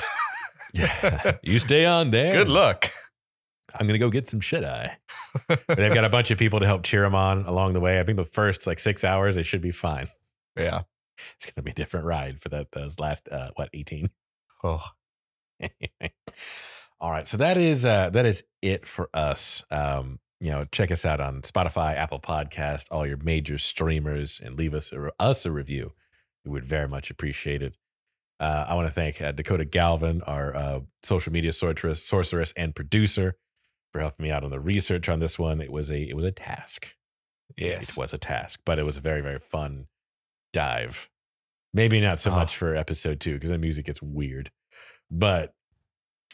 yeah. 0.73 1.33
you 1.43 1.59
stay 1.59 1.85
on 1.85 2.13
there. 2.13 2.37
Good 2.37 2.49
luck. 2.49 2.91
I'm 3.75 3.87
going 3.87 4.01
to 4.01 4.05
go 4.05 4.09
get 4.09 4.27
some 4.27 4.41
shit 4.41 4.65
eye. 4.65 4.97
They've 5.69 5.93
got 5.93 6.05
a 6.07 6.09
bunch 6.09 6.31
of 6.31 6.39
people 6.39 6.61
to 6.61 6.67
help 6.67 6.83
cheer 6.83 7.03
them 7.03 7.15
on 7.15 7.45
along 7.45 7.75
the 7.75 7.81
way. 7.81 8.01
I 8.01 8.05
think 8.05 8.17
the 8.17 8.25
first 8.25 8.67
like 8.67 8.79
six 8.79 9.05
hours, 9.05 9.37
they 9.37 9.43
should 9.43 9.61
be 9.61 9.71
fine. 9.71 10.07
Yeah. 10.57 10.81
It's 11.37 11.45
going 11.45 11.57
to 11.57 11.63
be 11.63 11.73
a 11.73 11.75
different 11.75 12.07
ride 12.07 12.41
for 12.41 12.49
that 12.49 12.73
those 12.73 12.99
last 12.99 13.29
uh, 13.29 13.51
what 13.57 13.69
18. 13.75 14.09
Oh. 14.65 14.83
Anyway. 15.61 16.15
All 17.01 17.11
right, 17.13 17.29
so 17.29 17.37
that 17.37 17.57
is 17.57 17.85
uh, 17.87 18.11
that 18.11 18.27
is 18.27 18.43
it 18.61 18.87
for 18.87 19.09
us. 19.15 19.65
Um, 19.71 20.19
you 20.41 20.51
know, 20.51 20.65
check 20.73 20.91
us 20.91 21.05
out 21.05 21.21
on 21.21 21.43
Spotify, 21.43 21.95
Apple 21.97 22.19
Podcast, 22.21 22.87
all 22.91 23.07
your 23.07 23.17
major 23.19 23.59
streamers, 23.59 24.41
and 24.45 24.57
leave 24.57 24.75
us 24.75 24.93
a, 24.93 25.11
us 25.21 25.47
a 25.47 25.53
review. 25.53 25.93
We 26.45 26.51
would 26.53 26.65
very 26.65 26.89
much 26.89 27.11
appreciate 27.11 27.63
it. 27.63 27.77
Uh, 28.41 28.67
I 28.69 28.75
want 28.75 28.87
to 28.89 28.93
thank 28.95 29.21
uh, 29.21 29.33
Dakota 29.33 29.65
Galvin, 29.65 30.23
our 30.23 30.55
uh, 30.55 30.81
social 31.03 31.33
media 31.33 31.53
sorceress, 31.53 32.05
sorceress 32.05 32.53
and 32.57 32.75
producer, 32.75 33.37
for 33.93 34.01
helping 34.01 34.25
me 34.25 34.31
out 34.31 34.45
on 34.45 34.51
the 34.51 34.61
research 34.61 35.09
on 35.09 35.19
this 35.21 35.39
one. 35.39 35.61
It 35.61 35.73
was 35.73 35.91
a 35.91 36.01
it 36.01 36.15
was 36.17 36.25
a 36.25 36.33
task. 36.33 36.95
Yes. 37.57 37.91
It 37.91 37.97
was 37.97 38.13
a 38.13 38.19
task, 38.19 38.61
but 38.65 38.79
it 38.79 38.85
was 38.85 38.97
a 38.97 39.01
very, 39.01 39.21
very 39.21 39.39
fun 39.39 39.87
dive. 40.53 41.09
Maybe 41.75 42.01
not 42.01 42.21
so 42.21 42.31
Oh. 42.31 42.35
much 42.37 42.57
for 42.57 42.75
episode 42.77 43.21
two 43.21 43.35
because 43.35 43.51
the 43.51 43.59
music 43.59 43.87
gets 43.87 44.01
weird, 44.03 44.51
but 45.11 45.55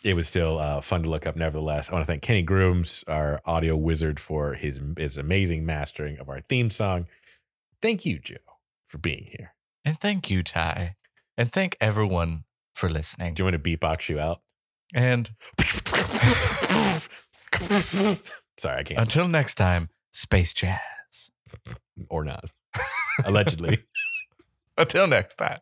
it 0.03 0.15
was 0.15 0.29
still 0.29 0.59
uh, 0.59 0.81
fun 0.81 1.03
to 1.05 1.11
look 1.11 1.27
up. 1.27 1.35
Nevertheless, 1.37 1.89
I 1.89 1.95
want 1.95 2.03
to 2.03 2.07
thank 2.07 2.23
Kenny 2.23 2.43
Grooms, 2.43 3.05
our 3.09 3.41
audio 3.47 3.77
wizard, 3.77 4.21
for 4.21 4.55
his 4.55 4.81
his 4.99 5.17
amazing 5.17 5.65
mastering 5.65 6.19
of 6.19 6.29
our 6.29 6.41
theme 6.41 6.71
song. 6.71 7.07
Thank 7.81 8.05
you, 8.05 8.19
Joe, 8.19 8.37
for 8.87 8.99
being 8.99 9.29
here. 9.31 9.55
And 9.85 9.99
thank 10.01 10.31
you, 10.31 10.43
Ty. 10.43 10.97
And 11.37 11.53
thank 11.53 11.77
everyone 11.81 12.45
for 12.75 12.89
listening. 12.89 13.35
Do 13.35 13.43
you 13.43 13.45
want 13.51 13.63
to 13.63 13.77
beatbox 13.79 14.09
you 14.09 14.19
out? 14.21 14.41
And 14.95 15.31
Sorry, 18.57 18.79
I 18.79 18.83
can't. 18.85 19.01
until 19.01 19.27
next 19.29 19.55
time, 19.57 19.89
space 20.13 20.53
jazz. 20.53 20.81
or 22.09 22.25
not. 22.25 22.45
Allegedly. 23.25 23.79
Until 24.77 25.07
next 25.07 25.37
time. 25.37 25.59